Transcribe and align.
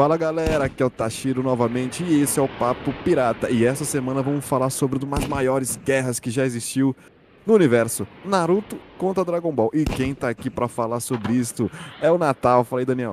Fala 0.00 0.16
galera, 0.16 0.64
aqui 0.64 0.82
é 0.82 0.86
o 0.86 0.88
Tashiro 0.88 1.42
novamente 1.42 2.02
e 2.02 2.22
esse 2.22 2.40
é 2.40 2.42
o 2.42 2.48
Papo 2.48 2.90
Pirata. 3.04 3.50
E 3.50 3.66
essa 3.66 3.84
semana 3.84 4.22
vamos 4.22 4.46
falar 4.46 4.70
sobre 4.70 5.04
uma 5.04 5.18
das 5.18 5.28
maiores 5.28 5.76
guerras 5.76 6.18
que 6.18 6.30
já 6.30 6.42
existiu 6.46 6.96
no 7.46 7.52
universo: 7.52 8.08
Naruto 8.24 8.78
contra 8.96 9.22
Dragon 9.26 9.52
Ball. 9.52 9.70
E 9.74 9.84
quem 9.84 10.14
tá 10.14 10.30
aqui 10.30 10.48
para 10.48 10.68
falar 10.68 11.00
sobre 11.00 11.34
isto 11.34 11.70
é 12.00 12.10
o 12.10 12.16
Natal. 12.16 12.64
Fala 12.64 12.80
aí, 12.80 12.86
Daniel. 12.86 13.12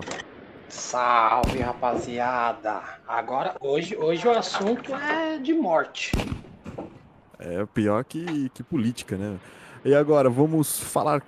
Salve, 0.70 1.60
rapaziada. 1.60 2.82
Agora, 3.06 3.58
hoje, 3.60 3.98
hoje 3.98 4.26
o 4.26 4.32
assunto 4.32 4.96
é 4.96 5.40
de 5.40 5.54
morte. 5.54 6.14
É 7.38 7.66
pior 7.66 8.02
que, 8.06 8.48
que 8.54 8.64
política, 8.64 9.18
né? 9.18 9.38
E 9.84 9.94
agora, 9.94 10.30
vamos 10.30 10.80
falar 10.80 11.22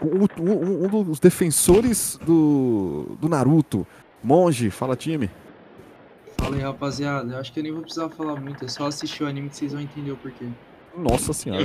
com 0.00 0.08
um, 0.08 0.26
um, 0.42 0.84
um 0.86 1.04
dos 1.04 1.20
defensores 1.20 2.18
do, 2.24 3.14
do 3.20 3.28
Naruto. 3.28 3.86
Monge, 4.22 4.70
fala 4.70 4.96
time. 4.96 5.30
Fala 6.38 6.56
aí, 6.56 6.62
rapaziada. 6.62 7.32
Eu 7.32 7.38
acho 7.38 7.52
que 7.52 7.60
eu 7.60 7.64
nem 7.64 7.72
vou 7.72 7.82
precisar 7.82 8.08
falar 8.10 8.40
muito. 8.40 8.64
É 8.64 8.68
só 8.68 8.86
assistir 8.86 9.24
o 9.24 9.26
anime 9.26 9.48
que 9.48 9.56
vocês 9.56 9.72
vão 9.72 9.80
entender 9.80 10.12
o 10.12 10.16
porquê. 10.16 10.46
Nossa 10.96 11.32
senhora. 11.32 11.64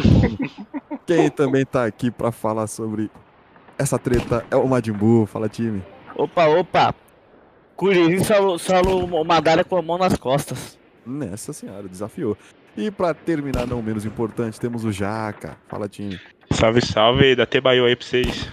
Quem 1.06 1.30
também 1.30 1.66
tá 1.66 1.86
aqui 1.86 2.10
pra 2.10 2.32
falar 2.32 2.68
sobre 2.68 3.12
essa 3.78 4.00
treta 4.00 4.46
é 4.50 4.56
o 4.56 4.68
Majin 4.68 4.94
Buu. 4.94 5.26
Fala 5.26 5.50
time. 5.50 5.84
Opa, 6.16 6.48
opa. 6.48 6.96
Kuririn 7.76 8.24
salou, 8.24 8.58
salou 8.58 9.24
Madara 9.24 9.64
com 9.64 9.78
a 9.78 9.82
mão 9.82 9.98
nas 9.98 10.18
costas. 10.18 10.78
Nessa 11.06 11.54
senhora, 11.54 11.88
desafiou. 11.88 12.38
E 12.76 12.92
pra 12.92 13.14
terminar, 13.14 13.66
não 13.66 13.82
menos 13.82 14.06
importante, 14.06 14.60
temos 14.60 14.84
o 14.84 14.92
Jaca. 14.92 15.58
Fala 15.68 15.88
time. 15.88 16.20
Salve, 16.52 16.86
salve, 16.86 17.36
da 17.36 17.46
Tebaio 17.46 17.86
aí 17.86 17.96
pra 17.96 18.06
vocês. 18.06 18.50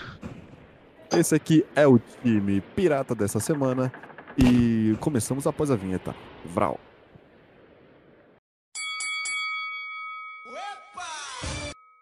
Esse 1.18 1.34
aqui 1.34 1.64
é 1.74 1.86
o 1.86 1.98
time 1.98 2.60
pirata 2.60 3.14
dessa 3.14 3.40
semana 3.40 3.92
e 4.36 4.96
começamos 5.00 5.46
após 5.46 5.70
a 5.70 5.76
vinheta. 5.76 6.14
Vral. 6.44 6.78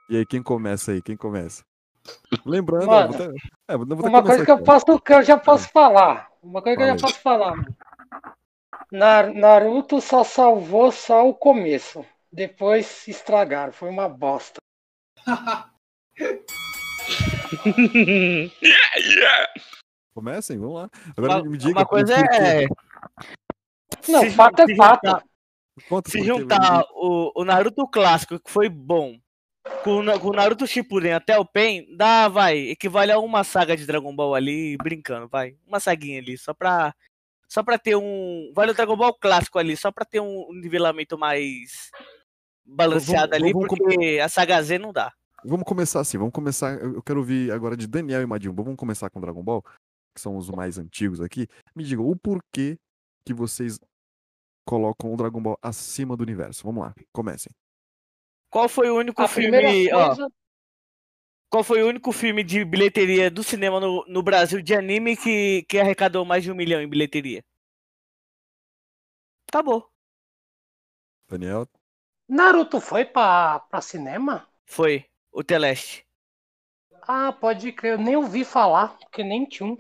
E 0.09 0.17
aí, 0.17 0.27
quem 0.27 0.43
começa 0.43 0.93
aí? 0.93 1.01
Quem 1.01 1.17
começa? 1.17 1.63
Lembrando, 2.45 2.87
Mano, 2.87 3.13
vou 3.13 3.19
ter- 3.29 3.35
é, 3.69 3.77
vou- 3.77 3.87
vou 3.87 4.03
ter 4.03 4.09
Uma 4.09 4.23
coisa 4.23 4.45
que 4.45 4.51
eu, 4.51 4.63
posso, 4.63 5.01
que 5.01 5.15
eu 5.15 5.23
já 5.23 5.39
posso 5.39 5.69
falar. 5.69 6.29
Uma 6.43 6.61
coisa 6.61 6.77
que 6.77 6.83
eu 6.83 6.89
já 6.89 6.97
posso 6.97 7.21
falar. 7.21 7.57
mano. 7.57 7.77
Naruto 9.35 10.01
só 10.01 10.25
salvou 10.25 10.91
só 10.93 11.27
o 11.29 11.35
começo. 11.35 12.05
Depois 12.31 13.07
estragaram. 13.07 13.73
Foi 13.73 13.89
uma 13.89 14.09
bosta. 14.09 14.61
Comecem, 20.15 20.59
vamos 20.59 20.75
lá. 20.75 20.91
Agora 21.17 21.37
Uma, 21.39 21.51
me 21.51 21.57
diga. 21.57 21.79
uma 21.79 21.87
coisa 21.87 22.15
é. 22.15 22.67
Não, 24.09 24.21
se 24.21 24.31
fato 24.31 24.61
é 24.61 24.77
fato. 24.77 25.23
Conta 25.89 26.11
Se 26.11 26.23
juntar 26.23 26.85
o, 26.93 27.33
o 27.35 27.45
Naruto 27.45 27.87
clássico, 27.89 28.39
que 28.39 28.51
foi 28.51 28.69
bom, 28.69 29.19
com, 29.83 30.05
com 30.21 30.29
o 30.29 30.33
Naruto 30.33 30.67
Shippuden 30.67 31.15
até 31.15 31.39
o 31.39 31.47
Pen, 31.47 31.87
dá, 31.97 32.29
vai, 32.29 32.59
equivale 32.59 33.11
a 33.11 33.19
uma 33.19 33.43
saga 33.43 33.75
de 33.75 33.87
Dragon 33.87 34.15
Ball 34.15 34.35
ali, 34.35 34.77
brincando, 34.77 35.29
vai. 35.29 35.57
Uma 35.67 35.81
saguinha 35.81 36.19
ali, 36.21 36.37
só 36.37 36.53
pra. 36.53 36.95
Só 37.49 37.63
pra 37.63 37.79
ter 37.79 37.97
um. 37.97 38.51
Vale 38.55 38.73
o 38.73 38.75
Dragon 38.75 38.97
Ball 38.97 39.15
clássico 39.15 39.59
ali, 39.59 39.77
só 39.77 39.91
pra 39.91 40.05
ter 40.05 40.21
um 40.21 40.49
nivelamento 40.53 41.19
mais 41.19 41.91
balanceado 42.65 43.31
Vamos- 43.33 43.43
ali, 43.45 43.53
vamos 43.53 43.69
porque 43.69 44.21
a 44.23 44.29
saga 44.29 44.63
Z 44.63 44.79
não 44.79 44.93
dá. 44.93 45.13
Vamos 45.45 45.65
começar 45.65 46.01
assim, 46.01 46.19
vamos 46.19 46.33
começar. 46.33 46.81
Eu 46.81 47.03
quero 47.03 47.19
ouvir 47.19 47.51
agora 47.53 47.77
de 47.77 47.87
Daniel 47.87 48.23
e 48.23 48.27
Majin 48.27 48.51
Buu. 48.51 48.65
Vamos 48.65 48.79
começar 48.79 49.11
com 49.11 49.21
Dragon 49.21 49.43
Ball, 49.43 49.63
que 50.15 50.21
são 50.21 50.37
os 50.37 50.49
mais 50.51 50.79
antigos 50.79 51.21
aqui. 51.21 51.49
Me 51.75 51.83
digam 51.83 52.09
o 52.09 52.17
porquê 52.17 52.79
que 53.25 53.35
vocês 53.35 53.79
colocam 54.65 55.13
o 55.13 55.17
Dragon 55.17 55.43
Ball 55.43 55.59
acima 55.61 56.17
do 56.17 56.23
universo. 56.23 56.63
Vamos 56.65 56.85
lá, 56.85 56.95
comecem. 57.13 57.53
Qual 58.51 58.69
foi 58.69 58.91
o 58.91 58.97
único 58.97 59.21
A 59.23 59.29
filme. 59.29 59.93
ó, 59.93 60.07
coisa. 60.09 60.29
Qual 61.51 61.65
foi 61.65 61.83
o 61.83 61.89
único 61.89 62.13
filme 62.13 62.43
de 62.43 62.65
bilheteria 62.65 63.31
do 63.31 63.43
cinema 63.43 63.79
no, 63.81 64.05
no 64.07 64.23
Brasil 64.23 64.63
de 64.63 64.75
anime 64.75 65.17
que, 65.17 65.65
que 65.69 65.79
arrecadou 65.79 66.25
mais 66.25 66.43
de 66.45 66.51
um 66.51 66.55
milhão 66.55 66.81
em 66.81 66.89
bilheteria? 66.89 67.43
Acabou. 69.49 69.91
Daniel, 71.29 71.67
Naruto 72.29 72.81
foi 72.81 73.05
pra, 73.05 73.61
pra 73.61 73.81
cinema? 73.81 74.49
Foi. 74.67 75.05
O 75.33 75.43
Teleste. 75.43 76.05
Ah, 77.09 77.33
pode 77.33 77.73
crer. 77.73 77.95
Eu 77.95 77.99
nem 77.99 78.17
ouvi 78.17 78.45
falar, 78.45 78.97
porque 78.99 79.25
nem 79.25 79.45
tinha 79.45 79.69
um. 79.69 79.77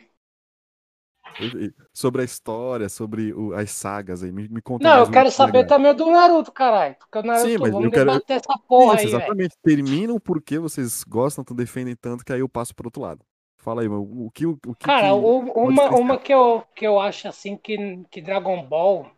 sobre 1.94 2.22
a 2.22 2.24
história, 2.24 2.88
sobre 2.88 3.32
o- 3.32 3.54
as 3.54 3.70
sagas 3.70 4.22
aí, 4.22 4.32
me, 4.32 4.48
me 4.48 4.60
conta 4.60 4.84
Não, 4.84 4.96
mais 4.96 5.08
eu 5.08 5.12
quero 5.12 5.30
saber 5.30 5.58
legal. 5.58 5.68
também 5.68 5.90
o 5.92 5.94
do 5.94 6.10
Naruto, 6.10 6.52
caralho. 6.52 6.94
Porque 6.96 7.18
o 7.18 7.22
Naruto, 7.22 7.48
Sim, 7.48 7.58
mas 7.58 7.68
eu 7.68 7.72
vamos 7.74 7.90
quero- 7.90 8.06
debater 8.06 8.36
essa 8.36 8.58
porra 8.68 8.94
Isso, 8.96 9.02
aí, 9.02 9.06
exatamente. 9.08 9.56
Terminam 9.62 10.18
porque 10.18 10.58
vocês 10.58 11.04
gostam, 11.04 11.44
defendem 11.54 11.94
tanto, 11.96 12.24
que 12.24 12.32
aí 12.32 12.40
eu 12.40 12.48
passo 12.48 12.74
pro 12.74 12.88
outro 12.88 13.00
lado. 13.02 13.24
Fala 13.56 13.82
aí, 13.82 13.88
meu, 13.88 14.02
o 14.02 14.30
que 14.32 14.44
o, 14.44 14.58
o 14.66 14.74
que 14.74 14.84
Cara, 14.84 15.06
que- 15.06 15.14
uma, 15.14 15.90
uma 15.90 16.18
que, 16.18 16.34
eu, 16.34 16.64
que 16.74 16.84
eu 16.86 16.98
acho 16.98 17.28
assim 17.28 17.56
que, 17.56 18.04
que 18.10 18.20
Dragon 18.20 18.62
Ball 18.66 19.08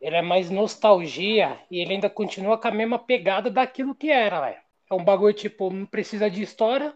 ele 0.00 0.16
é 0.16 0.22
mais 0.22 0.50
nostalgia 0.50 1.58
e 1.70 1.80
ele 1.80 1.94
ainda 1.94 2.10
continua 2.10 2.58
com 2.58 2.68
a 2.68 2.72
mesma 2.72 2.98
pegada 2.98 3.48
daquilo 3.50 3.94
que 3.94 4.10
era, 4.10 4.40
velho. 4.40 4.65
É 4.90 4.94
um 4.94 5.04
bagulho 5.04 5.34
tipo, 5.34 5.70
não 5.70 5.86
precisa 5.86 6.30
de 6.30 6.42
história, 6.42 6.94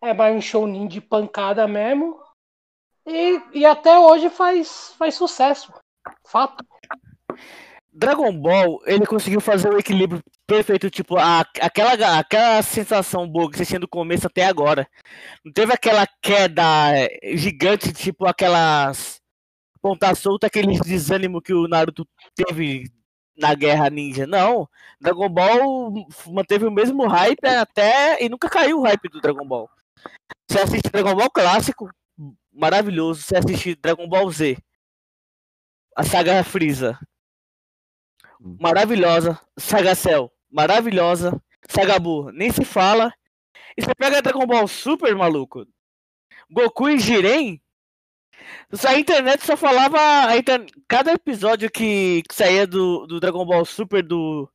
é 0.00 0.14
mais 0.14 0.34
um 0.34 0.40
shounen 0.40 0.86
de 0.86 1.00
pancada 1.00 1.66
mesmo. 1.66 2.18
E, 3.06 3.40
e 3.52 3.66
até 3.66 3.98
hoje 3.98 4.30
faz, 4.30 4.94
faz 4.96 5.14
sucesso. 5.14 5.72
Fato. 6.26 6.64
Dragon 7.92 8.32
Ball, 8.32 8.80
ele 8.86 9.04
conseguiu 9.04 9.40
fazer 9.40 9.68
o 9.68 9.78
equilíbrio 9.78 10.22
perfeito, 10.46 10.88
tipo, 10.88 11.16
a, 11.16 11.40
aquela, 11.60 12.18
aquela 12.18 12.62
sensação 12.62 13.28
boa 13.28 13.50
que 13.50 13.58
você 13.58 13.66
tinha 13.66 13.80
do 13.80 13.88
começo 13.88 14.26
até 14.26 14.46
agora. 14.46 14.88
Não 15.44 15.52
teve 15.52 15.72
aquela 15.72 16.06
queda 16.22 16.64
gigante, 17.34 17.92
tipo 17.92 18.26
aquelas 18.26 19.20
ponta 19.82 20.14
solta, 20.14 20.46
aquele 20.46 20.78
desânimo 20.80 21.40
que 21.40 21.54
o 21.54 21.66
Naruto 21.66 22.06
teve 22.34 22.84
na 23.36 23.54
Guerra 23.54 23.90
Ninja. 23.90 24.26
Não, 24.26 24.68
Dragon 25.00 25.28
Ball 25.28 26.06
manteve 26.26 26.66
o 26.66 26.70
mesmo 26.70 27.06
hype 27.06 27.46
até 27.46 28.22
e 28.22 28.28
nunca 28.28 28.48
caiu 28.48 28.80
o 28.80 28.82
hype 28.82 29.08
do 29.08 29.20
Dragon 29.20 29.46
Ball. 29.46 29.68
Você 30.48 30.60
assiste 30.60 30.90
Dragon 30.90 31.14
Ball 31.14 31.30
clássico, 31.30 31.90
maravilhoso. 32.52 33.22
Você 33.22 33.36
assiste 33.36 33.74
Dragon 33.76 34.08
Ball 34.08 34.30
Z, 34.30 34.56
a 35.96 36.04
saga 36.04 36.42
Freeza, 36.44 36.98
maravilhosa. 38.40 39.38
Saga 39.58 39.94
Cell, 39.94 40.32
maravilhosa. 40.50 41.40
Saga 41.68 41.98
Buu, 41.98 42.32
nem 42.32 42.50
se 42.50 42.64
fala. 42.64 43.12
E 43.76 43.82
você 43.82 43.94
pega 43.94 44.22
Dragon 44.22 44.46
Ball 44.46 44.66
Super, 44.66 45.14
maluco. 45.14 45.66
Goku 46.50 46.88
e 46.88 46.98
Jiren. 46.98 47.60
A 48.86 48.98
internet 48.98 49.44
só 49.44 49.56
falava. 49.56 50.36
Inter... 50.36 50.66
Cada 50.88 51.12
episódio 51.12 51.70
que, 51.70 52.22
que 52.28 52.34
saía 52.34 52.66
do, 52.66 53.06
do 53.06 53.20
Dragon 53.20 53.44
Ball 53.44 53.64
Super 53.64 54.02
do. 54.02 54.48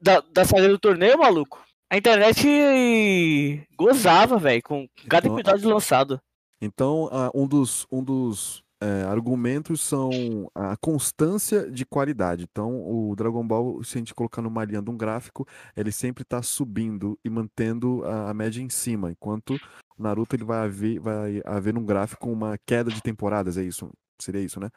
Da, 0.00 0.20
da 0.32 0.44
saga 0.44 0.68
do 0.68 0.78
torneio, 0.78 1.18
maluco. 1.18 1.64
A 1.90 1.96
internet 1.96 3.66
gozava, 3.76 4.38
velho, 4.38 4.62
com 4.62 4.88
cada 5.08 5.26
Então, 5.28 5.38
episódio 5.38 5.68
lançado. 5.68 6.20
Então, 6.60 7.08
ah, 7.12 7.30
um 7.34 7.46
dos, 7.46 7.86
um 7.90 8.02
dos 8.02 8.64
é, 8.80 9.02
argumentos 9.04 9.80
são 9.80 10.50
a 10.54 10.76
constância 10.76 11.70
de 11.70 11.86
qualidade. 11.86 12.46
Então, 12.50 12.82
o 12.86 13.14
Dragon 13.16 13.46
Ball, 13.46 13.82
se 13.82 13.96
a 13.96 13.98
gente 13.98 14.14
colocar 14.14 14.42
numa 14.42 14.64
linha 14.64 14.82
de 14.82 14.90
um 14.90 14.96
gráfico, 14.96 15.46
ele 15.76 15.90
sempre 15.90 16.22
está 16.22 16.42
subindo 16.42 17.18
e 17.24 17.30
mantendo 17.30 18.04
a, 18.04 18.30
a 18.30 18.34
média 18.34 18.60
em 18.60 18.68
cima, 18.68 19.10
enquanto 19.10 19.58
Naruto 19.98 20.34
ele 20.36 20.44
vai 20.44 20.64
haver, 20.64 20.98
vai 20.98 21.40
haver 21.44 21.72
num 21.74 21.84
gráfico 21.84 22.28
uma 22.28 22.56
queda 22.66 22.90
de 22.90 23.02
temporadas, 23.02 23.56
é 23.56 23.62
isso? 23.62 23.90
Seria 24.20 24.40
isso, 24.40 24.58
né? 24.60 24.68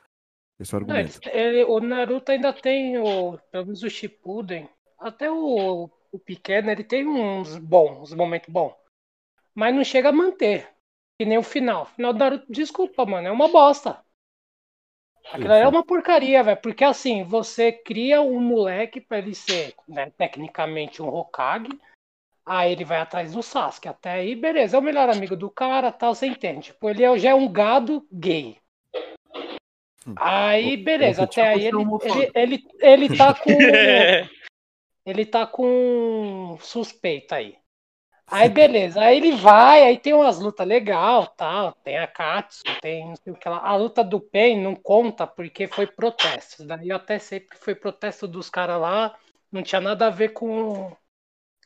Esse 0.60 0.74
é 0.74 0.78
o 0.78 0.82
Não, 0.82 0.96
ele- 0.96 1.10
argumento. 1.10 1.72
o 1.72 1.80
Naruto 1.80 2.32
ainda 2.32 2.52
tem 2.54 2.98
o. 2.98 3.38
Pelo 3.52 3.66
menos 3.66 3.84
o 3.84 3.90
Shippuden. 3.90 4.68
Até 5.00 5.30
o, 5.32 5.90
o 6.12 6.20
pequeno, 6.20 6.72
ele 6.72 6.84
tem 6.84 7.08
uns 7.08 7.58
bons, 7.58 8.00
uns 8.00 8.14
momentos 8.14 8.50
bons. 8.50 8.74
Mas 9.54 9.74
não 9.76 9.84
chega 9.84 10.10
a 10.10 10.12
manter. 10.12 10.70
Que 11.20 11.26
nem 11.26 11.38
o 11.38 11.44
final. 11.44 11.84
O 11.84 11.86
final 11.88 12.14
do 12.14 12.20
Naruto, 12.20 12.46
desculpa, 12.52 13.06
mano, 13.06 13.28
é 13.28 13.32
uma 13.32 13.48
bosta. 13.48 14.04
Aquilo 15.32 15.52
é 15.52 15.68
uma 15.68 15.84
porcaria, 15.86 16.42
velho. 16.44 16.62
Porque 16.62 16.84
assim, 16.84 17.24
você 17.24 17.72
cria 17.72 18.22
um 18.22 18.40
moleque 18.40 19.02
pra 19.02 19.18
ele 19.18 19.36
ser, 19.36 19.76
né, 19.88 20.10
tecnicamente 20.12 21.02
um 21.02 21.08
Hokage. 21.08 21.70
Aí 22.50 22.72
ele 22.72 22.86
vai 22.86 23.00
atrás 23.00 23.34
do 23.34 23.44
Sasuke. 23.44 23.90
Até 23.90 24.12
aí, 24.12 24.34
beleza, 24.34 24.78
é 24.78 24.80
o 24.80 24.84
melhor 24.84 25.10
amigo 25.10 25.36
do 25.36 25.50
cara, 25.50 25.92
tal, 25.92 26.16
você 26.16 26.28
entende. 26.28 26.68
Tipo, 26.68 26.90
ele 26.90 27.04
é- 27.04 27.20
já 27.20 27.32
é 27.32 27.36
um 27.36 27.52
gado 27.52 28.08
gay. 28.10 28.58
Aí, 30.16 30.78
beleza, 30.78 31.24
até 31.24 31.46
aí 31.46 31.66
ele, 31.66 31.78
ele, 32.06 32.32
ele, 32.34 32.68
ele 32.80 33.18
tá 33.18 33.34
com. 33.44 33.52
ele 35.06 35.26
tá 35.26 35.46
com 35.46 36.58
suspeita 36.62 37.36
aí. 37.36 37.58
Aí 38.30 38.50
beleza, 38.50 39.00
aí 39.02 39.16
ele 39.18 39.32
vai, 39.32 39.84
aí 39.84 39.98
tem 39.98 40.14
umas 40.14 40.38
lutas 40.38 40.68
legal, 40.68 41.28
tal, 41.28 41.72
tem 41.72 41.98
a 41.98 42.06
Katsu, 42.06 42.62
tem 42.82 43.08
não 43.08 43.16
sei 43.16 43.32
o 43.32 43.38
que 43.38 43.48
lá. 43.48 43.60
A 43.60 43.74
luta 43.78 44.04
do 44.04 44.20
Pen 44.20 44.60
não 44.62 44.76
conta 44.76 45.26
porque 45.26 45.66
foi 45.66 45.88
protesto. 45.88 46.66
Daí 46.66 46.90
eu 46.90 46.98
até 46.98 47.20
sei 47.20 47.40
que 47.40 47.58
foi 47.58 47.74
protesto 47.74 48.28
dos 48.28 48.50
caras 48.50 48.82
lá, 48.82 49.18
não 49.50 49.64
tinha 49.64 49.80
nada 49.80 50.08
a 50.08 50.10
ver 50.10 50.30
com, 50.34 50.94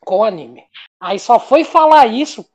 com 0.05 0.17
o 0.19 0.23
anime. 0.23 0.63
Aí 0.99 1.19
só 1.19 1.39
foi 1.39 1.63
falar 1.63 2.07
isso, 2.07 2.45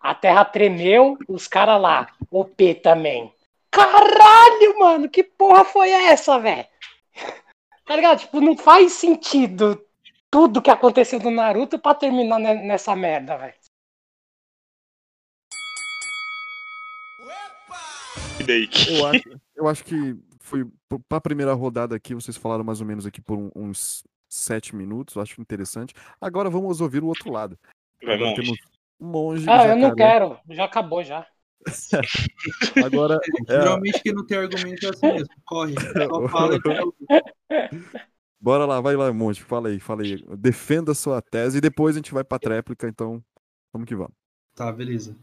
a 0.00 0.14
terra 0.14 0.44
tremeu, 0.44 1.16
os 1.28 1.46
caras 1.46 1.80
lá, 1.80 2.08
o 2.30 2.44
P 2.44 2.74
também. 2.74 3.32
Caralho, 3.70 4.78
mano, 4.78 5.08
que 5.08 5.22
porra 5.22 5.64
foi 5.64 5.90
essa, 5.90 6.38
velho? 6.38 6.66
Tá 7.84 7.96
ligado? 7.96 8.20
Tipo, 8.20 8.40
não 8.40 8.56
faz 8.56 8.92
sentido 8.92 9.84
tudo 10.30 10.62
que 10.62 10.70
aconteceu 10.70 11.18
do 11.18 11.30
Naruto 11.30 11.78
pra 11.78 11.94
terminar 11.94 12.38
ne- 12.38 12.62
nessa 12.66 12.94
merda, 12.94 13.36
velho. 13.36 13.54
Eu 18.90 19.06
acho, 19.06 19.22
eu 19.56 19.68
acho 19.68 19.84
que 19.84 20.16
foi 20.40 20.66
para 21.08 21.18
a 21.18 21.20
primeira 21.20 21.52
rodada 21.52 21.94
aqui, 21.94 22.14
vocês 22.14 22.36
falaram 22.36 22.64
mais 22.64 22.80
ou 22.80 22.86
menos 22.86 23.06
aqui 23.06 23.20
por 23.20 23.38
uns 23.54 24.02
sete 24.30 24.74
minutos, 24.74 25.16
eu 25.16 25.22
acho 25.22 25.40
interessante. 25.40 25.92
Agora 26.20 26.48
vamos 26.48 26.80
ouvir 26.80 27.02
o 27.02 27.06
outro 27.08 27.30
lado. 27.30 27.58
Vai, 28.02 28.14
Agora 28.14 28.30
monge. 28.30 28.42
temos 28.42 28.58
monge 28.98 29.46
Ah, 29.50 29.66
eu 29.68 29.76
não 29.76 29.88
jacaré. 29.90 30.12
quero, 30.20 30.38
já 30.50 30.64
acabou 30.64 31.02
já. 31.04 31.26
Agora 32.84 33.18
é, 33.48 33.52
Geralmente 33.52 34.02
quem 34.02 34.14
não 34.14 34.24
tem 34.24 34.38
argumento 34.38 34.86
é 34.86 34.90
assim 34.90 35.12
mesmo. 35.12 35.28
Corre. 35.44 35.74
Só 35.74 36.28
fala 36.28 36.56
e 36.56 36.60
bora 38.40 38.64
lá, 38.64 38.80
vai 38.80 38.96
lá, 38.96 39.12
monge, 39.12 39.42
fala 39.42 39.68
aí, 39.68 39.78
fala 39.78 40.02
aí. 40.02 40.24
Defenda 40.38 40.92
a 40.92 40.94
sua 40.94 41.20
tese 41.20 41.58
e 41.58 41.60
depois 41.60 41.94
a 41.96 41.98
gente 41.98 42.14
vai 42.14 42.24
para 42.24 42.38
tréplica, 42.38 42.88
então 42.88 43.22
vamos 43.72 43.86
que 43.86 43.94
vamos. 43.94 44.14
Tá, 44.54 44.72
beleza. 44.72 45.16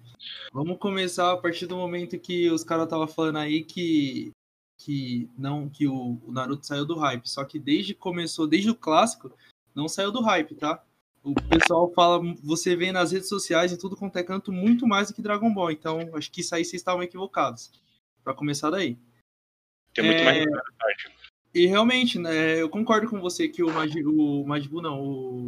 Vamos 0.53 0.77
começar 0.77 1.31
a 1.31 1.37
partir 1.37 1.67
do 1.67 1.75
momento 1.75 2.17
que 2.19 2.49
os 2.49 2.63
caras 2.63 2.85
estavam 2.85 3.07
falando 3.07 3.37
aí 3.37 3.63
que 3.63 4.31
que 4.77 5.29
não 5.37 5.67
que 5.69 5.87
o, 5.87 6.19
o 6.25 6.31
Naruto 6.31 6.65
saiu 6.65 6.85
do 6.85 6.95
hype, 6.97 7.27
só 7.27 7.43
que 7.43 7.57
desde 7.59 7.93
que 7.93 7.99
começou, 7.99 8.47
desde 8.47 8.69
o 8.69 8.75
clássico, 8.75 9.31
não 9.73 9.87
saiu 9.87 10.11
do 10.11 10.21
hype, 10.21 10.55
tá? 10.55 10.83
O 11.23 11.33
pessoal 11.33 11.91
fala, 11.93 12.21
você 12.43 12.75
vê 12.75 12.91
nas 12.91 13.11
redes 13.11 13.27
sociais 13.27 13.71
e 13.71 13.77
tudo 13.77 13.97
quanto 13.97 14.15
é 14.17 14.23
canto 14.23 14.51
muito 14.51 14.87
mais 14.87 15.07
do 15.09 15.13
que 15.13 15.21
Dragon 15.21 15.53
Ball, 15.53 15.71
então 15.71 15.99
acho 16.13 16.31
que 16.31 16.41
isso 16.41 16.55
aí 16.55 16.63
vocês 16.63 16.79
estavam 16.79 17.03
equivocados. 17.03 17.71
Pra 18.23 18.33
começar 18.33 18.69
daí. 18.69 18.97
Tem 19.93 20.05
muito 20.05 20.19
É, 20.21 20.25
mais 20.25 20.37
rivalidade. 20.37 21.17
E 21.53 21.65
realmente, 21.65 22.19
né, 22.19 22.61
eu 22.61 22.69
concordo 22.69 23.09
com 23.09 23.19
você 23.19 23.47
que 23.49 23.63
o, 23.63 23.73
Magi, 23.73 24.03
o 24.05 24.45
Majin 24.45 24.69
não, 24.81 25.01
o, 25.01 25.45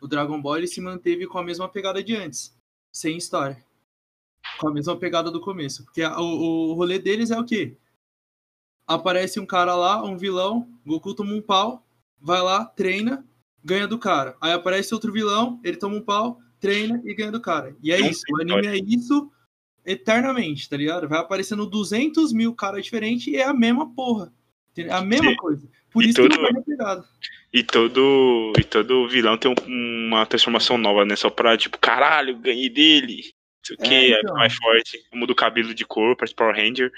o 0.00 0.06
Dragon 0.06 0.40
Ball 0.40 0.58
ele 0.58 0.66
se 0.68 0.80
manteve 0.80 1.26
com 1.26 1.38
a 1.38 1.44
mesma 1.44 1.68
pegada 1.68 2.02
de 2.02 2.14
antes, 2.14 2.54
sem 2.94 3.16
história. 3.16 3.62
Com 4.58 4.68
a 4.68 4.72
mesma 4.72 4.96
pegada 4.96 5.30
do 5.30 5.40
começo. 5.40 5.84
Porque 5.84 6.02
a- 6.02 6.20
o, 6.20 6.70
o 6.70 6.74
rolê 6.74 6.98
deles 6.98 7.30
é 7.30 7.38
o 7.38 7.44
quê? 7.44 7.76
Aparece 8.94 9.38
um 9.38 9.46
cara 9.46 9.74
lá, 9.76 10.02
um 10.04 10.16
vilão, 10.16 10.66
Goku 10.84 11.14
toma 11.14 11.32
um 11.32 11.40
pau, 11.40 11.86
vai 12.20 12.40
lá, 12.42 12.64
treina, 12.64 13.24
ganha 13.64 13.86
do 13.86 13.98
cara. 13.98 14.36
Aí 14.40 14.52
aparece 14.52 14.92
outro 14.92 15.12
vilão, 15.12 15.60
ele 15.62 15.76
toma 15.76 15.94
um 15.94 16.00
pau, 16.02 16.40
treina 16.58 17.00
e 17.04 17.14
ganha 17.14 17.30
do 17.30 17.40
cara. 17.40 17.76
E 17.82 17.92
é 17.92 18.00
Não 18.00 18.08
isso, 18.08 18.22
o 18.30 18.40
anime 18.40 18.66
é 18.66 18.76
isso 18.76 19.30
eternamente, 19.86 20.68
tá 20.68 20.76
ligado? 20.76 21.08
Vai 21.08 21.20
aparecendo 21.20 21.66
200 21.66 22.32
mil 22.32 22.54
caras 22.54 22.84
diferentes 22.84 23.26
e 23.28 23.36
é 23.36 23.44
a 23.44 23.54
mesma 23.54 23.94
porra. 23.94 24.32
É 24.76 24.90
a 24.92 25.00
mesma 25.02 25.30
Sim. 25.30 25.36
coisa. 25.36 25.68
Por 25.92 26.02
E 26.04 26.08
isso 26.10 26.22
que 26.22 26.28
todo- 26.28 26.36
não 26.36 26.44
perde 26.44 26.58
a 26.58 26.62
pegada. 26.62 27.04
E 27.52 27.62
todo, 27.62 28.52
e 28.58 28.64
todo 28.64 29.08
vilão 29.08 29.36
tem 29.36 29.52
um- 29.52 30.06
uma 30.08 30.24
transformação 30.26 30.78
nova, 30.78 31.04
né? 31.04 31.16
Só 31.16 31.28
pra, 31.30 31.56
tipo, 31.56 31.78
caralho, 31.78 32.36
ganhei 32.38 32.68
dele. 32.68 33.22
Não 33.24 33.64
sei 33.64 33.76
o 33.76 33.80
É, 33.80 33.88
que, 33.88 34.18
então. 34.20 34.36
é 34.36 34.38
mais 34.38 34.54
forte. 34.54 34.98
Muda 35.12 35.32
o 35.32 35.36
cabelo 35.36 35.74
de 35.74 35.84
cor, 35.84 36.16
parece 36.16 36.34
Power 36.34 36.54
Ranger. 36.56 36.90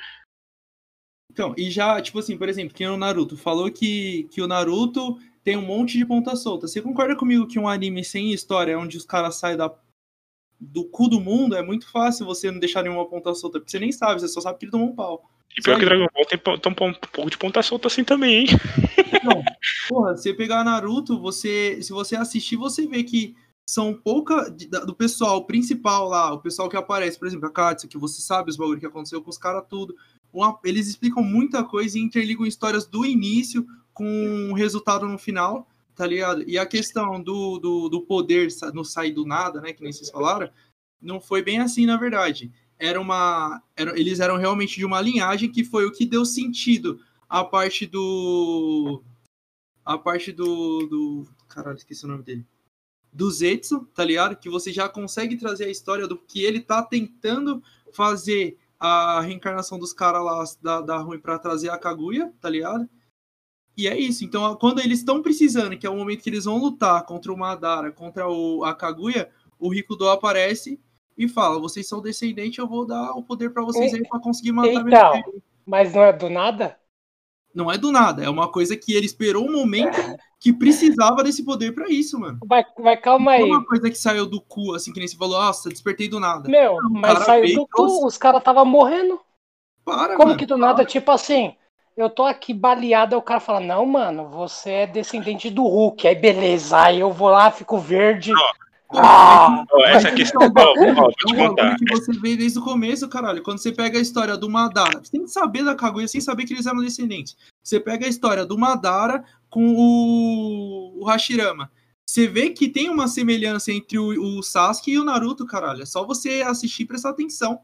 Então, 1.32 1.54
e 1.56 1.70
já, 1.70 2.00
tipo 2.02 2.18
assim, 2.18 2.36
por 2.36 2.46
exemplo, 2.46 2.74
quem 2.74 2.86
é 2.86 2.90
o 2.90 2.96
Naruto? 2.96 3.38
Falou 3.38 3.70
que, 3.70 4.28
que 4.30 4.42
o 4.42 4.46
Naruto 4.46 5.18
tem 5.42 5.56
um 5.56 5.64
monte 5.64 5.96
de 5.96 6.04
ponta 6.04 6.36
solta. 6.36 6.68
Você 6.68 6.82
concorda 6.82 7.16
comigo 7.16 7.46
que 7.46 7.58
um 7.58 7.66
anime 7.66 8.04
sem 8.04 8.32
história, 8.32 8.78
onde 8.78 8.98
os 8.98 9.06
caras 9.06 9.36
saem 9.36 9.56
da, 9.56 9.72
do 10.60 10.84
cu 10.84 11.08
do 11.08 11.18
mundo, 11.18 11.56
é 11.56 11.62
muito 11.62 11.90
fácil 11.90 12.26
você 12.26 12.50
não 12.50 12.60
deixar 12.60 12.82
nenhuma 12.82 13.08
ponta 13.08 13.34
solta, 13.34 13.58
porque 13.58 13.70
você 13.70 13.78
nem 13.78 13.90
sabe, 13.90 14.20
você 14.20 14.28
só 14.28 14.42
sabe 14.42 14.58
que 14.58 14.66
ele 14.66 14.72
tomou 14.72 14.88
um 14.88 14.94
pau. 14.94 15.26
E 15.56 15.62
pior 15.62 15.74
Só 15.74 15.80
que. 15.80 15.86
Dragon 15.86 16.06
Ball 16.14 16.26
tem, 16.26 16.38
tem 16.38 16.72
um 16.72 16.94
pouco 16.94 17.30
de 17.30 17.38
ponta 17.38 17.62
solta 17.62 17.88
assim 17.88 18.04
também, 18.04 18.40
hein? 18.40 18.46
Então, 19.14 19.42
porra, 19.88 20.16
você 20.16 20.34
pegar 20.34 20.64
Naruto, 20.64 21.18
você, 21.18 21.82
se 21.82 21.92
você 21.92 22.16
assistir, 22.16 22.56
você 22.56 22.86
vê 22.86 23.02
que 23.02 23.34
são 23.66 23.94
pouca 23.94 24.50
do 24.50 24.94
pessoal 24.94 25.46
principal 25.46 26.08
lá, 26.08 26.32
o 26.32 26.40
pessoal 26.40 26.68
que 26.68 26.76
aparece, 26.76 27.18
por 27.18 27.26
exemplo, 27.26 27.46
a 27.46 27.52
Katsu, 27.52 27.88
que 27.88 27.96
você 27.96 28.20
sabe 28.20 28.50
os 28.50 28.56
bagulho 28.56 28.80
que 28.80 28.86
aconteceu 28.86 29.22
com 29.22 29.30
os 29.30 29.38
caras 29.38 29.64
tudo. 29.68 29.94
Uma- 30.32 30.58
eles 30.64 30.88
explicam 30.88 31.22
muita 31.22 31.62
coisa 31.62 31.98
e 31.98 32.02
interligam 32.02 32.46
histórias 32.46 32.86
do 32.86 33.04
início 33.04 33.66
com 33.92 34.06
um 34.06 34.52
resultado 34.54 35.06
no 35.06 35.18
final, 35.18 35.68
tá 35.94 36.06
ligado? 36.06 36.48
E 36.48 36.56
a 36.58 36.64
questão 36.64 37.22
do, 37.22 37.58
do, 37.58 37.88
do 37.88 38.00
poder 38.02 38.48
não 38.72 38.82
sair 38.84 39.12
do 39.12 39.26
nada, 39.26 39.60
né, 39.60 39.72
que 39.72 39.82
nem 39.82 39.92
vocês 39.92 40.10
falaram, 40.10 40.50
não 41.00 41.20
foi 41.20 41.42
bem 41.42 41.58
assim, 41.58 41.84
na 41.84 41.96
verdade. 41.96 42.50
Era 42.78 43.00
uma, 43.00 43.62
era- 43.76 43.98
eles 43.98 44.20
eram 44.20 44.36
realmente 44.38 44.76
de 44.76 44.84
uma 44.84 45.00
linhagem 45.00 45.50
que 45.50 45.62
foi 45.64 45.84
o 45.84 45.92
que 45.92 46.06
deu 46.06 46.24
sentido 46.24 47.00
à 47.28 47.44
parte 47.44 47.86
do 47.86 49.02
a 49.84 49.98
parte 49.98 50.32
do, 50.32 50.86
do. 50.86 51.26
Caralho, 51.48 51.76
esqueci 51.76 52.04
o 52.04 52.08
nome 52.08 52.22
dele. 52.22 52.46
Do 53.12 53.30
Zetsu, 53.30 53.84
tá 53.94 54.04
ligado? 54.04 54.36
Que 54.36 54.48
você 54.48 54.72
já 54.72 54.88
consegue 54.88 55.36
trazer 55.36 55.64
a 55.64 55.70
história 55.70 56.06
do 56.06 56.16
que 56.16 56.42
ele 56.44 56.60
tá 56.60 56.82
tentando 56.82 57.62
fazer 57.92 58.56
a 58.82 59.20
reencarnação 59.20 59.78
dos 59.78 59.92
caras 59.92 60.24
lá 60.24 60.44
da, 60.60 60.80
da 60.80 60.98
ruim 60.98 61.20
pra 61.20 61.38
trazer 61.38 61.70
a 61.70 61.78
Kaguya, 61.78 62.32
tá 62.40 62.50
ligado? 62.50 62.88
E 63.76 63.86
é 63.86 63.96
isso. 63.96 64.24
Então, 64.24 64.56
quando 64.56 64.80
eles 64.80 64.98
estão 64.98 65.22
precisando, 65.22 65.78
que 65.78 65.86
é 65.86 65.90
o 65.90 65.96
momento 65.96 66.22
que 66.22 66.28
eles 66.28 66.46
vão 66.46 66.58
lutar 66.58 67.06
contra 67.06 67.32
o 67.32 67.38
Madara, 67.38 67.92
contra 67.92 68.28
o, 68.28 68.64
a 68.64 68.74
Kaguya, 68.74 69.30
o 69.56 69.68
Rikudo 69.68 70.08
aparece 70.08 70.80
e 71.16 71.28
fala: 71.28 71.60
vocês 71.60 71.88
são 71.88 72.02
descendentes, 72.02 72.58
eu 72.58 72.66
vou 72.66 72.84
dar 72.84 73.12
o 73.12 73.22
poder 73.22 73.50
pra 73.52 73.62
vocês 73.62 73.94
aí 73.94 74.02
pra 74.08 74.18
conseguir 74.18 74.50
matar 74.50 74.84
Então. 74.84 75.12
filho." 75.12 75.42
Mas 75.64 75.94
não 75.94 76.02
é 76.02 76.12
do 76.12 76.28
nada? 76.28 76.76
Não 77.54 77.70
é 77.70 77.76
do 77.76 77.92
nada, 77.92 78.24
é 78.24 78.30
uma 78.30 78.50
coisa 78.50 78.76
que 78.76 78.94
ele 78.94 79.04
esperou 79.06 79.46
um 79.46 79.52
momento 79.52 79.98
que 80.40 80.52
precisava 80.52 81.22
desse 81.22 81.44
poder 81.44 81.72
pra 81.74 81.88
isso, 81.88 82.18
mano. 82.18 82.38
Vai, 82.44 82.64
vai 82.78 82.96
calma 82.96 83.32
Não 83.32 83.44
aí. 83.44 83.50
é 83.50 83.54
uma 83.54 83.64
coisa 83.64 83.90
que 83.90 83.96
saiu 83.96 84.26
do 84.26 84.40
cu, 84.40 84.74
assim, 84.74 84.92
que 84.92 84.98
nem 84.98 85.06
você 85.06 85.16
falou, 85.16 85.38
nossa, 85.38 85.68
despertei 85.68 86.08
do 86.08 86.18
nada. 86.18 86.48
Meu, 86.48 86.76
o 86.76 86.90
mas 86.90 87.18
saiu 87.24 87.42
veio 87.42 87.56
do 87.56 87.68
cu, 87.68 88.06
os 88.06 88.16
caras 88.16 88.40
estavam 88.40 88.64
morrendo. 88.64 89.20
Para, 89.84 90.16
Como 90.16 90.28
mano. 90.28 90.38
que 90.38 90.46
do 90.46 90.56
nada, 90.56 90.84
tipo 90.84 91.10
assim, 91.10 91.54
eu 91.96 92.08
tô 92.08 92.24
aqui 92.24 92.54
baleado, 92.54 93.14
aí 93.14 93.18
o 93.18 93.22
cara 93.22 93.40
fala, 93.40 93.60
não, 93.60 93.84
mano, 93.84 94.28
você 94.28 94.70
é 94.70 94.86
descendente 94.86 95.50
do 95.50 95.62
Hulk. 95.64 96.08
Aí 96.08 96.14
beleza, 96.14 96.80
aí 96.80 97.00
eu 97.00 97.12
vou 97.12 97.28
lá, 97.28 97.50
fico 97.50 97.78
verde. 97.78 98.32
Ah, 98.94 99.64
essa 99.86 100.12
questão, 100.12 100.42
ó, 100.42 100.60
ó, 100.60 100.94
vou 100.94 101.12
te 101.12 101.34
É 101.34 101.36
contar. 101.36 101.76
que 101.76 101.84
você 101.90 102.12
vê 102.12 102.36
desde 102.36 102.58
o 102.58 102.62
começo, 102.62 103.08
caralho. 103.08 103.42
Quando 103.42 103.58
você 103.58 103.72
pega 103.72 103.98
a 103.98 104.02
história 104.02 104.36
do 104.36 104.50
Madara, 104.50 105.00
você 105.02 105.10
tem 105.10 105.24
que 105.24 105.30
saber 105.30 105.64
da 105.64 105.74
Kaguya 105.74 106.06
sem 106.06 106.20
saber 106.20 106.44
que 106.44 106.52
eles 106.52 106.66
eram 106.66 106.80
descendentes. 106.80 107.36
Você 107.62 107.80
pega 107.80 108.06
a 108.06 108.08
história 108.08 108.44
do 108.44 108.58
Madara 108.58 109.24
com 109.48 109.74
o, 109.74 111.00
o 111.00 111.04
Hashirama. 111.04 111.70
Você 112.06 112.26
vê 112.26 112.50
que 112.50 112.68
tem 112.68 112.90
uma 112.90 113.08
semelhança 113.08 113.72
entre 113.72 113.98
o, 113.98 114.38
o 114.38 114.42
Sasuke 114.42 114.92
e 114.92 114.98
o 114.98 115.04
Naruto, 115.04 115.46
caralho. 115.46 115.82
É 115.82 115.86
só 115.86 116.04
você 116.04 116.42
assistir 116.42 116.82
e 116.82 116.86
prestar 116.86 117.10
atenção. 117.10 117.60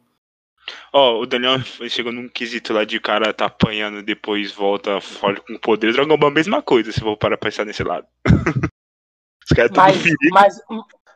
Ó, 0.92 1.20
o 1.20 1.26
Daniel 1.26 1.60
chegou 1.88 2.12
num 2.12 2.28
quesito 2.28 2.72
lá 2.72 2.84
de 2.84 3.00
cara 3.00 3.32
tá 3.32 3.46
apanhando 3.46 4.02
depois 4.02 4.52
volta 4.52 5.00
fora 5.00 5.40
com 5.40 5.58
poder. 5.58 5.92
Dragon 5.92 6.16
Ball 6.16 6.28
é 6.28 6.32
a 6.32 6.34
mesma 6.34 6.62
coisa, 6.62 6.92
se 6.92 7.00
eu 7.00 7.04
vou 7.04 7.16
parar 7.16 7.36
pra 7.36 7.50
pensar 7.50 7.64
nesse 7.64 7.82
lado. 7.82 8.06
Os 9.44 9.56
caras 9.56 9.70
estão 9.70 9.84
mas, 9.84 9.96
feridos. 9.96 10.28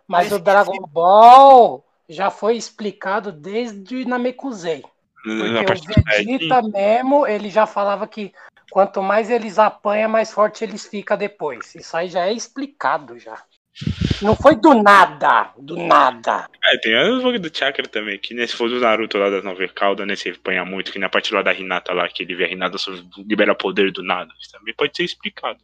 Mas, 0.06 0.30
mas 0.30 0.32
o 0.32 0.38
Dragon 0.38 0.86
Ball 0.88 1.84
já 2.08 2.30
foi 2.30 2.56
explicado 2.56 3.32
desde 3.32 4.04
Namekusei. 4.04 4.82
na 5.24 5.64
Porque 5.64 5.90
o. 5.90 6.04
Vegeta 6.04 6.62
mesmo, 6.62 7.26
ele 7.26 7.48
já 7.48 7.66
falava 7.66 8.06
que 8.06 8.32
quanto 8.70 9.02
mais 9.02 9.30
eles 9.30 9.58
apanham, 9.58 10.08
mais 10.08 10.32
forte 10.32 10.64
eles 10.64 10.86
ficam 10.86 11.16
depois. 11.16 11.74
Isso 11.74 11.96
aí 11.96 12.08
já 12.08 12.26
é 12.26 12.32
explicado 12.32 13.18
já. 13.18 13.42
Não 14.20 14.36
foi 14.36 14.54
do 14.54 14.74
nada, 14.74 15.50
do 15.58 15.76
nada. 15.76 16.48
É, 16.62 16.76
tem 16.78 16.94
o 16.94 17.20
jogo 17.20 17.38
do 17.38 17.56
Chakra 17.56 17.88
também, 17.88 18.18
que 18.18 18.34
né, 18.34 18.46
se 18.46 18.54
for 18.54 18.68
do 18.68 18.78
Naruto 18.78 19.18
lá 19.18 19.30
das 19.30 19.42
nove 19.42 19.66
caudas, 19.68 20.06
né, 20.06 20.14
se 20.14 20.28
ele 20.28 20.36
apanha 20.36 20.64
muito, 20.64 20.92
que 20.92 20.98
na 20.98 21.08
parte 21.08 21.34
lá 21.34 21.42
da 21.42 21.54
Hinata 21.54 21.92
lá, 21.92 22.08
que 22.08 22.22
ele 22.22 22.34
vê 22.34 22.44
a 22.44 22.52
Hinata 22.52 22.78
só 22.78 22.92
libera 23.26 23.54
poder 23.54 23.90
do 23.90 24.02
nada. 24.02 24.30
Isso 24.40 24.52
também 24.52 24.74
pode 24.74 24.96
ser 24.96 25.04
explicado. 25.04 25.58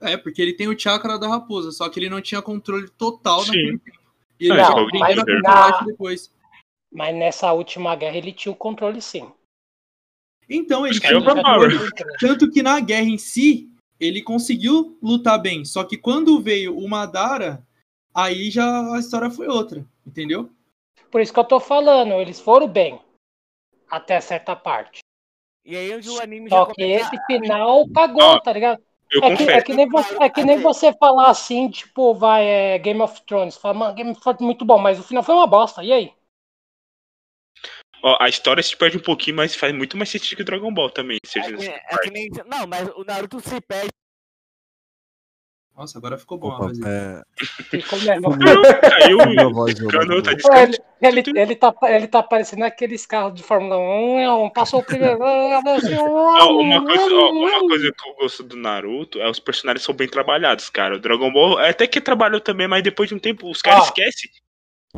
É, 0.00 0.16
porque 0.16 0.42
ele 0.42 0.52
tem 0.52 0.68
o 0.68 0.78
chakra 0.78 1.18
da 1.18 1.26
raposa, 1.28 1.72
só 1.72 1.88
que 1.88 1.98
ele 1.98 2.10
não 2.10 2.20
tinha 2.20 2.42
controle 2.42 2.88
total 2.90 3.40
Sim. 3.40 3.48
naquele 3.52 3.78
tempo. 3.78 3.98
E 4.38 4.44
ele 4.50 4.56
Não, 4.62 4.86
mas 4.98 5.16
na- 5.42 5.80
depois. 5.82 6.32
Mas 6.92 7.14
nessa 7.16 7.52
última 7.52 7.96
guerra 7.96 8.16
ele 8.16 8.32
tinha 8.32 8.52
o 8.52 8.56
controle 8.56 9.00
sim. 9.00 9.30
Então, 10.48 10.86
ele 10.86 11.00
que 11.00 11.06
é 11.06 11.08
tinha 11.08 11.20
o 11.20 11.24
controle. 11.24 11.76
Tanto 12.20 12.50
que 12.50 12.62
na 12.62 12.78
guerra 12.80 13.08
em 13.08 13.18
si, 13.18 13.70
ele 13.98 14.22
conseguiu 14.22 14.96
lutar 15.02 15.40
bem. 15.40 15.64
Só 15.64 15.82
que 15.82 15.96
quando 15.96 16.40
veio 16.40 16.76
o 16.78 16.88
Madara, 16.88 17.66
aí 18.14 18.50
já 18.50 18.94
a 18.94 18.98
história 18.98 19.30
foi 19.30 19.48
outra, 19.48 19.84
entendeu? 20.06 20.50
Por 21.10 21.20
isso 21.20 21.32
que 21.32 21.40
eu 21.40 21.44
tô 21.44 21.58
falando, 21.58 22.12
eles 22.20 22.38
foram 22.38 22.68
bem. 22.68 23.00
Até 23.90 24.20
certa 24.20 24.54
parte. 24.54 25.00
E 25.64 25.74
aí 25.76 25.94
onde 25.96 26.08
o 26.10 26.20
anime 26.20 26.48
já 26.48 26.56
Só 26.58 26.66
que 26.66 26.74
começa- 26.74 27.14
esse 27.14 27.26
final 27.26 27.88
cagou, 27.92 28.22
Ó, 28.22 28.40
tá 28.40 28.52
ligado? 28.52 28.82
Eu 29.10 29.22
É 29.22 29.36
que, 29.36 29.42
é, 29.44 29.62
que 29.62 29.74
nem 29.74 29.88
você, 29.88 30.16
é 30.22 30.28
que 30.28 30.44
nem 30.44 30.60
você 30.60 30.92
falar 30.92 31.30
assim, 31.30 31.70
tipo, 31.70 32.14
vai, 32.14 32.44
é, 32.44 32.78
Game 32.78 33.00
of 33.00 33.22
Thrones. 33.24 33.56
Fala, 33.56 33.74
mano, 33.74 33.94
Game 33.94 34.10
of 34.10 34.20
Thrones 34.20 34.40
é 34.40 34.44
muito 34.44 34.64
bom, 34.64 34.78
mas 34.78 34.98
o 34.98 35.02
final 35.02 35.22
foi 35.22 35.34
uma 35.34 35.46
bosta. 35.46 35.82
E 35.84 35.92
aí? 35.92 36.12
Ó, 38.02 38.16
a 38.20 38.28
história 38.28 38.62
se 38.62 38.76
perde 38.76 38.98
um 38.98 39.02
pouquinho, 39.02 39.36
mas 39.36 39.54
faz 39.54 39.74
muito 39.74 39.96
mais 39.96 40.08
sentido 40.08 40.36
que 40.36 40.42
o 40.42 40.44
Dragon 40.44 40.72
Ball 40.72 40.90
também. 40.90 41.18
É 41.34 41.40
que, 41.40 41.68
é 41.68 41.98
que 41.98 42.10
nem. 42.10 42.28
Não, 42.46 42.66
mas 42.66 42.88
o 42.90 43.04
Naruto 43.04 43.40
se 43.40 43.60
perde. 43.60 43.90
Nossa, 45.76 45.98
agora 45.98 46.16
ficou 46.16 46.38
bom. 46.38 46.48
Opa, 46.48 46.72
é, 46.86 47.22
Ficou 47.70 47.98
Caiu 47.98 49.20
a 49.20 49.24
Cano 49.26 50.22
tá 50.22 50.30
bagulho. 50.30 50.36
descando. 50.36 50.76
Ele, 51.02 51.20
ele, 51.20 51.38
ele, 51.40 51.54
tá, 51.56 51.74
ele 51.82 52.08
tá 52.08 52.22
parecendo 52.22 52.64
aqueles 52.64 53.04
carros 53.04 53.34
de 53.34 53.42
Fórmula 53.42 53.76
1, 53.76 54.18
é 54.20 54.32
um, 54.32 54.48
passou 54.48 54.80
o 54.80 54.82
primeiro. 54.82 55.18
Ó, 55.20 56.58
uma, 56.58 56.82
coisa, 56.82 57.14
uma 57.14 57.60
coisa 57.60 57.92
que 57.92 58.08
eu 58.08 58.14
gosto 58.14 58.42
do 58.42 58.56
Naruto 58.56 59.20
é 59.20 59.28
os 59.28 59.38
personagens 59.38 59.84
são 59.84 59.94
bem 59.94 60.08
trabalhados, 60.08 60.70
cara. 60.70 60.96
O 60.96 60.98
Dragon 61.00 61.30
Ball 61.30 61.60
é 61.60 61.68
até 61.70 61.86
que 61.86 62.00
trabalhou 62.00 62.40
também, 62.40 62.66
mas 62.66 62.82
depois 62.82 63.08
de 63.10 63.14
um 63.14 63.18
tempo 63.18 63.50
os 63.50 63.60
caras 63.60 63.84
esquecem. 63.84 64.30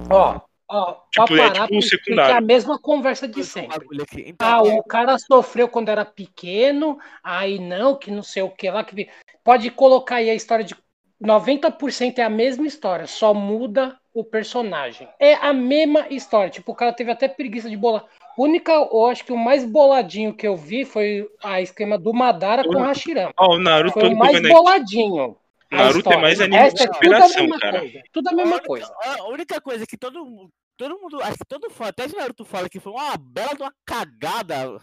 Ó, 0.09 0.41
ó, 0.71 0.95
Tipo, 1.11 1.27
pra 1.27 1.37
é 1.45 1.49
parar, 1.51 1.63
tipo 1.67 1.77
um 1.77 1.83
secundário. 1.83 2.35
é 2.35 2.39
a 2.39 2.41
mesma 2.41 2.79
conversa 2.79 3.27
de 3.27 3.43
sempre. 3.43 3.77
aqui. 4.01 4.35
Ah, 4.39 4.61
Então, 4.63 4.77
o 4.79 4.85
cara 4.85 5.19
sofreu 5.19 5.69
quando 5.69 5.89
era 5.89 6.05
pequeno, 6.05 6.99
aí 7.25 7.59
não, 7.59 7.97
que 7.97 8.13
não 8.13 8.23
sei 8.23 8.43
o 8.45 8.51
que 8.51 8.71
lá. 8.71 8.85
Que... 8.85 9.09
Pode 9.49 9.71
colocar 9.71 10.17
aí 10.17 10.29
a 10.29 10.35
história 10.35 10.63
de 10.63 10.77
90% 11.25 12.19
é 12.19 12.23
a 12.23 12.29
mesma 12.29 12.67
história, 12.67 13.07
só 13.07 13.33
muda 13.33 13.99
o 14.13 14.23
personagem. 14.23 15.09
É 15.19 15.33
a 15.37 15.55
mesma 15.55 16.07
história. 16.11 16.51
Tipo, 16.51 16.73
o 16.73 16.75
cara 16.75 16.93
teve 16.93 17.11
até 17.11 17.27
preguiça 17.29 17.71
de 17.71 17.75
bolar. 17.75 18.05
A 18.21 18.43
única, 18.43 18.73
eu 18.73 19.07
acho 19.07 19.25
que 19.25 19.33
o 19.33 19.39
mais 19.39 19.65
boladinho 19.65 20.35
que 20.35 20.47
eu 20.47 20.55
vi 20.55 20.85
foi 20.85 21.27
a 21.43 21.63
esquema 21.63 21.97
do 21.97 22.13
Madara 22.13 22.63
com 22.63 22.75
o 22.75 22.79
Hashirama. 22.85 23.33
Ó, 23.39 23.55
o 23.55 23.59
Naruto, 23.59 23.99
Foi 23.99 24.11
o 24.11 24.17
mais 24.19 24.37
aqui. 24.37 24.49
boladinho. 24.49 25.37
a 25.73 25.77
Naruto 25.77 26.13
é 26.13 26.17
mais 26.19 26.39
O 26.39 26.43
anime 26.43 26.57
de 26.59 26.63
resto 26.65 26.83
é 26.83 26.87
tudo 26.87 26.93
a 26.93 26.95
superação, 26.97 27.41
mesma 27.45 27.59
cara. 27.59 27.79
coisa. 27.81 28.03
Tudo 28.13 28.29
a 28.29 28.33
a 28.33 28.35
mesma 28.35 28.53
única- 28.53 28.69
coisa. 28.69 28.95
A 29.03 29.29
única 29.29 29.61
coisa 29.63 29.87
que 29.87 29.97
todo 29.97 30.27
mundo. 30.27 30.51
Todo 30.77 31.01
mundo. 31.01 31.23
Acho 31.23 31.39
que 31.39 31.45
todo 31.49 31.71
fã, 31.71 31.87
até 31.87 32.07
de 32.07 32.15
Naruto 32.15 32.45
fala 32.45 32.69
que 32.69 32.79
foi 32.79 32.93
uma 32.93 33.17
bela 33.17 33.55
de 33.55 33.63
uma 33.63 33.73
cagada. 33.87 34.79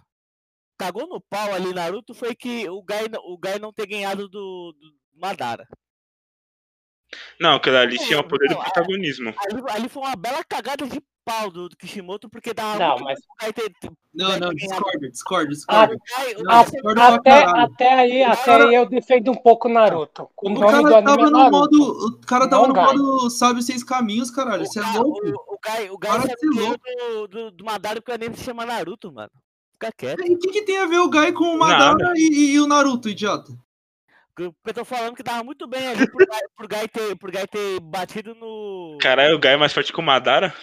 Cagou 0.77 1.08
no 1.08 1.22
pau 1.22 1.53
ali, 1.53 1.74
Naruto, 1.74 2.13
foi 2.13 2.36
que 2.36 2.67
o 2.70 2.82
Gai, 2.84 3.08
não- 3.08 3.22
o 3.24 3.38
Gai 3.38 3.58
não 3.60 3.72
ter 3.72 3.88
ganhado 3.88 4.27
do, 4.27 4.74
do 4.74 4.94
Madara. 5.13 5.65
Não, 7.39 7.55
aquilo 7.55 7.77
ali 7.77 7.98
tinha 7.98 8.20
o 8.20 8.27
poder 8.27 8.48
do 8.50 8.55
não, 8.55 8.62
é- 8.62 8.63
protagonismo. 8.65 9.29
Ali, 9.38 9.63
ali 9.70 9.89
foi 9.89 10.03
uma 10.03 10.15
bela 10.15 10.44
cagada 10.44 10.86
de 10.86 11.01
pau 11.24 11.50
do, 11.50 11.70
do 11.70 11.77
Kishimoto, 11.77 12.29
porque 12.29 12.53
dava 12.53 12.77
Não, 12.77 12.98
mas- 13.00 13.20
ter- 13.53 13.74
ter- 13.79 13.91
Não, 14.13 14.38
não, 14.38 14.53
discorda, 14.53 15.10
discorda, 15.10 15.53
Ah, 15.70 15.88
o 15.88 15.91
o 15.91 16.63
discordo 16.72 17.01
Até, 17.01 17.44
até 17.46 17.94
aí, 17.94 18.24
até 18.24 18.46
cara- 18.46 18.67
aí 18.67 18.75
eu 18.75 18.86
defendo 18.88 19.32
um 19.32 19.36
pouco 19.36 19.70
Naruto. 19.70 20.29
O 20.38 20.51
O 20.51 20.60
cara 20.60 20.82
do 20.82 20.89
tava 20.89 21.22
é 21.22 21.25
no 21.25 21.32
Naruto. 21.32 21.51
modo. 21.51 22.08
O 22.08 22.22
cara 22.22 22.50
tava 22.50 22.62
Não, 22.63 22.67
no 22.70 22.74
Gai. 22.74 22.86
modo 22.98 23.29
Sabe 23.29 23.60
os 23.60 23.65
Seis 23.65 23.84
Caminhos, 23.84 24.29
caralho. 24.29 24.63
o 24.63 24.65
Você 24.65 24.79
é 24.79 24.84
Gai- 24.84 24.98
louco. 24.98 25.20
o- 25.25 25.53
o 25.55 25.60
Gai, 25.63 25.89
o 25.89 25.98
Gai 25.98 26.17
o 26.20 26.53
louco. 26.60 26.79
do, 26.84 27.27
do, 27.27 27.51
do 27.51 27.65
Madara 27.65 28.01
porque 28.01 28.12
o 28.12 28.15
anime 28.15 28.36
se 28.36 28.44
chama 28.44 28.65
Naruto, 28.65 29.12
mano. 29.12 29.32
Fica 29.75 29.91
quieto. 29.98 30.25
E 30.25 30.34
o 30.34 30.39
que, 30.39 30.48
que 30.51 30.62
tem 30.63 30.77
a 30.79 30.86
ver 30.86 31.00
o 31.00 31.10
Gai 31.10 31.32
com 31.34 31.44
o 31.44 31.58
Madara 31.60 32.13
e, 32.15 32.53
e 32.53 32.60
o 32.60 32.67
Naruto, 32.67 33.10
idiota? 33.10 33.51
Porque 34.36 34.53
eu 34.65 34.74
tô 34.74 34.86
falando 34.86 35.15
que 35.15 35.24
tava 35.24 35.44
muito 35.44 35.67
bem 35.67 35.88
ali 35.88 36.10
pro 36.10 36.25
Gai, 36.25 36.41
pro 36.58 36.67
Gai 36.67 36.88
ter, 36.88 37.15
pro 37.17 37.32
Gai 37.32 37.48
ter 37.48 37.79
batido 37.82 38.34
no. 38.36 38.98
Caralho, 39.01 39.36
o 39.36 39.39
Gai 39.39 39.53
é 39.53 39.58
mais 39.58 39.72
forte 39.74 39.94
que 39.94 40.00
o 40.00 40.03
Madara? 40.03 40.53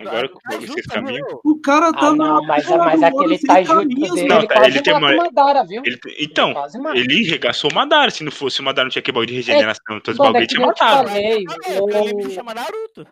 Agora 0.00 0.26
Ah, 0.26 0.28
que 0.28 0.34
tá 0.34 0.40
vocês 0.56 0.66
justo, 0.66 0.88
caminham. 0.88 1.26
viu? 1.26 1.40
O 1.44 1.60
cara 1.60 1.88
Ah, 1.88 1.92
tava 1.92 2.16
não, 2.16 2.40
na 2.42 2.48
mas, 2.48 2.66
porra 2.66 2.84
mas 2.84 3.02
aquele 3.02 3.38
Seis 3.38 3.42
taijutsu 3.46 3.78
Caminhos, 3.78 4.14
dele, 4.14 4.28
Não, 4.28 4.38
ele 4.38 4.48
tá, 4.48 4.66
ele 4.66 4.82
tem 4.82 4.94
uma- 4.94 5.12
o 5.12 5.16
Madara, 5.16 5.64
viu? 5.64 5.82
Ele, 5.84 5.98
então, 6.18 6.52
mata. 6.52 6.98
ele 6.98 7.22
regaçou 7.24 7.70
o 7.70 7.74
Madara. 7.74 8.10
Se 8.10 8.24
não 8.24 8.32
fosse 8.32 8.60
o 8.60 8.64
Madara, 8.64 8.86
não 8.86 8.90
tinha 8.90 9.02
que 9.02 9.12
bagulho 9.12 9.28
de 9.28 9.34
regeneração. 9.34 10.00
Todos 10.00 10.18
os 10.18 10.20
é 10.20 10.22
bagulho 10.28 10.46
tinha 10.48 10.66
matado. 10.66 11.08
falei, 11.08 11.44
Ah, 11.48 11.56
é, 11.70 11.80
o 11.80 12.22
se 12.22 12.26
o- 12.26 12.30
chama 12.32 12.54
Naruto. 12.54 13.06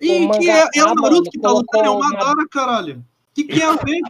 E 0.00 0.24
O 0.26 0.30
que 0.30 0.48
é, 0.48 0.64
é 0.76 0.84
o 0.84 0.94
Naruto 0.94 1.28
que 1.30 1.40
tá 1.40 1.50
lutando, 1.50 1.84
é 1.84 1.90
o 1.90 1.98
Madara, 1.98 2.46
caralho. 2.50 3.04
O 3.38 3.40
que, 3.40 3.52
que 3.52 3.54
tem 3.60 3.62
a 3.62 3.72
ver? 3.72 4.00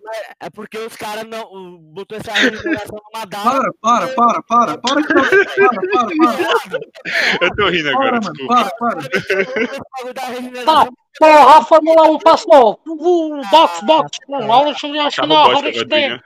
É 0.40 0.48
porque 0.50 0.78
os 0.78 0.96
caras 0.96 1.24
não. 1.24 1.42
o- 1.52 1.78
Botou 1.78 2.16
essa 2.16 2.32
regeneração 2.32 2.96
no 2.96 3.20
Madara. 3.20 3.60
Para, 3.80 4.08
para, 4.08 4.42
para, 4.42 4.42
para, 4.42 4.78
para. 4.78 5.02
Para, 5.02 5.02
para, 5.02 6.06
para, 6.68 6.80
Eu 7.46 7.56
tô 7.56 7.68
rindo 7.68 7.90
para, 7.92 7.98
agora, 8.08 8.20
mano, 8.22 8.32
desculpa. 8.32 8.70
para, 8.78 10.64
para. 10.64 10.90
Porra, 11.18 11.58
a 11.58 11.64
Fórmula 11.64 12.02
1 12.10 12.18
passou. 12.20 12.80
Uh, 12.86 13.40
box, 13.50 13.84
box. 13.84 14.18
Não, 14.28 14.40
eu 14.42 14.52
acho 15.02 15.20
que 15.20 15.26
não, 15.26 15.36
agora, 15.36 15.84
daí. 15.84 16.08
né? 16.10 16.20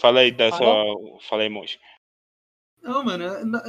Fala 0.00 0.20
aí 0.20 0.30
da 0.32 0.50
Fala. 0.50 0.64
sua. 0.64 1.20
Fala 1.28 1.42
aí, 1.42 1.48
monge. 1.48 1.78
Não, 2.82 3.04
mano, 3.04 3.24
é- 3.24 3.44
na- 3.44 3.62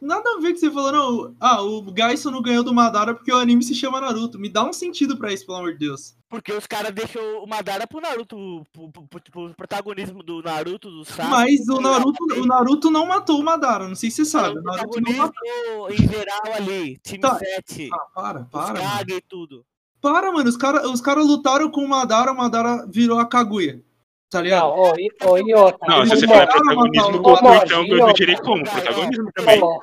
nada 0.00 0.28
a 0.36 0.40
ver 0.40 0.52
com 0.52 0.58
você 0.60 0.70
falou, 0.70 0.92
não. 0.92 1.36
Ah, 1.40 1.62
o 1.62 1.82
Gaison 1.92 2.30
não 2.30 2.42
ganhou 2.42 2.62
do 2.64 2.72
Madara 2.74 3.14
porque 3.14 3.32
o 3.32 3.36
anime 3.36 3.62
se 3.62 3.74
chama 3.74 4.00
Naruto. 4.00 4.38
Me 4.38 4.48
dá 4.48 4.64
um 4.64 4.72
sentido 4.72 5.16
pra 5.16 5.32
isso, 5.32 5.44
pelo 5.46 5.58
amor 5.58 5.72
de 5.72 5.78
Deus. 5.80 6.16
Porque 6.28 6.52
os 6.52 6.66
caras 6.66 6.92
deixou 6.92 7.42
o 7.42 7.46
Madara 7.48 7.86
pro 7.86 8.00
Naruto. 8.00 8.36
Pro, 8.72 8.90
pro- 8.90 9.02
pro- 9.08 9.20
pro 9.32 9.54
protagonismo 9.54 10.22
do 10.22 10.42
Naruto, 10.42 10.90
do 10.90 11.04
Sasuke. 11.04 11.28
Mas 11.28 11.68
o 11.68 11.80
Naruto, 11.80 12.24
o 12.36 12.46
Naruto 12.46 12.90
não 12.90 13.06
matou 13.06 13.40
o 13.40 13.44
Madara, 13.44 13.88
não 13.88 13.94
sei 13.94 14.10
se 14.10 14.16
você 14.24 14.24
sabe. 14.26 14.58
O 14.58 14.62
Naruto 14.62 15.00
não 15.00 15.12
matou. 15.12 15.90
em 15.90 15.96
geral 16.08 16.42
ali. 16.54 16.98
Time 17.02 17.20
Tá. 17.20 17.38
7. 17.38 17.88
Ah, 17.92 17.98
para, 18.14 18.40
os 18.42 18.48
para. 18.50 18.74
Kage 18.80 19.12
e 19.16 19.20
tudo. 19.22 19.64
Para, 20.00 20.30
mano. 20.30 20.48
Os 20.48 20.56
caras 20.56 20.84
os 20.86 21.00
cara 21.00 21.20
lutaram 21.22 21.70
com 21.70 21.82
o 21.84 21.88
Madara, 21.88 22.30
o 22.32 22.36
Madara 22.36 22.86
virou 22.88 23.18
a 23.18 23.26
Kaguya. 23.26 23.82
Tá 24.30 24.42
ligado? 24.42 24.68
Não, 24.68 24.78
ô, 24.78 24.94
e, 24.96 25.10
e 25.48 25.54
outra. 25.54 25.78
Não, 25.88 26.04
se 26.04 26.16
você 26.16 26.26
falar 26.26 26.46
protagonismo 26.46 27.16
Ô, 27.16 27.22
Goku, 27.22 27.44
Monge, 27.44 27.64
então 27.64 27.86
eu 27.86 27.96
não 27.98 28.12
direi 28.12 28.36
como. 28.36 28.62
Ó, 28.62 28.70
Protagonismo 28.70 29.32
também. 29.32 29.62
Ó. 29.62 29.80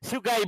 Se 0.00 0.18
o 0.18 0.20
Gai 0.20 0.42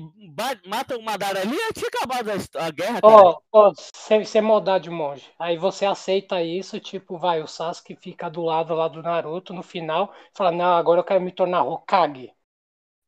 mata 0.66 0.98
o 0.98 1.02
Madara 1.02 1.40
ali, 1.40 1.56
tinha 1.74 1.88
acabado 1.88 2.30
a, 2.56 2.70
guerra. 2.70 3.00
Ó, 3.02 3.38
ó, 3.50 3.72
sem, 3.74 4.22
sem 4.22 4.42
maldade, 4.42 4.90
monge. 4.90 5.24
Aí 5.38 5.56
você 5.56 5.86
aceita 5.86 6.42
isso, 6.42 6.78
tipo, 6.78 7.16
vai, 7.16 7.42
o 7.42 7.46
Sasuke 7.46 7.96
fica 7.96 8.28
do 8.28 8.42
lado 8.42 8.74
lá 8.74 8.86
do 8.86 9.02
Naruto 9.02 9.54
no 9.54 9.62
final, 9.62 10.12
fala, 10.34 10.52
não, 10.52 10.76
agora 10.76 11.00
eu 11.00 11.04
quero 11.04 11.22
me 11.22 11.32
tornar 11.32 11.64
Hokage. 11.64 12.30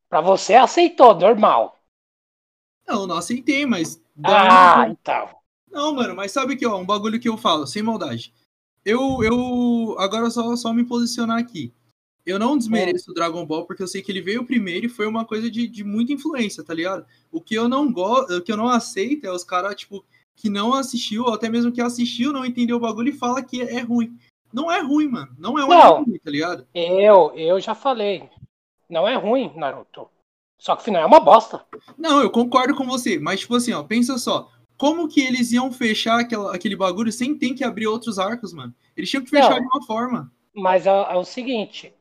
Pra 0.09 0.23
você 0.23 0.55
aceitou, 0.55 1.15
normal. 1.15 1.77
Não, 2.87 3.07
não 3.07 3.19
aceitei, 3.19 3.67
mas. 3.67 4.03
Ah, 4.25 4.87
então. 4.89 5.29
Não, 5.71 5.95
mano, 5.95 6.17
mas 6.17 6.33
sabe 6.33 6.57
que, 6.57 6.67
ó, 6.67 6.79
um 6.79 6.87
bagulho 6.87 7.21
que 7.21 7.29
eu 7.29 7.37
falo, 7.37 7.67
sem 7.67 7.83
maldade. 7.83 8.33
Eu, 8.89 9.23
eu, 9.23 9.97
agora 9.99 10.31
só, 10.31 10.57
só 10.57 10.73
me 10.73 10.83
posicionar 10.83 11.39
aqui. 11.39 11.75
Eu 12.25 12.39
não 12.39 12.57
desmereço 12.57 13.11
o 13.11 13.15
Dragon 13.15 13.45
Ball 13.45 13.67
porque 13.67 13.83
eu 13.83 13.87
sei 13.87 14.01
que 14.01 14.11
ele 14.11 14.23
veio 14.23 14.47
primeiro 14.47 14.87
e 14.87 14.89
foi 14.89 15.07
uma 15.07 15.27
coisa 15.27 15.51
de, 15.51 15.69
de 15.69 15.85
muita 15.85 16.15
influência, 16.15 16.65
tá 16.65 16.73
ligado? 16.73 17.05
O 17.31 17.39
que 17.39 17.55
eu 17.55 17.69
não 17.69 17.93
gosto, 17.93 18.39
o 18.39 18.43
que 18.43 18.51
eu 18.51 18.57
não 18.57 18.67
aceito 18.67 19.27
é 19.27 19.31
os 19.31 19.45
caras, 19.45 19.75
tipo, 19.75 20.03
que 20.35 20.49
não 20.49 20.73
assistiu, 20.73 21.25
ou 21.25 21.35
até 21.35 21.51
mesmo 21.51 21.71
que 21.71 21.83
assistiu, 21.83 22.33
não 22.33 22.47
entendeu 22.47 22.79
o 22.79 22.81
bagulho 22.81 23.11
e 23.11 23.19
fala 23.19 23.43
que 23.43 23.61
é 23.61 23.81
ruim. 23.81 24.19
Não 24.51 24.73
é 24.73 24.81
ruim, 24.81 25.09
mano. 25.09 25.37
Não 25.39 25.59
é 25.59 25.65
um 25.67 25.69
Não. 25.69 25.97
anime, 25.99 26.19
tá 26.19 26.31
ligado? 26.31 26.67
Eu, 26.75 27.33
eu 27.35 27.61
já 27.61 27.75
falei. 27.75 28.27
Não 28.89 29.07
é 29.07 29.17
ruim, 29.17 29.53
Naruto. 29.55 30.09
Só 30.59 30.75
que 30.75 30.81
o 30.81 30.85
final 30.87 31.03
é 31.03 31.07
uma 31.07 31.21
bosta. 31.21 31.63
Não, 31.99 32.23
eu 32.23 32.31
concordo 32.31 32.75
com 32.75 32.87
você, 32.87 33.19
mas 33.19 33.41
tipo 33.41 33.55
assim, 33.55 33.75
ó, 33.75 33.83
pensa 33.83 34.17
só. 34.17 34.51
Como 34.79 35.09
que 35.09 35.21
eles 35.21 35.51
iam 35.53 35.73
fechar 35.73 36.21
aquela, 36.21 36.55
aquele 36.55 36.77
bagulho 36.77 37.11
sem 37.11 37.37
ter 37.37 37.53
que 37.53 37.65
abrir 37.65 37.89
outros 37.89 38.19
arcos, 38.19 38.53
mano? 38.53 38.73
Eles 38.97 39.11
tinham 39.11 39.25
que 39.25 39.31
fechar 39.31 39.51
Não. 39.51 39.61
de 39.61 39.67
uma 39.67 39.85
forma. 39.85 40.33
Mas 40.55 40.87
é, 40.87 40.91
é 40.91 41.17
o 41.17 41.25
seguinte, 41.25 41.93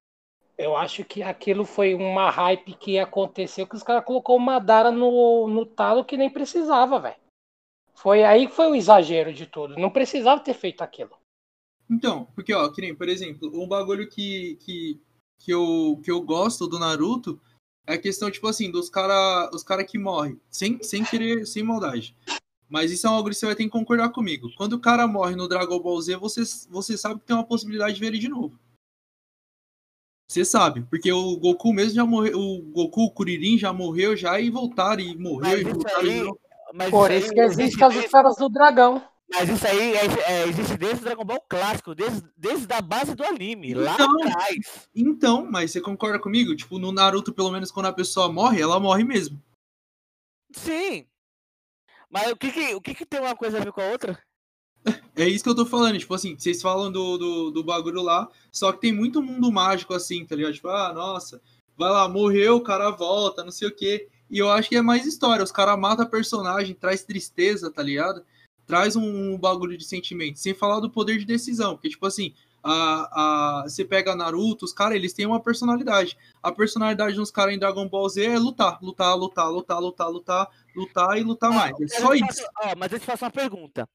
eu 0.58 0.78
acho 0.78 1.04
que 1.04 1.24
aquilo 1.24 1.66
foi 1.66 1.96
uma 1.96 2.30
hype 2.30 2.74
que 2.74 3.00
aconteceu 3.00 3.68
que 3.68 3.76
os 3.76 3.84
caras 3.84 4.06
colocou 4.06 4.38
o 4.38 4.40
Madara 4.40 4.92
no, 4.92 5.48
no 5.48 5.66
talo 5.66 6.06
que 6.06 6.16
nem 6.16 6.30
precisava, 6.30 7.00
velho. 7.00 7.16
Foi 7.96 8.24
aí 8.24 8.46
que 8.46 8.54
foi 8.54 8.68
o 8.68 8.76
exagero 8.76 9.34
de 9.34 9.48
tudo. 9.48 9.76
Não 9.76 9.90
precisava 9.90 10.40
ter 10.40 10.54
feito 10.54 10.84
aquilo. 10.84 11.18
Então, 11.90 12.26
porque, 12.36 12.54
ó, 12.54 12.70
que 12.70 12.82
nem, 12.82 12.94
por 12.94 13.10
exemplo, 13.10 13.52
um 13.54 13.68
bagulho 13.68 14.08
que, 14.08 14.56
que, 14.58 15.02
que, 15.40 15.52
eu, 15.52 16.00
que 16.04 16.12
eu 16.12 16.22
gosto 16.22 16.68
do 16.68 16.78
Naruto 16.78 17.42
é 17.88 17.94
a 17.94 17.98
questão, 17.98 18.30
tipo 18.30 18.48
assim, 18.48 18.70
dos 18.70 18.90
cara, 18.90 19.50
os 19.54 19.64
cara 19.64 19.84
que 19.84 19.98
morrem, 19.98 20.40
sem, 20.50 20.82
sem 20.84 21.04
querer, 21.04 21.48
sem 21.48 21.64
maldade. 21.64 22.16
Mas 22.70 22.92
isso 22.92 23.08
é 23.08 23.10
um 23.10 23.16
bagulho 23.16 23.34
que 23.34 23.40
você 23.40 23.46
vai 23.46 23.56
ter 23.56 23.64
que 23.64 23.70
concordar 23.70 24.10
comigo. 24.10 24.50
Quando 24.58 24.74
o 24.74 24.80
cara 24.80 25.08
morre 25.08 25.36
no 25.36 25.48
Dragon 25.48 25.80
Ball 25.80 26.02
Z, 26.02 26.18
você, 26.18 26.44
você 26.70 26.98
sabe 26.98 27.20
que 27.20 27.26
tem 27.26 27.36
uma 27.36 27.46
possibilidade 27.46 27.94
de 27.96 28.00
ver 28.00 28.08
ele 28.08 28.20
de 28.20 28.28
novo. 28.30 28.60
Você 30.30 30.44
sabe, 30.44 30.82
porque 30.90 31.10
o 31.10 31.38
Goku 31.38 31.72
mesmo 31.72 31.96
já 31.96 32.06
morreu, 32.06 32.38
o 32.38 32.62
Goku, 32.64 33.04
o 33.06 33.12
Kuririn 33.12 33.58
já 33.58 33.72
morreu 33.72 34.16
já 34.18 34.38
e 34.42 34.50
voltaram 34.50 35.02
e 35.02 35.16
morreu 35.18 35.40
Mas 35.52 35.60
e 35.60 35.62
isso 35.62 35.72
voltaram 35.74 36.04
de 36.04 36.10
aí- 36.10 36.24
novo. 36.24 36.40
Mas 36.74 36.90
Por 36.90 37.10
aí 37.12 37.20
isso 37.20 37.32
que 37.32 37.40
existe 37.40 37.82
as 37.84 37.96
esferas 37.96 38.36
do 38.36 38.50
dragão. 38.50 39.02
Mas 39.30 39.48
isso 39.50 39.66
aí 39.66 39.94
é- 39.96 40.06
é- 40.32 40.48
existe 40.50 40.76
desde 40.78 41.00
o 41.02 41.04
Dragon 41.06 41.24
Ball 41.24 41.42
clássico, 41.48 41.96
desde, 41.96 42.28
desde 42.36 42.72
a 42.74 42.82
base 42.82 43.16
do 43.16 43.24
anime, 43.24 43.74
lá 43.74 43.94
Então. 43.94 44.12
atrás. 44.22 44.90
Então, 44.94 45.46
mas 45.50 45.72
você 45.72 45.80
concorda 45.80 46.20
comigo? 46.20 46.54
Tipo, 46.58 46.78
no 46.78 46.92
Naruto, 46.92 47.34
pelo 47.34 47.52
menos 47.52 47.72
quando 47.72 47.86
a 47.86 47.94
pessoa 47.94 48.30
morre, 48.32 48.62
ela 48.62 48.80
morre 48.82 49.06
mesmo. 49.06 49.42
Sim. 50.54 51.06
Mas 52.10 52.32
o 52.32 52.36
que 52.36 52.52
que, 52.52 52.76
o 52.76 52.82
que 52.82 52.94
que 52.94 53.06
tem 53.06 53.20
uma 53.20 53.36
coisa 53.36 53.58
a 53.58 53.64
ver 53.64 53.72
com 53.72 53.82
a 53.82 53.92
outra? 53.92 54.18
É 55.16 55.28
isso 55.28 55.44
que 55.44 55.50
eu 55.50 55.56
tô 55.56 55.66
falando, 55.66 55.98
tipo 55.98 56.14
assim, 56.14 56.38
vocês 56.38 56.62
falam 56.62 56.92
do, 56.92 57.18
do, 57.18 57.52
do 57.52 57.64
bagulho 57.64 58.02
lá, 58.02 58.30
só 58.52 58.72
que 58.72 58.80
tem 58.80 58.94
muito 58.94 59.22
mundo 59.22 59.52
mágico 59.52 59.94
assim, 59.94 60.24
tá 60.26 60.36
ligado? 60.36 60.54
Tipo, 60.54 60.70
ah, 60.70 60.94
nossa, 60.94 61.42
vai 61.76 61.90
lá, 61.90 62.08
morreu, 62.08 62.58
o 62.58 62.62
cara 62.62 62.90
volta, 62.92 63.44
não 63.44 63.52
sei 63.52 63.68
o 63.68 63.76
quê. 63.76 64.08
E 64.30 64.38
eu 64.38 64.50
acho 64.50 64.70
que 64.70 64.76
é 64.76 64.82
mais 64.82 65.06
história, 65.06 65.44
os 65.44 65.52
caras 65.52 65.80
matam 65.80 66.06
personagem, 66.06 66.76
traz 66.76 67.04
tristeza, 67.04 67.72
tá 67.72 67.82
ligado? 67.82 68.24
Traz 68.66 68.96
um, 68.96 69.34
um 69.34 69.38
bagulho 69.38 69.78
de 69.78 69.86
sentimento, 69.86 70.40
sem 70.40 70.54
falar 70.54 70.80
do 70.80 70.90
poder 70.90 71.18
de 71.18 71.26
decisão, 71.26 71.76
porque, 71.76 71.90
tipo 71.90 72.06
assim, 72.06 72.34
a, 72.70 73.62
a, 73.62 73.64
você 73.64 73.84
pega 73.86 74.16
Naruto, 74.16 74.66
os 74.66 74.74
caras, 74.74 74.96
eles 74.96 75.14
têm 75.14 75.26
uma 75.26 75.42
personalidade. 75.42 76.18
A 76.44 76.52
personalidade 76.52 77.16
dos 77.16 77.32
caras 77.32 77.54
em 77.56 77.60
Dragon 77.60 77.88
Ball 77.88 78.08
Z 78.10 78.26
é 78.26 78.38
lutar, 78.38 78.78
lutar, 78.82 79.16
lutar, 79.18 79.50
lutar, 79.52 79.80
lutar, 79.80 80.10
lutar, 80.10 80.48
lutar 80.76 81.18
e 81.18 81.24
lutar 81.24 81.52
mais. 81.52 81.80
É 81.80 81.88
só 82.00 82.14
isso. 82.14 82.26
faço- 82.26 82.48
ó, 82.64 82.74
mas 82.78 82.92
eu 82.92 83.00
te 83.00 83.06
faço 83.06 83.24
uma 83.26 83.32
pergunta. 83.32 83.88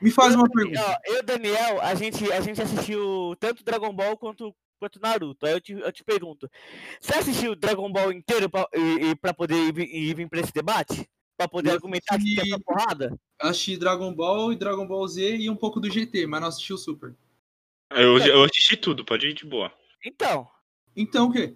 Me 0.00 0.10
faz 0.10 0.34
eu, 0.34 0.40
uma 0.40 0.48
pergunta. 0.50 0.80
ó, 0.80 0.96
eu 1.12 1.22
Daniel, 1.22 1.80
a 1.80 1.94
gente, 1.94 2.30
a 2.32 2.40
gente 2.40 2.60
assistiu 2.60 3.34
tanto 3.40 3.64
Dragon 3.64 3.92
Ball 3.94 4.16
quanto, 4.16 4.54
quanto 4.78 5.00
Naruto. 5.00 5.46
Aí 5.46 5.52
eu 5.52 5.60
te, 5.60 5.72
eu 5.72 5.92
te 5.92 6.04
pergunto: 6.04 6.50
você 7.00 7.14
assistiu 7.18 7.54
Dragon 7.54 7.90
Ball 7.90 8.12
inteiro 8.12 8.50
pra, 8.50 8.66
e, 8.74 9.10
e 9.10 9.14
pra 9.16 9.32
poder 9.32 9.56
ir, 9.56 9.72
vir- 9.72 9.88
ir 9.94 10.14
vir 10.14 10.28
pra 10.28 10.40
esse 10.40 10.52
debate? 10.52 11.08
Pra 11.36 11.48
poder 11.48 11.70
Eu 11.70 11.74
argumentar 11.74 12.16
que 12.18 12.24
tem 12.24 12.34
assisti- 12.34 12.52
essa 12.54 12.62
porrada? 12.64 13.18
Assisti 13.40 13.76
Dragon 13.76 14.14
Ball 14.14 14.52
e 14.52 14.56
Dragon 14.56 14.86
Ball 14.86 15.06
Z 15.08 15.36
e 15.36 15.50
um 15.50 15.56
pouco 15.56 15.80
do 15.80 15.90
GT, 15.90 16.26
mas 16.26 16.40
não 16.40 16.48
assisti 16.48 16.72
o 16.72 16.78
Super. 16.78 17.14
Eu, 17.94 18.18
eu 18.18 18.44
assisti 18.44 18.76
tudo, 18.76 19.04
pode 19.04 19.26
ir 19.28 19.34
de 19.34 19.46
boa. 19.46 19.72
Então, 20.04 20.46
Então 20.96 21.26
o 21.28 21.32
quê? 21.32 21.54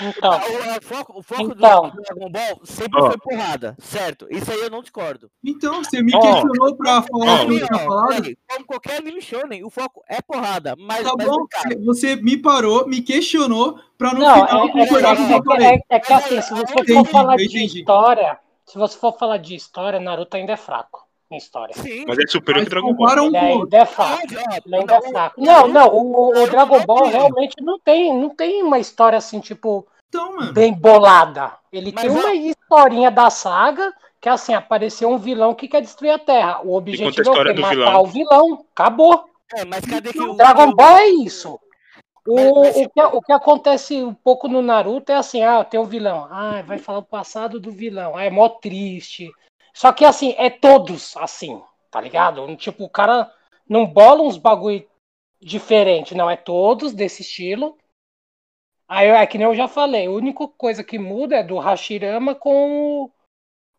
Então, 0.00 0.30
o, 0.32 0.78
o 0.78 0.82
foco, 0.82 1.18
o 1.18 1.22
foco 1.22 1.42
Então. 1.52 1.90
do 1.90 2.00
Dragon 2.02 2.30
Ball 2.30 2.60
sempre 2.64 3.00
Ó. 3.02 3.06
foi 3.08 3.18
porrada, 3.18 3.76
certo? 3.80 4.26
Isso 4.30 4.50
aí 4.52 4.60
eu 4.60 4.70
não 4.70 4.82
discordo. 4.82 5.28
Então, 5.44 5.82
você 5.82 6.00
me 6.00 6.14
Ó. 6.14 6.20
questionou 6.20 6.76
pra 6.76 7.02
falar 7.02 7.40
Ó. 7.40 7.44
o 7.44 7.46
que 7.48 7.54
eu 7.54 7.66
tinha 7.66 7.78
falado? 7.80 8.36
como 8.48 8.64
qualquer 8.66 8.98
anime 8.98 9.20
shonen, 9.20 9.64
o 9.64 9.70
foco 9.70 10.02
é 10.08 10.22
porrada. 10.22 10.76
Mas, 10.78 11.02
Tá 11.02 11.12
mas 11.18 11.26
bom, 11.26 11.44
você- 11.84 12.14
me 12.16 12.36
parou, 12.36 12.86
me 12.86 13.02
questionou 13.02 13.80
pra 13.98 14.14
no 14.14 14.20
não, 14.20 14.46
final 14.46 14.66
é, 14.66 14.68
é, 14.68 14.72
concordar 14.72 15.16
com 15.16 15.22
o 15.24 15.26
que 15.26 15.32
eu 15.32 15.38
é, 15.38 15.42
falei. 15.44 15.66
é, 15.66 15.80
é 15.96 16.00
que 16.00 16.12
assim, 16.12 16.40
se 16.42 16.50
você 16.50 16.72
for 16.72 16.82
Entendi, 16.82 17.10
falar 17.10 17.32
eu 17.34 17.38
de 17.38 17.44
entendi. 17.46 17.78
história, 17.80 18.38
se 18.64 18.78
você 18.78 18.96
for 18.96 19.18
falar 19.18 19.38
de 19.38 19.54
história, 19.56 19.98
Naruto 19.98 20.36
ainda 20.36 20.52
é 20.52 20.56
fraco 20.56 21.04
em 21.30 21.36
história. 21.36 21.74
sim. 21.74 22.04
Mas 22.06 22.18
é 22.18 22.26
superior 22.26 22.64
que 22.64 22.70
Dragon 22.70 22.92
Ball. 22.92 23.08
um 23.22 23.30
o 23.32 23.36
ainda 23.36 23.76
é 23.78 23.86
fraco. 23.86 24.22
Ele 24.66 24.76
ainda 24.76 24.94
é 24.94 25.00
não, 25.00 25.10
fraco. 25.10 25.40
Não, 25.40 25.64
o- 25.64 25.68
não, 25.68 25.86
o, 25.88 26.12
o 26.38 26.42
o- 26.42 26.46
Dragon 26.48 26.80
Ball 26.84 27.06
realmente 27.06 27.54
não 27.62 27.78
tem, 27.78 28.12
não 28.16 28.30
tem 28.30 28.62
uma 28.62 28.78
história 28.78 29.16
assim, 29.16 29.38
tipo, 29.40 29.86
Então, 30.08 30.36
mano. 30.36 30.52
bem 30.52 30.72
bolada. 30.72 31.52
Ele 31.72 31.92
Mas 31.94 32.02
tem 32.02 32.10
uma 32.10 32.34
historinha 32.34 33.10
da 33.10 33.30
saga 33.30 33.92
que 34.20 34.28
assim, 34.28 34.52
apareceu 34.54 35.08
um 35.08 35.18
vilão 35.18 35.54
que 35.54 35.68
quer 35.68 35.80
destruir 35.80 36.10
a 36.10 36.18
Terra. 36.18 36.60
O 36.64 36.74
objetivo 36.76 37.08
é 37.32 37.54
Matar 37.54 37.70
vilão? 37.70 38.02
o 38.02 38.06
vilão. 38.06 38.64
Acabou. 38.74 39.24
É, 39.54 39.64
mas 39.64 39.84
cadê 39.84 40.12
que 40.12 40.20
o. 40.20 40.34
Dragon 40.34 40.72
Ball 40.74 40.98
é 40.98 41.06
isso. 41.08 41.58
O, 42.26 42.34
Mas- 42.34 42.52
mas- 42.54 42.76
o, 42.76 42.90
que, 42.90 43.02
o 43.02 43.22
que 43.22 43.32
acontece 43.32 44.02
um 44.02 44.12
pouco 44.12 44.46
no 44.46 44.60
Naruto 44.60 45.10
é 45.10 45.14
assim, 45.16 45.42
ah, 45.42 45.64
tem 45.64 45.80
um 45.80 45.84
vilão. 45.86 46.28
Ah, 46.30 46.62
vai 46.66 46.76
falar 46.78 46.98
o 46.98 47.02
passado 47.02 47.58
do 47.58 47.70
vilão. 47.72 48.14
Ah, 48.16 48.24
é 48.24 48.30
mó 48.30 48.48
triste. 48.48 49.30
Só 49.80 49.94
que 49.94 50.04
assim, 50.04 50.34
é 50.36 50.50
todos 50.50 51.16
assim, 51.16 51.58
tá 51.90 51.98
ligado? 52.02 52.54
Tipo, 52.56 52.84
o 52.84 52.90
cara 52.90 53.32
não 53.66 53.86
bola 53.86 54.20
uns 54.20 54.36
bagulho 54.36 54.86
diferente, 55.40 56.14
não, 56.14 56.28
é 56.28 56.36
todos 56.36 56.92
desse 56.92 57.22
estilo. 57.22 57.78
Aí 58.86 59.08
é 59.08 59.26
que 59.26 59.38
nem 59.38 59.46
eu 59.46 59.54
já 59.54 59.66
falei, 59.66 60.06
a 60.06 60.10
única 60.10 60.46
coisa 60.48 60.84
que 60.84 60.98
muda 60.98 61.36
é 61.36 61.42
do 61.42 61.56
Hashirama 61.56 62.34
com 62.34 63.04
o, 63.04 63.10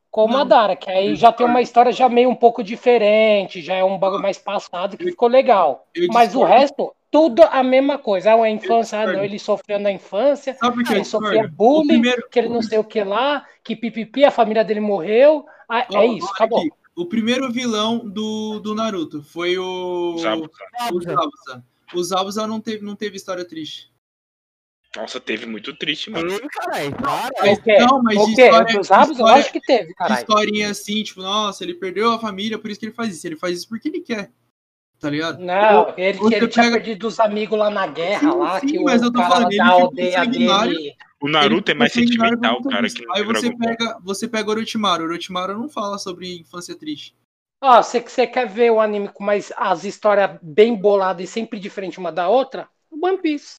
com 0.09 0.25
o 0.25 0.27
Madara, 0.27 0.75
que 0.75 0.89
aí 0.89 1.15
já 1.15 1.31
tem 1.31 1.45
uma 1.45 1.61
história 1.61 1.91
já 1.91 2.09
meio 2.09 2.31
um 2.31 2.35
pouco 2.35 2.63
diferente, 2.63 3.61
já 3.61 3.75
é 3.75 3.83
um 3.83 3.99
bagulho 3.99 4.23
mais 4.23 4.39
passado 4.39 4.97
que 4.97 5.03
Eu- 5.03 5.09
ficou 5.09 5.27
legal. 5.29 5.85
Mas 6.11 6.33
o 6.33 6.43
resto, 6.43 6.95
tudo 7.11 7.43
a 7.43 7.61
mesma 7.61 7.99
coisa. 7.99 8.33
Ah, 8.33 8.41
a 8.41 8.49
infância, 8.49 9.01
ah, 9.01 9.05
não, 9.05 9.23
ele 9.23 9.37
sofreu 9.37 9.77
na 9.77 9.91
infância, 9.91 10.55
Sabe 10.55 10.83
que 10.83 10.93
ah, 10.93 10.95
ele 10.95 11.05
sofria 11.05 11.47
bullying, 11.47 12.01
primeiro, 12.01 12.27
que 12.27 12.39
ele 12.39 12.49
não 12.49 12.63
sei 12.63 12.79
o 12.79 12.83
que 12.83 13.03
lá, 13.03 13.45
que 13.63 13.75
pipipi, 13.75 14.25
a 14.25 14.31
família 14.31 14.63
dele 14.63 14.79
morreu. 14.79 15.45
Ah, 15.71 15.87
é 15.93 16.05
isso, 16.07 16.27
acabou. 16.27 16.59
aqui. 16.59 16.69
O 16.95 17.05
primeiro 17.05 17.49
vilão 17.51 17.99
do, 17.99 18.59
do 18.59 18.75
Naruto 18.75 19.23
foi 19.23 19.57
o. 19.57 20.17
Zabuza. 20.17 20.51
O 20.91 21.01
Zabuza. 21.01 21.65
O 21.93 22.03
Zabuza 22.03 22.47
não 22.47 22.59
teve, 22.59 22.83
não 22.83 22.95
teve 22.95 23.15
história 23.15 23.45
triste. 23.45 23.89
Nossa, 24.95 25.21
teve 25.21 25.45
muito 25.45 25.73
triste, 25.73 26.09
mano. 26.09 26.27
Teve, 26.29 26.49
caralho. 26.49 26.93
Mas 27.39 27.59
O 27.59 27.85
não, 27.87 28.03
mas 28.03 28.17
o 28.17 28.25
de 28.25 28.35
quê? 28.35 28.41
história- 28.41 28.59
Abos? 28.65 28.75
Eu 28.75 28.81
história- 29.13 29.33
acho 29.41 29.51
que 29.53 29.61
teve, 29.61 29.93
caralho. 29.93 30.19
Historinha 30.19 30.69
assim, 30.69 31.01
tipo, 31.01 31.21
nossa, 31.21 31.63
ele 31.63 31.75
perdeu 31.75 32.11
a 32.11 32.19
família, 32.19 32.59
por 32.59 32.69
isso 32.69 32.77
que 32.79 32.87
ele 32.87 32.93
faz 32.93 33.15
isso. 33.15 33.25
Ele 33.25 33.37
faz 33.37 33.57
isso 33.59 33.69
porque 33.69 33.87
ele 33.87 34.01
quer. 34.01 34.29
Tá 34.99 35.09
ligado? 35.09 35.39
Não, 35.39 35.93
ele, 35.97 36.19
ele 36.35 36.47
tinha 36.49 36.65
pega- 36.65 36.71
perdido 36.75 37.07
os 37.07 37.19
amigos 37.21 37.57
lá 37.57 37.69
na 37.71 37.87
guerra, 37.87 38.19
Sim, 38.31 38.37
lá, 38.37 38.59
sim, 38.59 38.67
que 38.67 38.79
mas 38.83 39.01
o 39.01 39.05
eu 39.05 39.11
tô 39.13 39.19
cara 39.19 39.29
falando, 39.31 39.51
ele 39.51 39.63
ficou 39.63 39.81
aldeia 39.81 40.11
sanguinário. 40.11 40.73
dele. 40.77 40.95
O 41.21 41.29
Naruto 41.29 41.69
é 41.69 41.73
Ele 41.73 41.79
mais 41.79 41.93
ficou 41.93 42.07
sanguinário 42.07 42.35
sentimental, 42.35 42.57
conta 42.63 42.69
cara, 42.75 42.87
que 42.89 43.05
Aí 43.11 43.23
você 43.23 43.55
pega, 43.55 43.99
você 44.03 44.27
pega 44.27 44.49
Orochimaru. 44.49 45.03
Orochimaru 45.03 45.53
não 45.57 45.69
fala 45.69 45.97
sobre 45.99 46.39
infância 46.39 46.75
triste. 46.75 47.15
Ó, 47.63 47.81
você, 47.81 47.99
você 47.99 48.25
quer 48.25 48.47
ver 48.47 48.71
o 48.71 48.81
anime 48.81 49.07
com 49.09 49.23
mais 49.23 49.53
as 49.55 49.83
histórias 49.83 50.31
bem 50.41 50.75
boladas 50.75 51.23
e 51.29 51.31
sempre 51.31 51.59
diferente 51.59 51.99
uma 51.99 52.11
da 52.11 52.27
outra? 52.27 52.67
O 52.89 53.05
One 53.05 53.19
Piece. 53.19 53.55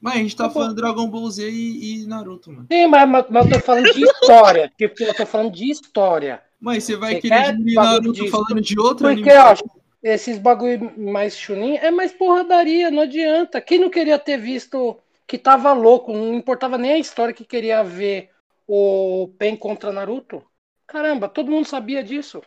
Mas 0.00 0.14
a 0.14 0.18
gente 0.18 0.36
tá 0.36 0.44
Tá 0.44 0.50
falando 0.50 0.74
Dragon 0.74 1.08
Ball 1.10 1.30
Z 1.30 1.50
e, 1.50 2.02
e 2.02 2.06
Naruto, 2.06 2.50
mano. 2.52 2.66
Sim, 2.70 2.86
mas, 2.86 3.08
mas, 3.08 3.26
mas 3.30 3.44
eu 3.46 3.52
tô 3.52 3.60
falando 3.60 3.92
de 3.92 4.02
história. 4.04 4.72
tipo, 4.76 5.02
eu 5.02 5.14
tô 5.14 5.26
falando 5.26 5.52
de 5.52 5.70
história. 5.70 6.42
Mas 6.60 6.84
você 6.84 6.96
vai 6.96 7.14
Você 7.14 7.20
querer 7.22 7.52
bagulho 7.74 7.74
Naruto 7.74 8.12
disso? 8.12 8.30
falando 8.30 8.60
de 8.60 8.78
outro 8.78 9.06
Porque, 9.06 9.30
anime? 9.30 9.38
ó, 9.38 9.56
esses 10.02 10.38
bagulho 10.38 10.92
mais 10.98 11.36
chunin 11.36 11.76
é 11.76 11.90
mais 11.90 12.12
porradaria, 12.12 12.90
não 12.90 13.02
adianta. 13.02 13.60
Quem 13.60 13.78
não 13.78 13.90
queria 13.90 14.18
ter 14.18 14.38
visto 14.38 14.98
que 15.30 15.38
tava 15.38 15.72
louco, 15.72 16.12
não 16.12 16.34
importava 16.34 16.76
nem 16.76 16.94
a 16.94 16.98
história 16.98 17.32
que 17.32 17.44
queria 17.44 17.84
ver 17.84 18.30
o 18.66 19.32
Pen 19.38 19.56
contra 19.56 19.92
Naruto? 19.92 20.44
Caramba, 20.88 21.28
todo 21.28 21.52
mundo 21.52 21.66
sabia 21.66 22.02
disso. 22.02 22.42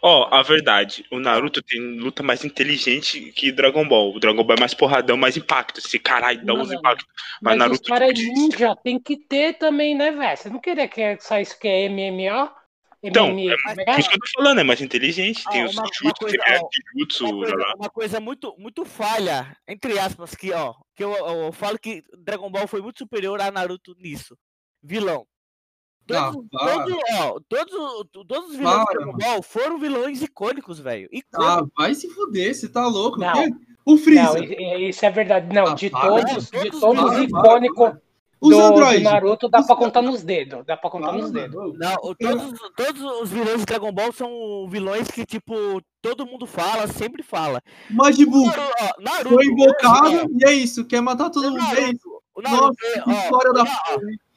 Ó, 0.00 0.28
a 0.32 0.40
verdade, 0.44 1.04
o 1.10 1.18
Naruto 1.18 1.60
tem 1.60 1.98
luta 1.98 2.22
mais 2.22 2.44
inteligente 2.44 3.32
que 3.32 3.50
Dragon 3.50 3.86
Ball. 3.86 4.14
O 4.14 4.20
Dragon 4.20 4.44
Ball 4.44 4.56
é 4.56 4.60
mais 4.60 4.74
porradão, 4.74 5.16
mais 5.16 5.36
impacto. 5.36 5.78
Esse 5.80 5.98
caralho 5.98 6.38
dá 6.46 6.54
Não, 6.54 6.62
uns 6.62 6.70
impactos. 6.70 7.04
Mas, 7.42 7.58
Mas 7.58 7.58
Naruto 7.58 7.92
os 7.92 8.00
é 8.00 8.12
tipo, 8.12 8.32
ninja, 8.32 8.76
tem 8.76 9.00
que 9.00 9.16
ter 9.16 9.54
também, 9.54 9.96
né, 9.96 10.12
velho? 10.12 10.36
Você 10.36 10.48
não 10.48 10.60
queria 10.60 10.86
que 10.86 11.18
saísse 11.18 11.58
que 11.58 11.66
é 11.66 11.88
MMO? 11.88 12.48
Então, 13.02 13.28
MMA, 13.28 13.52
é 13.52 13.90
é 13.90 13.94
é? 13.96 14.00
isso 14.00 14.08
que 14.10 14.16
eu 14.16 14.20
tô 14.20 14.26
falando, 14.34 14.58
é 14.60 14.64
mais 14.64 14.80
inteligente. 14.80 15.44
Tem 15.50 15.62
Ah, 15.62 15.66
os 15.66 15.74
uma- 15.76 15.82
uma 16.02 16.12
coisa, 16.14 16.36
tem 16.38 16.54
é, 16.54 16.58
ó, 16.60 16.68
jutsu, 16.98 17.24
uma 17.26 17.36
coisa, 17.38 17.56
lá. 17.56 17.74
uma 17.76 17.90
coisa 17.90 18.20
muito, 18.20 18.54
muito 18.58 18.84
falha, 18.84 19.56
entre 19.68 19.98
aspas, 19.98 20.34
que, 20.34 20.52
ó, 20.52 20.74
que 20.96 21.04
eu, 21.04 21.12
eu 21.12 21.52
falo 21.52 21.78
que 21.78 22.02
Dragon 22.18 22.50
Ball 22.50 22.66
foi 22.66 22.82
muito 22.82 22.98
superior 22.98 23.40
a 23.40 23.50
Naruto 23.52 23.94
nisso. 23.98 24.36
Vilão. 24.82 25.26
Ah, 26.10 26.32
Todos, 26.32 26.48
para. 26.50 26.84
todos, 26.84 26.96
ó, 27.20 27.40
todos, 27.48 28.06
todos 28.26 28.50
os 28.50 28.56
vilões 28.56 28.76
Para, 28.76 28.86
de 28.86 28.94
Dragon 29.04 29.18
Ball 29.18 29.42
foram 29.42 29.78
vilões 29.78 30.22
icônicos, 30.22 30.80
velho. 30.80 31.08
Ah, 31.34 31.62
vai 31.76 31.94
se 31.94 32.08
fuder, 32.08 32.54
você 32.54 32.66
tá 32.68 32.86
louco. 32.86 33.18
Não. 33.18 33.32
O 33.84 33.96
Freeza. 33.98 34.38
Não, 34.40 34.78
isso 34.80 35.04
é 35.04 35.10
verdade. 35.10 35.54
Não, 35.54 35.66
Ah, 35.68 35.74
de 35.74 35.88
para, 35.90 36.08
todos, 36.08 36.50
de 36.50 36.70
todos 36.70 36.80
todos 36.80 37.10
para, 37.10 37.22
icônicos 37.24 37.92
Os 38.40 38.50
do, 38.50 38.56
do 38.56 38.62
androides. 38.62 39.02
Naruto, 39.02 39.48
dá 39.48 39.60
Os- 39.60 39.66
pra 39.66 39.76
contar 39.76 40.02
nos 40.02 40.22
dedos. 40.22 40.64
Dá 40.64 40.76
pra 40.76 40.90
contar 40.90 41.12
nos 41.12 41.30
dedos. 41.30 41.74
Não, 41.78 41.96
todos, 42.14 42.60
todos 42.76 43.02
os 43.22 43.30
vilões 43.30 43.58
de 43.60 43.66
Dragon 43.66 43.92
Ball 43.92 44.12
são 44.12 44.68
vilões 44.68 45.08
que, 45.08 45.26
tipo, 45.26 45.54
todo 46.00 46.26
mundo 46.26 46.46
fala, 46.46 46.86
sempre 46.86 47.22
fala. 47.22 47.60
Majin 47.90 48.26
Buu 48.26 48.46
Naruto, 48.98 49.34
foi 49.34 49.46
invocado 49.46 50.16
ó, 50.24 50.26
e 50.38 50.44
é 50.44 50.52
isso. 50.52 50.84
Quer 50.84 51.00
matar 51.00 51.30
todo 51.30 51.50
mundo. 51.50 51.76
É 51.76 51.90
isso. 51.90 52.18
Naruto, 52.40 52.66
Nossa, 52.66 52.86
é, 52.86 53.00
que 53.02 53.10
ó, 53.10 53.12
história 53.12 53.50
o 53.50 53.52
da 53.52 53.62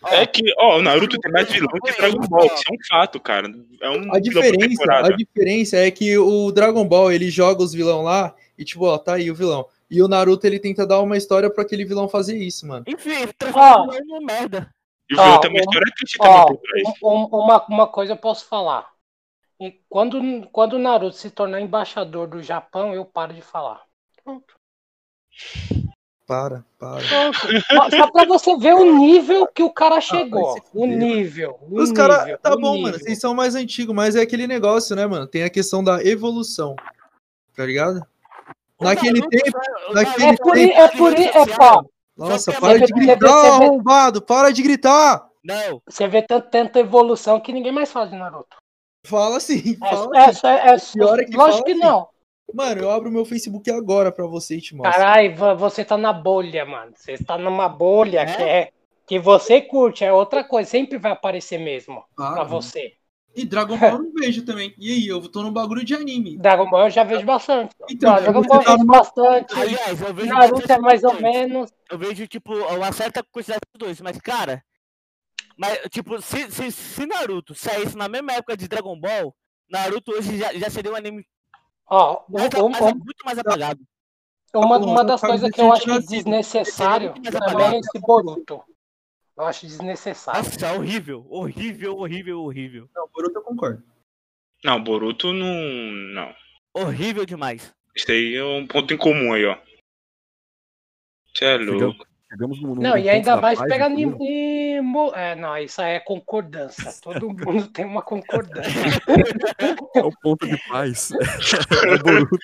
ó, 0.03 0.07
É 0.09 0.25
que, 0.25 0.41
ó, 0.57 0.79
o 0.79 0.81
Naruto 0.81 1.19
tem 1.19 1.31
mais 1.31 1.51
vilão 1.51 1.69
que 1.85 1.91
Dragon 1.91 2.27
Ball. 2.27 2.45
Isso 2.47 2.63
é 2.67 2.73
um 2.73 2.77
fato, 2.89 3.19
cara. 3.19 3.47
É 3.79 3.89
um 3.91 4.11
A 4.13 4.19
diferença, 4.19 4.83
a 4.91 5.09
diferença 5.15 5.77
é 5.77 5.91
que 5.91 6.17
o 6.17 6.51
Dragon 6.51 6.83
Ball 6.83 7.11
ele 7.11 7.29
joga 7.29 7.61
os 7.61 7.71
vilão 7.73 8.01
lá 8.01 8.33
e 8.57 8.65
tipo, 8.65 8.85
ó, 8.85 8.97
tá 8.97 9.13
aí 9.13 9.29
o 9.29 9.35
vilão. 9.35 9.67
E 9.91 10.01
o 10.01 10.07
Naruto 10.07 10.47
ele 10.47 10.57
tenta 10.57 10.87
dar 10.87 11.01
uma 11.01 11.17
história 11.17 11.49
pra 11.51 11.63
aquele 11.63 11.83
vilão 11.83 12.07
fazer 12.07 12.37
isso, 12.37 12.65
mano. 12.65 12.85
Enfim, 12.87 13.27
transforma 13.37 13.75
Ó. 13.77 13.83
o 13.87 13.91
vilão 13.91 14.05
numa 14.07 14.21
merda. 14.21 14.73
E 15.09 15.13
o 15.13 15.17
vilão 15.17 15.33
Ó, 15.35 15.37
tem 15.39 15.49
uma 15.51 15.57
um- 15.57 15.59
história 15.59 15.93
triste 15.97 16.17
também 16.17 16.59
um- 17.03 17.07
um- 17.09 17.25
uma, 17.25 17.65
uma 17.67 17.87
coisa 17.87 18.13
eu 18.13 18.17
posso 18.17 18.45
falar. 18.45 18.89
E 19.59 19.79
quando, 19.89 20.47
quando 20.51 20.73
o 20.73 20.79
Naruto 20.79 21.17
se 21.17 21.29
tornar 21.29 21.59
embaixador 21.59 22.25
do 22.27 22.41
Japão, 22.41 22.95
eu 22.95 23.03
paro 23.05 23.33
de 23.33 23.41
falar. 23.41 23.81
Pronto. 24.23 24.55
Para, 26.25 26.63
para. 26.79 27.01
Pronto. 27.07 27.37
Só- 27.97 28.11
pra 28.11 28.25
você 28.25 28.55
ver 28.57 28.73
o 28.73 28.97
nível 28.97 29.45
que 29.47 29.61
o 29.63 29.69
cara 29.69 29.99
chegou. 29.99 30.53
vai 30.53 30.61
se 30.61 30.67
o 30.73 30.85
nível. 30.85 31.59
O 31.69 31.81
Os 31.81 31.91
caras, 31.91 32.39
tá 32.41 32.55
bom, 32.55 32.75
nível. 32.75 32.81
mano, 32.91 32.99
vocês 32.99 33.19
são 33.19 33.33
mais 33.35 33.55
antigos, 33.55 33.93
mas 33.93 34.15
é 34.15 34.21
aquele 34.21 34.47
negócio, 34.47 34.95
né, 34.95 35.05
mano? 35.05 35.27
Tem 35.27 35.43
a 35.43 35.49
questão 35.49 35.83
da 35.83 36.01
evolução. 36.03 36.75
Tá 37.55 37.65
ligado? 37.65 38.01
Naquele 38.81 39.21
tempo, 39.29 39.57
naquele 39.93 40.25
É 40.33 40.37
por, 40.37 40.53
tempo- 40.53 40.73
é 40.73 40.87
por, 40.89 41.13
é, 41.13 41.31
ó, 41.59 41.83
Nossa, 42.17 42.51
para 42.53 42.79
de 42.79 42.91
gritar, 42.93 43.45
arrombado, 43.45 44.21
para 44.21 44.51
de 44.51 44.61
gritar! 44.61 45.27
Não, 45.43 45.81
Você 45.87 46.07
vê 46.07 46.21
tanto, 46.21 46.49
tanta 46.49 46.79
evolução 46.79 47.39
que 47.39 47.51
ninguém 47.53 47.71
mais 47.71 47.91
fala 47.91 48.07
de 48.07 48.15
Naruto. 48.15 48.57
Fala 49.05 49.37
assim, 49.37 49.75
É, 49.83 49.89
fala 49.89 50.17
é, 50.17 50.25
assim. 50.25 50.47
é, 50.47 50.51
é, 50.51 51.21
é 51.21 51.25
que 51.25 51.35
lógico 51.37 51.63
que 51.63 51.71
assim. 51.71 51.81
não. 51.81 52.07
Mano, 52.53 52.81
eu 52.81 52.91
abro 52.91 53.09
meu 53.09 53.25
Facebook 53.25 53.71
agora 53.71 54.11
pra 54.11 54.27
você 54.27 54.57
e 54.57 54.61
te 54.61 54.75
mostro. 54.75 54.91
Caralho, 54.93 55.35
vo- 55.35 55.55
você 55.55 55.85
tá 55.85 55.97
na 55.97 56.11
bolha, 56.13 56.65
mano. 56.65 56.91
Você 56.95 57.17
tá 57.17 57.37
numa 57.37 57.67
bolha 57.69 58.19
É? 58.21 58.25
que 58.25 58.43
é 58.43 58.71
que 59.07 59.19
você 59.19 59.61
curte, 59.61 60.03
é 60.05 60.13
outra 60.13 60.43
coisa, 60.43 60.69
sempre 60.69 60.97
vai 60.97 61.11
aparecer 61.13 61.57
mesmo 61.57 62.03
Ah, 62.17 62.33
pra 62.33 62.43
você. 62.43 62.93
E 63.35 63.45
Dragon 63.45 63.77
Ball 63.77 63.91
eu 63.93 63.99
não 64.03 64.11
vejo 64.13 64.43
também. 64.43 64.73
E 64.77 64.91
aí, 64.91 65.07
eu 65.07 65.21
tô 65.29 65.41
no 65.41 65.51
bagulho 65.51 65.83
de 65.85 65.93
anime. 65.95 66.37
Dragon 66.37 66.69
Ball 66.69 66.85
eu 66.85 66.89
já 66.89 67.03
vejo 67.03 67.25
bastante. 67.25 67.73
Então, 67.89 68.11
Não, 68.13 68.21
Dragon 68.21 68.41
Ball 68.41 68.59
eu 68.59 68.63
tá 68.65 68.71
vejo 68.73 68.85
bastante. 68.85 69.53
aliás, 69.59 70.01
eu 70.01 70.13
vejo 70.13 70.33
Naruto 70.33 70.71
é 70.71 70.77
mais 70.77 71.03
ou 71.03 71.13
menos. 71.21 71.71
Eu 71.89 71.97
vejo, 71.97 72.27
tipo, 72.27 72.53
uma 72.53 72.91
certa 72.91 73.23
quantidade 73.31 73.61
dos 73.73 73.79
dois, 73.87 74.01
mas, 74.01 74.17
cara. 74.19 74.63
Mas, 75.57 75.79
tipo, 75.89 76.21
se, 76.21 76.51
se, 76.51 76.71
se 76.71 77.05
Naruto 77.05 77.53
saísse 77.55 77.95
na 77.95 78.09
mesma 78.09 78.33
época 78.33 78.57
de 78.57 78.67
Dragon 78.67 78.99
Ball, 78.99 79.33
Naruto 79.69 80.11
hoje 80.11 80.37
já, 80.37 80.53
já 80.53 80.69
seria 80.69 80.91
um 80.91 80.95
anime 80.95 81.25
Ó, 81.89 82.21
muito, 82.27 82.65
um- 82.65 82.69
mais, 82.69 82.83
um- 82.85 82.95
muito 82.97 83.25
mais 83.25 83.37
apagado. 83.37 83.79
uma, 84.53 84.77
uma 84.77 85.03
das 85.05 85.21
coisas 85.21 85.49
que 85.51 85.61
eu 85.61 85.71
acho 85.71 85.89
é 85.89 85.99
desnecessário 85.99 87.13
também 87.31 87.75
é 87.75 87.79
esse 87.79 87.99
Boruto. 87.99 88.61
Eu 89.41 89.47
acho 89.47 89.65
desnecessário. 89.65 90.43
Nossa, 90.43 90.73
horrível, 90.73 91.25
horrível, 91.27 91.97
horrível, 91.97 92.43
horrível. 92.43 92.89
Não, 92.93 93.07
Boruto 93.07 93.39
eu 93.39 93.41
concordo. 93.41 93.83
Não, 94.63 94.83
Boruto 94.83 95.33
não. 95.33 95.55
Não. 96.13 96.35
Horrível 96.75 97.25
demais. 97.25 97.73
Isso 97.95 98.11
aí 98.11 98.35
é 98.35 98.43
um 98.43 98.67
ponto 98.67 98.93
em 98.93 98.97
comum 98.97 99.33
aí, 99.33 99.43
ó. 99.45 99.57
Você 101.33 101.45
é 101.45 101.57
louco. 101.57 102.05
Chegamos 102.31 102.61
no, 102.61 102.75
no 102.75 102.81
Não, 102.81 102.97
e 102.97 103.09
ainda 103.09 103.35
da 103.35 103.41
mais 103.41 103.59
paz, 103.59 103.69
pegar 103.69 103.91
entendeu? 103.91 104.17
Nimo. 104.17 105.11
É, 105.13 105.35
não, 105.35 105.57
isso 105.57 105.81
aí 105.81 105.95
é 105.95 105.99
concordância. 105.99 106.89
Todo 107.01 107.27
mundo 107.45 107.67
tem 107.67 107.83
uma 107.83 108.01
concordância. 108.01 108.71
É 109.93 110.01
o 110.01 110.11
ponto 110.21 110.47
de 110.47 110.57
paz. 110.69 111.11
é 111.11 111.93
o 111.93 111.99
Boruto. 111.99 112.37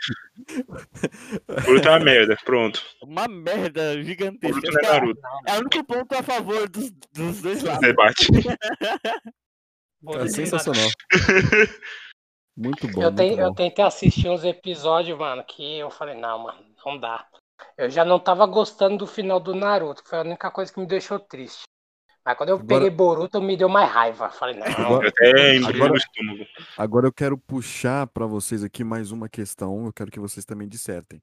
Boruto 1.63 1.87
é 1.87 1.91
uma 1.91 1.99
merda. 2.01 2.37
Pronto. 2.43 2.83
Uma 3.01 3.29
merda 3.29 4.03
gigantesca. 4.03 4.59
Boruto 4.59 4.73
não 4.73 4.89
é 4.89 4.93
Naruto. 4.93 5.21
É 5.47 5.53
o 5.53 5.59
único 5.59 5.83
ponto 5.85 6.15
a 6.15 6.23
favor 6.23 6.67
dos, 6.67 6.91
dos 7.13 7.41
dois 7.41 7.63
lados. 7.63 7.79
Debate. 7.79 8.27
Boruto 10.01 10.25
É 10.25 10.27
sensacional. 10.27 10.89
Muito 12.57 12.89
bom. 12.89 13.03
Eu, 13.03 13.03
muito 13.03 13.15
tenho, 13.15 13.39
eu 13.39 13.47
bom. 13.47 13.55
tentei 13.55 13.85
assistir 13.85 14.27
uns 14.27 14.43
episódios, 14.43 15.17
mano, 15.17 15.45
que 15.45 15.79
eu 15.79 15.89
falei, 15.89 16.15
não, 16.15 16.39
mano, 16.39 16.59
não 16.85 16.99
dá. 16.99 17.25
Eu 17.77 17.89
já 17.89 18.03
não 18.05 18.19
tava 18.19 18.45
gostando 18.45 18.97
do 18.97 19.07
final 19.07 19.39
do 19.39 19.53
Naruto, 19.55 20.03
que 20.03 20.09
foi 20.09 20.19
a 20.19 20.23
única 20.23 20.49
coisa 20.51 20.71
que 20.71 20.79
me 20.79 20.85
deixou 20.85 21.19
triste. 21.19 21.63
Mas 22.25 22.35
quando 22.37 22.49
eu 22.49 22.55
Agora- 22.57 22.67
peguei 22.67 22.89
Boruto, 22.89 23.41
me 23.41 23.55
deu 23.55 23.69
mais 23.69 23.89
raiva. 23.89 24.29
Falei, 24.29 24.55
não, 24.55 24.65
Agora- 24.67 25.11
Agora- 25.69 25.97
estômago. 25.97 26.45
Agora 26.77 27.07
eu 27.07 27.13
quero 27.13 27.37
puxar 27.37 28.05
para 28.07 28.25
vocês 28.25 28.63
aqui 28.63 28.83
mais 28.83 29.11
uma 29.11 29.29
questão. 29.29 29.85
Eu 29.85 29.93
quero 29.93 30.11
que 30.11 30.19
vocês 30.19 30.45
também 30.45 30.67
dissertem. 30.67 31.21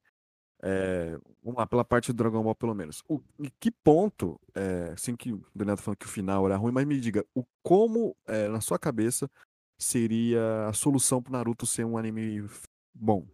É, 0.63 1.19
vamos 1.43 1.59
lá, 1.59 1.67
pela 1.67 1.85
parte 1.85 2.11
do 2.11 2.17
Dragon 2.17 2.43
Ball, 2.43 2.55
pelo 2.55 2.75
menos. 2.75 3.03
O, 3.07 3.21
em 3.39 3.51
que 3.61 3.71
ponto, 3.71 4.41
é, 4.55 4.93
assim 4.95 5.15
que 5.15 5.31
o 5.31 5.45
Daniel 5.55 5.77
tá 5.77 5.83
falando 5.83 5.99
que 5.99 6.07
o 6.07 6.09
final 6.09 6.47
era 6.47 6.57
ruim, 6.57 6.73
mas 6.73 6.87
me 6.87 6.99
diga, 6.99 7.23
o 7.35 7.45
como, 7.63 8.17
é, 8.27 8.49
na 8.49 8.63
sua 8.63 8.79
cabeça, 8.79 9.31
seria 9.79 10.67
a 10.69 10.73
solução 10.73 11.23
pro 11.23 11.33
Naruto 11.33 11.67
ser 11.67 11.85
um 11.85 11.99
anime 11.99 12.49
bom? 12.95 13.27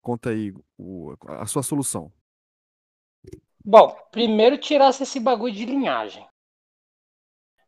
Conta 0.00 0.30
aí 0.30 0.54
o- 0.78 1.14
a 1.26 1.46
sua 1.46 1.64
solução. 1.64 2.12
Bom, 3.64 3.96
primeiro 4.12 4.56
tirasse 4.56 5.02
esse 5.02 5.18
bagulho 5.18 5.52
de 5.52 5.64
linhagem. 5.64 6.24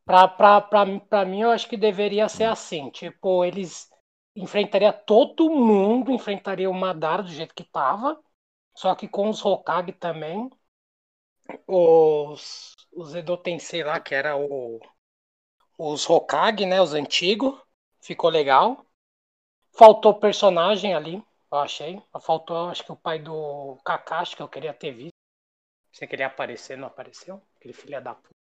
Pra, 0.05 0.29
pra, 0.29 0.61
pra, 0.61 0.85
pra 1.01 1.25
mim, 1.25 1.41
eu 1.43 1.51
acho 1.51 1.69
que 1.69 1.77
deveria 1.77 2.29
ser 2.29 2.45
assim. 2.45 2.91
Tipo, 2.91 3.45
eles 3.45 3.91
enfrentariam 4.37 4.93
todo 5.07 5.51
mundo, 5.51 6.13
enfrentariam 6.13 6.71
o 6.73 6.75
Madara 6.75 7.23
do 7.23 7.29
jeito 7.31 7.55
que 7.55 7.65
tava. 7.65 8.21
Só 8.77 8.95
que 8.95 9.09
com 9.09 9.29
os 9.31 9.45
Hokage 9.45 9.93
também. 9.93 10.51
Os, 11.67 12.75
os 12.93 13.15
Edo 13.15 13.37
Tensei 13.37 13.83
lá, 13.85 14.01
que 14.01 14.15
era 14.15 14.35
o, 14.37 14.81
os 15.79 16.09
Hokage, 16.09 16.67
né? 16.67 16.81
Os 16.83 16.95
antigos. 16.95 17.59
Ficou 18.01 18.31
legal. 18.31 18.85
Faltou 19.77 20.15
personagem 20.15 20.95
ali, 20.95 21.23
eu 21.53 21.59
achei. 21.59 22.03
Faltou, 22.23 22.71
acho 22.71 22.85
que 22.85 22.93
o 22.93 22.97
pai 22.97 23.19
do 23.19 23.79
Kakashi, 23.85 24.37
que 24.37 24.43
eu 24.43 24.49
queria 24.49 24.75
ter 24.75 24.93
visto. 24.93 25.14
Você 25.95 26.09
queria 26.09 26.27
aparecer, 26.27 26.77
não 26.77 26.89
apareceu? 26.89 27.41
Aquele 27.57 27.73
filho 27.73 28.03
da 28.03 28.15
puta. 28.17 28.35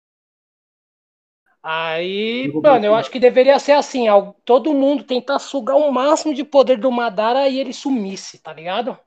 Aí, 1.63 2.47
Eu 2.47 2.63
mano, 2.63 2.87
eu 2.87 2.95
acho 2.95 3.11
que 3.11 3.21
deveria 3.21 3.59
ser 3.59 3.73
assim, 3.73 4.07
todo 4.43 4.73
mundo 4.73 5.05
tentar 5.05 5.39
sugar 5.39 5.77
o 5.77 5.93
máximo 5.93 6.33
de 6.35 6.45
poder 6.45 6.79
do 6.79 6.91
Madara 6.91 7.47
e 7.49 7.59
ele 7.61 7.75
sumisse, 7.75 8.39
tá 8.39 8.55
ligado? 8.55 8.99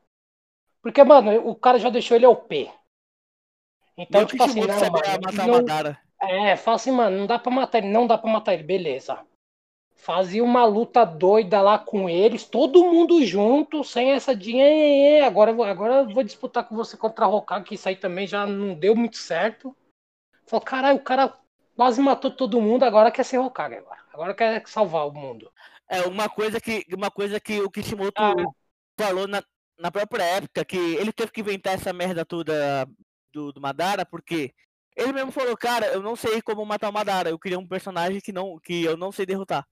Porque, 0.80 1.04
mano, 1.04 1.50
o 1.50 1.56
cara 1.56 1.80
já 1.80 1.90
deixou 1.90 2.16
ele 2.16 2.28
OP. 2.28 2.72
Então, 3.98 4.22
Meu 4.22 4.28
tipo 4.28 4.44
assim, 4.44 4.62
não, 4.62 4.80
mano, 4.92 5.22
matar 5.22 5.48
não- 5.48 5.54
Madara. 5.54 5.98
é, 6.22 6.56
fala 6.56 6.76
assim, 6.76 6.92
mano, 6.92 7.18
não 7.18 7.26
dá 7.28 7.40
pra 7.40 7.52
matar 7.52 7.80
ele, 7.80 7.88
não 7.90 8.06
dá 8.06 8.16
pra 8.18 8.32
matar 8.32 8.54
ele, 8.54 8.64
beleza. 8.64 9.26
Fazia 10.06 10.44
uma 10.44 10.64
luta 10.66 11.04
doida 11.04 11.60
lá 11.64 11.80
com 11.80 12.08
eles, 12.08 12.46
todo 12.46 12.84
mundo 12.84 13.26
junto, 13.26 13.84
sem 13.84 14.12
essa 14.12 14.36
de 14.36 14.56
"É, 14.56 15.18
é, 15.18 15.26
agora, 15.26 15.50
eu 15.50 15.56
vou- 15.56 15.66
agora 15.66 15.94
eu 16.04 16.10
vou 16.14 16.24
disputar 16.24 16.64
com 16.64 16.76
você 16.76 16.96
contra 16.96 17.26
a 17.26 17.28
Hokage, 17.28 17.66
que 17.66 17.74
isso 17.74 17.90
aí 17.90 17.96
também 17.96 18.28
já 18.28 18.46
não 18.46 18.76
deu 18.76 18.96
muito 18.96 19.18
certo. 19.18 19.76
Falou, 20.46 20.64
caralho, 20.64 20.98
o 21.00 21.04
cara 21.04 21.36
quase 21.76 22.00
matou 22.02 22.30
todo 22.30 22.62
mundo, 22.62 22.84
agora 22.84 23.10
quer 23.10 23.24
ser 23.26 23.40
Hokage 23.40 23.78
agora. 23.78 24.00
Agora 24.14 24.36
quer 24.36 24.62
salvar 24.68 25.08
o 25.08 25.12
mundo. 25.12 25.52
É 25.90 26.02
uma 26.04 26.30
coisa 26.30 26.62
que, 26.62 26.86
uma 26.94 27.10
coisa 27.10 27.40
que 27.40 27.60
o 27.62 27.72
Kishimoto 27.72 28.14
Ah. 28.16 28.36
falou 29.00 29.28
na, 29.28 29.42
na 29.80 29.90
própria 29.90 30.24
época, 30.24 30.64
que 30.64 30.78
ele 30.78 31.12
teve 31.12 31.32
que 31.32 31.42
inventar 31.42 31.74
essa 31.74 31.92
merda 31.92 32.24
toda 32.24 32.88
do, 33.34 33.52
do 33.52 33.60
Madara, 33.60 34.06
porque 34.06 34.54
ele 34.96 35.12
mesmo 35.12 35.32
falou, 35.32 35.58
cara, 35.58 35.88
eu 35.88 36.02
não 36.04 36.16
sei 36.16 36.44
como 36.44 36.64
matar 36.64 36.90
o 36.90 36.94
Madara, 36.94 37.32
eu 37.32 37.40
queria 37.40 37.58
um 37.58 37.68
personagem 37.68 38.22
que, 38.22 38.32
não, 38.32 38.60
que 38.60 38.84
eu 38.84 38.96
não 38.96 39.12
sei 39.12 39.26
derrotar. 39.26 39.66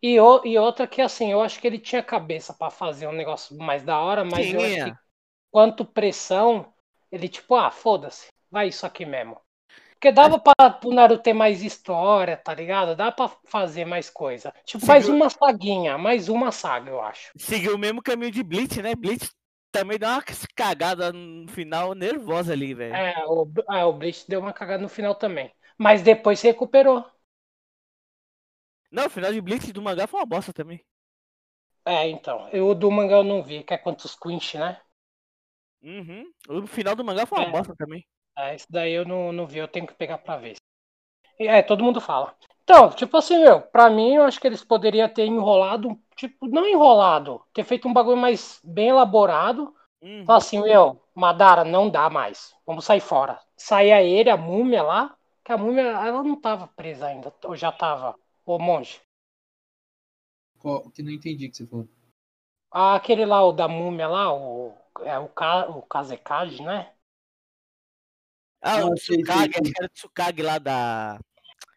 E, 0.00 0.18
o- 0.20 0.42
e 0.44 0.58
outra 0.58 0.86
que, 0.86 1.00
assim, 1.00 1.30
eu 1.32 1.40
acho 1.40 1.60
que 1.60 1.66
ele 1.66 1.78
tinha 1.78 2.02
cabeça 2.02 2.52
pra 2.54 2.70
fazer 2.70 3.06
um 3.06 3.12
negócio 3.12 3.56
mais 3.58 3.82
da 3.82 3.98
hora, 4.00 4.24
mas 4.24 4.52
eu 4.52 4.62
acho 4.62 4.78
que 4.80 4.94
quanto 5.50 5.84
pressão, 5.84 6.72
ele 7.12 7.28
tipo, 7.28 7.54
ah, 7.56 7.70
foda-se, 7.70 8.28
vai 8.50 8.68
isso 8.68 8.86
aqui 8.86 9.04
mesmo. 9.06 9.40
Porque 9.94 10.12
dava 10.12 10.38
pra 10.40 10.54
o 10.84 10.92
Naruto 10.94 11.22
ter 11.22 11.32
mais 11.34 11.62
história, 11.62 12.36
tá 12.36 12.54
ligado? 12.54 12.96
Dá 12.96 13.12
pra 13.12 13.30
fazer 13.46 13.84
mais 13.86 14.10
coisa. 14.10 14.52
Tipo, 14.64 14.86
mais 14.86 15.08
Seguiu- 15.08 15.10
uma 15.10 15.30
saguinha, 15.30 15.98
mais 15.98 16.28
uma 16.28 16.52
saga, 16.52 16.90
eu 16.90 17.00
acho. 17.02 17.32
Seguiu 17.36 17.74
o 17.74 17.78
mesmo 17.78 18.02
caminho 18.02 18.30
de 18.30 18.42
Blitz, 18.42 18.76
né? 18.78 18.94
Blitz 18.94 19.30
também 19.70 19.98
deu 19.98 20.08
uma 20.08 20.22
cagada 20.54 21.12
no 21.12 21.48
final 21.48 21.94
nervosa 21.94 22.52
ali, 22.52 22.74
velho. 22.74 22.94
É, 22.94 23.24
o, 23.26 23.48
é, 23.70 23.84
o 23.84 23.92
Bleach 23.92 24.26
deu 24.28 24.40
uma 24.40 24.52
cagada 24.52 24.82
no 24.82 24.88
final 24.88 25.14
também. 25.14 25.52
Mas 25.78 26.02
depois 26.02 26.38
se 26.40 26.46
recuperou. 26.48 27.04
Não, 28.92 29.06
o 29.06 29.10
final 29.10 29.32
de 29.32 29.40
Blitz 29.40 29.72
do 29.72 29.82
mangá 29.82 30.06
foi 30.06 30.20
uma 30.20 30.26
bosta 30.26 30.52
também. 30.52 30.84
É, 31.84 32.08
então. 32.08 32.48
Eu 32.52 32.68
o 32.70 32.74
do 32.74 32.90
mangá 32.90 33.16
eu 33.18 33.22
não 33.24 33.40
vi, 33.42 33.62
que 33.62 33.72
é 33.74 33.78
quantos 33.78 34.16
Quinch, 34.16 34.58
né? 34.58 34.80
Uhum. 35.82 36.24
O 36.48 36.66
final 36.66 36.94
do 36.96 37.04
mangá 37.04 37.26
foi 37.26 37.38
uma 37.38 37.46
É. 37.48 37.50
bosta 37.50 37.74
também. 37.76 38.06
É, 38.38 38.54
esse 38.54 38.66
daí 38.70 38.92
eu 38.92 39.04
não, 39.04 39.32
não 39.32 39.46
vi, 39.46 39.58
eu 39.58 39.68
tenho 39.68 39.86
que 39.86 39.94
pegar 39.94 40.18
pra 40.18 40.36
ver. 40.36 40.56
É, 41.38 41.62
todo 41.62 41.84
mundo 41.84 42.00
fala. 42.00 42.34
Então, 42.64 42.90
tipo 42.90 43.16
assim, 43.16 43.38
meu, 43.38 43.60
pra 43.62 43.90
mim 43.90 44.14
eu 44.16 44.24
acho 44.24 44.40
que 44.40 44.46
eles 44.46 44.64
poderiam 44.64 45.08
ter 45.08 45.26
enrolado, 45.26 46.00
tipo, 46.16 46.46
não 46.48 46.66
enrolado, 46.66 47.42
ter 47.52 47.64
feito 47.64 47.88
um 47.88 47.92
bagulho 47.92 48.16
mais 48.16 48.60
bem 48.64 48.88
elaborado. 48.90 49.74
Uhum. 50.02 50.24
Falar 50.26 50.38
assim, 50.38 50.60
meu, 50.62 51.00
Madara, 51.14 51.64
não 51.64 51.90
dá 51.90 52.10
mais. 52.10 52.54
Vamos 52.66 52.84
sair 52.84 53.00
fora. 53.00 53.40
Saía 53.56 54.02
ele, 54.02 54.30
a 54.30 54.36
múmia 54.36 54.82
lá, 54.82 55.16
que 55.44 55.52
a 55.52 55.58
múmia, 55.58 55.82
ela 55.82 56.22
não 56.22 56.40
tava 56.40 56.68
presa 56.68 57.06
ainda, 57.06 57.32
ou 57.44 57.56
já 57.56 57.72
tava, 57.72 58.16
o 58.56 58.58
monge. 58.62 59.00
Qual- 60.58 60.90
Que 60.90 61.02
não 61.02 61.10
entendi 61.10 61.46
o 61.46 61.50
que 61.50 61.56
você 61.56 61.66
falou. 61.66 61.88
Ah, 62.70 62.94
Aquele 62.94 63.26
lá, 63.26 63.44
o 63.44 63.52
da 63.52 63.68
múmia 63.68 64.08
lá, 64.08 64.32
o, 64.32 64.74
é, 65.00 65.18
o, 65.18 65.28
Ka, 65.28 65.68
o 65.68 65.82
Kazekage, 65.82 66.62
né? 66.62 66.92
Ah, 68.62 68.86
o 68.86 68.94
Tsukage, 68.94 69.52
sei. 69.52 69.60
acho 69.62 69.62
que 69.62 69.72
era 69.76 69.86
o 69.86 69.90
Tsukage 69.90 70.42
lá 70.42 70.58
da. 70.58 71.18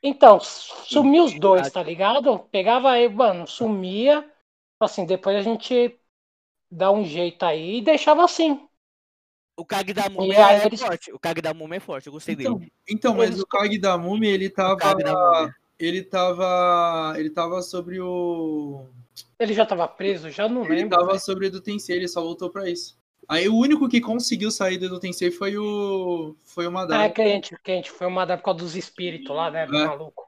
Então, 0.03 0.39
sumiu 0.39 1.25
os 1.25 1.39
dois, 1.39 1.71
tá 1.71 1.81
ligado? 1.81 2.39
Pegava 2.51 2.91
aí, 2.91 3.09
mano, 3.09 3.47
sumia. 3.47 4.31
Assim, 4.79 5.05
depois 5.05 5.35
a 5.35 5.41
gente 5.41 5.99
dá 6.69 6.91
um 6.91 7.03
jeito 7.03 7.43
aí 7.43 7.77
e 7.77 7.81
deixava 7.81 8.23
assim. 8.23 8.69
O 9.57 9.65
Kage 9.65 9.93
da 9.93 10.09
Múmia 10.09 10.51
é 10.51 10.65
eles- 10.65 10.81
forte. 10.81 11.11
O 11.11 11.19
Kage 11.19 11.41
da 11.41 11.53
Múmia 11.53 11.77
é 11.77 11.79
forte, 11.79 12.07
eu 12.07 12.13
gostei 12.13 12.35
Então, 12.35 12.57
dele. 12.59 12.71
então 12.87 13.15
mas 13.15 13.29
Eles- 13.29 13.41
o 13.41 13.47
Kag 13.47 13.77
da 13.79 13.97
Múmia, 13.97 14.29
ele 14.29 14.47
O 14.47 14.53
tava. 14.53 15.55
Ele 15.79 16.01
tava. 16.01 17.13
Ele 17.17 17.29
tava 17.29 17.61
sobre 17.61 17.99
o. 17.99 18.85
Ele 19.39 19.53
já 19.53 19.65
tava 19.65 19.87
preso, 19.87 20.29
já 20.29 20.47
não 20.47 20.63
Ele 20.65 20.75
lembro. 20.75 20.97
tava 20.97 21.07
velho. 21.07 21.19
sobre 21.19 21.47
o 21.47 21.51
do 21.51 21.61
Tensei, 21.61 21.97
ele 21.97 22.07
só 22.07 22.21
voltou 22.21 22.49
pra 22.49 22.69
isso. 22.69 22.97
Aí 23.27 23.49
o 23.49 23.55
único 23.55 23.89
que 23.89 23.99
conseguiu 23.99 24.51
sair 24.51 24.77
do 24.77 24.99
Tensei 24.99 25.31
foi 25.31 25.57
o. 25.57 26.35
Foi 26.43 26.65
o 26.65 26.69
Ah, 26.69 26.71
Madara. 26.71 27.03
é 27.03 27.09
quente, 27.09 27.55
quente. 27.63 27.91
Foi 27.91 28.07
uma 28.07 28.25
da 28.25 28.37
por 28.37 28.43
causa 28.45 28.59
dos 28.59 28.75
espíritos 28.75 29.35
lá, 29.35 29.49
né? 29.51 29.65
Do 29.65 29.75
É. 29.77 29.87
maluco. 29.87 30.23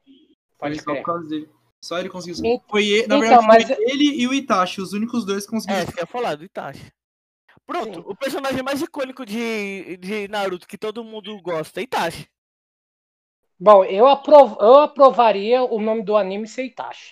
Foi 0.59 0.69
Pode 0.69 0.81
só 0.81 0.95
por 0.95 1.03
causa 1.03 1.29
dele. 1.29 1.49
Só 1.79 1.99
ele 1.99 2.09
conseguiu 2.09 2.35
sair. 2.35 2.59
Foi 2.69 2.85
ele, 2.87 3.07
na 3.07 3.17
então, 3.17 3.19
verdade, 3.19 3.47
mas- 3.47 3.65
foi 3.67 3.77
ele 3.87 4.21
e 4.21 4.27
o 4.27 4.33
Itachi, 4.33 4.81
os 4.81 4.93
únicos 4.93 5.23
dois 5.25 5.45
que 5.45 5.51
É, 5.51 5.55
conseguiram. 5.55 5.83
isso 5.83 5.91
que 5.93 5.99
eu 5.99 6.03
ia 6.03 6.07
falar, 6.07 6.35
do 6.35 6.43
Itachi. 6.43 6.91
Pronto, 7.67 7.95
Sim. 7.99 8.03
o 8.07 8.15
personagem 8.15 8.63
mais 8.63 8.81
icônico 8.81 9.25
de, 9.25 9.97
de 9.97 10.27
Naruto 10.29 10.67
que 10.67 10.77
todo 10.77 11.03
mundo 11.03 11.39
gosta 11.41 11.79
é 11.79 11.83
Itachi. 11.83 12.27
Bom, 13.59 13.83
eu, 13.83 14.07
aprov... 14.07 14.57
eu 14.59 14.79
aprovaria 14.79 15.63
o 15.63 15.79
nome 15.79 16.03
do 16.03 16.15
anime 16.15 16.47
ser 16.47 16.65
Itachi. 16.65 17.09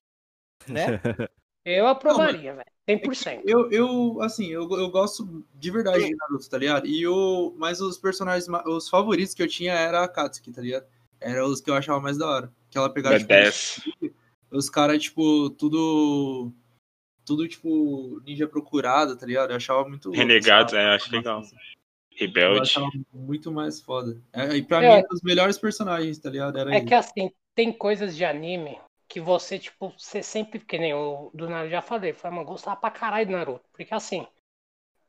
Né? 0.68 1.00
Eu 1.66 1.88
aprovaria, 1.88 2.54
velho. 2.54 2.76
100%. 2.88 3.42
Eu, 3.44 3.72
eu 3.72 4.22
assim, 4.22 4.46
eu, 4.52 4.70
eu 4.70 4.90
gosto 4.92 5.44
de 5.56 5.72
verdade 5.72 6.06
de 6.06 6.16
Naruto, 6.16 6.48
tá 6.48 6.60
ligado? 6.60 6.86
E 6.86 7.08
o, 7.08 7.56
mas 7.58 7.82
os 7.82 7.98
personagens, 7.98 8.48
os 8.68 8.88
favoritos 8.88 9.34
que 9.34 9.42
eu 9.42 9.48
tinha 9.48 9.74
era 9.74 10.04
a 10.04 10.08
Katsuki, 10.08 10.52
tá 10.52 10.62
ligado? 10.62 10.86
Era 11.20 11.44
os 11.44 11.60
que 11.60 11.72
eu 11.72 11.74
achava 11.74 12.00
mais 12.00 12.20
da 12.20 12.30
hora. 12.30 12.54
Que 12.70 12.78
ela 12.78 12.88
pegava, 12.88 13.18
tipo, 13.18 13.34
B10. 13.34 14.14
os 14.52 14.70
caras, 14.70 15.02
tipo, 15.02 15.50
tudo. 15.50 16.52
Tudo, 17.26 17.48
tipo, 17.48 18.22
ninja 18.24 18.48
procurada, 18.48 19.18
tá 19.18 19.26
ligado? 19.26 19.50
Eu 19.50 19.56
achava 19.56 19.90
muito. 19.90 20.12
Renegados, 20.12 20.74
sabe? 20.74 20.84
é, 20.84 20.96
acho 20.96 21.12
legal. 21.12 21.42
Eu 21.42 21.48
Rebelde. 22.16 22.62
achava 22.62 22.90
muito 23.14 23.52
mais 23.52 23.82
foda. 23.82 24.22
É, 24.32 24.56
e 24.56 24.64
pra 24.64 24.84
É. 24.84 24.98
mim, 24.98 25.04
os 25.12 25.22
melhores 25.22 25.58
personagens, 25.58 26.18
tá 26.20 26.30
ligado? 26.30 26.58
Era 26.58 26.74
É 26.74 26.78
ele. 26.78 26.86
que 26.86 26.94
assim, 26.94 27.32
tem 27.54 27.72
coisas 27.72 28.16
de 28.16 28.24
anime 28.26 28.80
que 29.08 29.20
você, 29.20 29.60
tipo, 29.60 29.94
você 29.98 30.24
sempre, 30.24 30.60
que 30.60 30.78
nem 30.78 30.94
o 30.94 31.30
do 31.34 31.48
Naruto 31.50 31.72
já 31.72 31.82
falei, 31.82 32.14
falei, 32.14 32.38
mano, 32.38 32.48
gostava 32.50 32.76
pra 32.78 32.90
caralho 32.92 33.26
do 33.28 33.32
Naruto. 33.34 33.66
Porque 33.72 33.94
assim, 33.94 34.26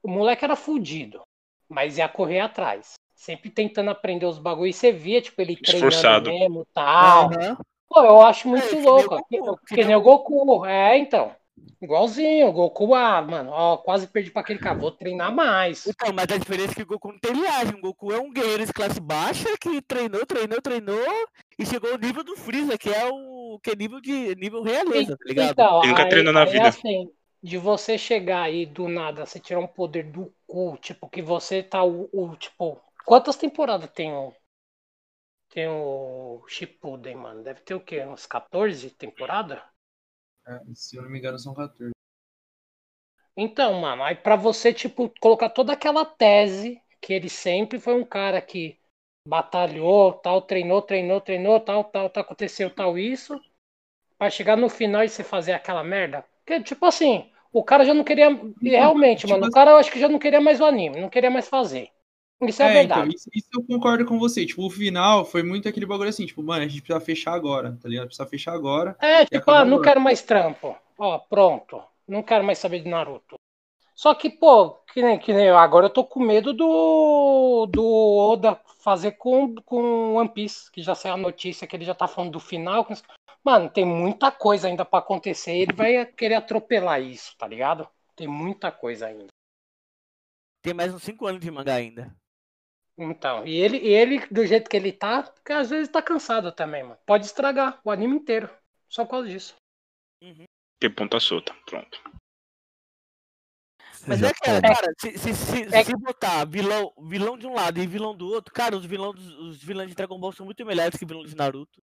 o 0.03 0.09
moleque 0.09 0.45
era 0.45 0.57
fudido, 0.57 1.23
mas 1.69 1.99
ia 1.99 2.09
correr 2.09 2.41
atrás. 2.41 2.95
Sempre 3.15 3.49
tentando 3.51 3.91
aprender 3.91 4.27
os 4.27 4.39
bagulhos. 4.39 4.77
E 4.77 4.79
você 4.79 4.93
via, 4.93 5.23
tipo, 5.23 5.41
ele 5.41 5.59
Esforçado. 5.63 6.25
treinando 6.27 6.39
mesmo 6.55 6.67
tal. 6.75 7.33
Aham. 7.33 7.57
Pô, 7.89 8.01
eu 8.05 8.21
acho 8.21 8.47
muito 8.49 8.67
É, 8.67 8.69
que 8.69 8.75
nem 8.77 8.85
louco. 8.85 9.15
o 9.15 9.19
Goku, 9.39 9.61
Que, 9.67 9.75
que 9.75 9.85
nem 9.85 9.97
o 9.97 10.03
Goku. 10.03 10.67
É, 10.67 10.99
então. 10.99 11.35
Igualzinho, 11.81 12.49
o 12.49 12.53
Goku, 12.53 12.95
ah, 12.95 13.21
mano, 13.21 13.51
ó, 13.51 13.77
quase 13.77 14.07
perdi 14.07 14.31
pra 14.31 14.41
aquele 14.43 14.59
cara. 14.59 14.79
Vou 14.79 14.91
treinar 14.91 15.35
mais. 15.35 15.87
Então, 15.87 16.13
mas 16.13 16.27
a 16.31 16.39
diferença 16.39 16.73
é 16.73 16.75
que 16.75 16.83
o 16.83 16.87
Goku 16.87 17.13
não 17.13 17.19
tem 17.19 17.33
linhagem. 17.33 17.75
O 17.75 17.81
Goku 17.81 18.13
é 18.13 18.21
um 18.21 18.33
guerreiro 18.33 18.67
de 18.67 18.73
classe 18.73 19.01
baixa 19.01 19.57
que 19.61 19.81
treinou, 19.83 20.25
treinou, 20.25 20.61
treinou 20.61 21.29
e 21.59 21.67
chegou 21.67 21.93
ao 21.93 21.99
nível 21.99 22.25
do 22.25 22.37
Freeza, 22.37 22.79
que 22.79 22.89
é 22.89 23.07
o 23.11 23.59
que 23.63 23.71
é 23.71 23.77
nível 23.77 24.01
de 24.01 24.35
nível 24.37 24.63
realeza, 24.63 25.17
tá 25.17 25.25
ligado? 25.27 25.51
Então, 25.53 25.81
Ele 25.81 25.89
nunca 25.89 26.03
aí, 26.05 26.09
treinou 26.09 26.33
na 26.33 26.45
aí, 26.45 26.51
vida. 26.51 26.69
assim, 26.69 27.11
de 27.43 27.59
você 27.59 27.97
chegar 27.99 28.43
aí 28.43 28.67
do 28.67 28.89
nada, 28.89 29.25
você 29.25 29.39
tirar 29.39 29.61
um 29.61 29.67
poder 29.67 30.11
do 30.11 30.33
cu, 30.47 30.77
tipo, 30.79 31.09
que 31.09 31.23
você 31.23 31.63
tá 31.63 31.85
o, 31.85 32.09
o, 32.13 32.37
tipo, 32.37 32.81
quantas 33.05 33.37
temporadas 33.37 33.91
tem 33.91 34.13
o 34.13 34.33
tem 35.51 35.69
o 35.69 36.45
Shippuden, 36.49 37.17
mano? 37.17 37.43
Deve 37.43 37.61
ter 37.61 37.75
o 37.75 37.81
quê? 37.81 38.05
Uns 38.05 38.27
14 38.27 38.91
temporadas? 38.91 39.61
É, 40.47 40.61
se 40.75 40.97
eu 40.97 41.03
não 41.03 41.11
me 41.11 41.19
engano, 41.19 41.39
são 41.39 41.55
14. 41.55 41.93
Então, 43.37 43.75
mano, 43.75 44.03
aí 44.03 44.15
pra 44.15 44.37
você, 44.37 44.73
tipo, 44.73 45.13
colocar 45.21 45.51
toda 45.51 45.73
aquela 45.73 46.05
tese 46.05 46.81
que 47.01 47.13
ele 47.13 47.29
sempre 47.29 47.79
foi 47.79 47.95
um 47.95 48.05
cara 48.05 48.41
que 48.41 48.79
batalhou, 49.27 50.13
tal, 50.15 50.41
treinou, 50.43 50.81
treinou, 50.83 51.21
treinou, 51.21 51.61
tal, 51.61 51.85
tal, 51.85 52.09
tal, 52.11 52.23
aconteceu 52.23 52.71
tal 52.71 52.99
isso, 52.99 53.39
pra 54.19 54.31
chegar 54.31 54.57
no 54.57 54.69
final 54.71 55.05
e 55.05 55.09
você 55.09 55.25
fazer 55.25 55.53
aquela 55.55 55.85
merda. 55.85 56.25
Porque, 56.45 56.63
tipo 56.65 56.87
assim, 56.87 57.31
o 57.53 57.65
cara 57.65 57.85
já 57.85 57.95
não 57.95 58.05
queria. 58.05 58.29
E 58.65 58.71
realmente, 58.71 59.27
tipo 59.27 59.35
mano, 59.35 59.47
o 59.47 59.51
cara 59.51 59.73
eu 59.73 59.79
acho 59.79 59.93
que 59.93 60.01
já 60.01 60.09
não 60.09 60.19
queria 60.21 60.41
mais 60.41 60.61
o 60.61 60.67
anime, 60.67 61.01
não 61.01 61.11
queria 61.11 61.31
mais 61.31 61.49
fazer. 61.49 61.91
Isso 62.43 62.63
é, 62.63 62.67
É, 62.67 62.83
então, 62.83 62.97
verdade. 62.97 63.17
isso, 63.17 63.31
isso 63.35 63.49
eu 63.55 63.65
concordo 63.65 64.05
com 64.05 64.19
você. 64.19 64.45
Tipo, 64.45 64.67
o 64.67 64.71
final 64.71 65.25
foi 65.25 65.43
muito 65.43 65.69
aquele 65.69 65.87
bagulho 65.87 66.11
assim, 66.11 66.27
tipo, 66.27 66.43
mano, 66.43 66.65
a 66.65 66.69
gente 66.69 66.83
precisa 66.83 67.05
fechar 67.05 67.33
agora, 67.33 67.79
tá 67.81 67.89
ligado? 67.89 68.07
Precisa 68.07 68.29
fechar 68.29 68.53
agora. 68.53 68.97
É, 69.01 69.25
tipo, 69.25 69.51
ah, 69.51 69.65
não 69.65 69.77
agora. 69.77 69.89
quero 69.89 70.01
mais 70.01 70.23
trampo. 70.23 70.77
Ó, 70.99 71.19
pronto. 71.19 71.83
Não 72.07 72.23
quero 72.23 72.45
mais 72.45 72.59
saber 72.59 72.81
de 72.81 72.89
Naruto. 72.89 73.37
Só 73.95 74.15
que, 74.15 74.29
pô, 74.29 74.73
que 74.93 75.01
nem, 75.01 75.19
que 75.19 75.33
nem 75.33 75.47
eu, 75.47 75.57
agora 75.57 75.87
eu 75.87 75.91
tô 75.91 76.05
com 76.05 76.21
medo 76.21 76.53
do, 76.53 77.67
do 77.67 77.83
Oda 77.83 78.61
fazer 78.81 79.13
com, 79.13 79.55
com 79.65 80.15
One 80.15 80.29
Piece, 80.29 80.71
que 80.71 80.83
já 80.83 80.95
saiu 80.95 81.15
a 81.15 81.17
notícia 81.17 81.67
que 81.67 81.75
ele 81.75 81.85
já 81.85 81.95
tá 81.95 82.07
falando 82.07 82.33
do 82.33 82.41
final. 82.41 82.87
Mano, 83.43 83.71
tem 83.71 83.87
muita 83.87 84.31
coisa 84.31 84.69
ainda 84.69 84.85
pra 84.85 84.99
acontecer. 84.99 85.57
Ele 85.57 85.73
vai 85.73 86.05
querer 86.05 86.35
atropelar 86.35 87.01
isso, 87.01 87.35
tá 87.39 87.49
ligado? 87.49 87.89
Tem 88.15 88.29
muita 88.29 88.71
coisa 88.71 89.07
ainda. 89.07 89.29
Tem 90.63 90.75
mais 90.75 90.93
uns 90.95 91.03
5 91.03 91.27
anos 91.27 91.41
de 91.41 91.51
mangá 91.51 91.75
ainda. 91.75 92.15
Então, 92.99 93.47
e 93.47 93.55
ele, 93.55 93.77
e 93.79 93.89
ele, 93.89 94.27
do 94.29 94.47
jeito 94.47 94.71
que 94.71 94.77
ele 94.77 94.91
tá, 94.91 95.23
porque 95.25 95.53
às 95.53 95.69
vezes 95.69 95.89
tá 95.89 96.01
cansado 96.01 96.51
também, 96.51 96.83
mano. 96.83 96.99
Pode 97.05 97.27
estragar 97.27 97.79
o 97.85 97.91
anime 97.91 98.17
inteiro. 98.17 98.49
Só 98.89 99.05
por 99.05 99.11
causa 99.13 99.29
disso. 99.29 99.55
Ter 100.81 100.91
ponta 100.91 101.21
solta. 101.21 101.55
Pronto. 101.67 102.03
Mas 104.07 104.21
Já 104.21 104.29
é 104.29 104.33
que, 104.33 104.41
pode. 104.41 104.63
cara, 104.63 104.95
se, 104.99 105.19
se, 105.19 105.35
se, 105.35 105.75
É- 105.75 105.85
se 105.85 105.93
botar 105.97 106.45
vilão, 106.47 106.93
vilão 106.99 107.37
de 107.37 107.47
um 107.47 107.55
lado 107.55 107.81
e 107.81 107.87
vilão 107.87 108.17
do 108.17 108.29
outro, 108.29 108.55
cara, 108.55 108.77
os 108.77 108.87
vilões, 108.87 109.21
os 109.21 109.63
vilões 109.63 109.89
de 109.89 109.95
Dragon 109.95 110.19
Ball 110.19 110.33
são 110.33 110.47
muito 110.47 110.65
melhores 110.65 110.99
que 110.99 111.05
vilões 111.05 111.31
de 111.31 111.37
Naruto. 111.37 111.83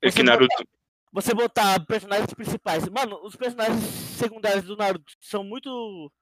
É 0.00 0.10
Você 0.10 0.18
que 0.18 0.22
Naruto. 0.22 0.68
Você 1.12 1.34
botar 1.34 1.84
personagens 1.86 2.32
principais. 2.34 2.88
Mano, 2.88 3.18
os 3.24 3.34
personagens 3.36 3.82
secundários 4.18 4.64
do 4.64 4.76
Naruto 4.76 5.12
são 5.20 5.42
muito. 5.42 6.12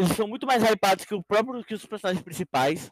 Eles 0.00 0.16
são 0.16 0.26
muito 0.26 0.46
mais 0.46 0.62
hypados 0.62 1.04
que 1.04 1.14
o 1.14 1.22
próprio 1.22 1.62
que 1.64 1.74
os 1.74 1.84
personagens 1.86 2.22
principais. 2.24 2.90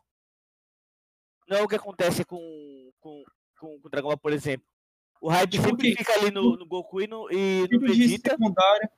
Não 1.49 1.57
é 1.59 1.63
o 1.63 1.69
que 1.69 1.77
acontece 1.77 2.25
com, 2.25 2.37
com, 3.01 3.25
com, 3.59 3.81
com 3.81 3.87
o 3.87 3.91
Dragon 3.91 4.09
Ball, 4.09 4.19
por 4.19 4.33
exemplo. 4.33 4.67
O 5.21 5.29
hype 5.31 5.51
Tipo 5.51 5.65
sempre 5.65 5.97
fica 5.97 6.13
ali 6.15 6.31
no, 6.31 6.57
no 6.57 6.67
Goku 6.67 7.01
e 7.01 7.07
no, 7.07 7.29
e 7.33 7.63
no 7.63 7.69
Tipo 7.69 7.87
de 7.87 7.93
Vegeta. 7.95 8.31
secundária. 8.31 8.91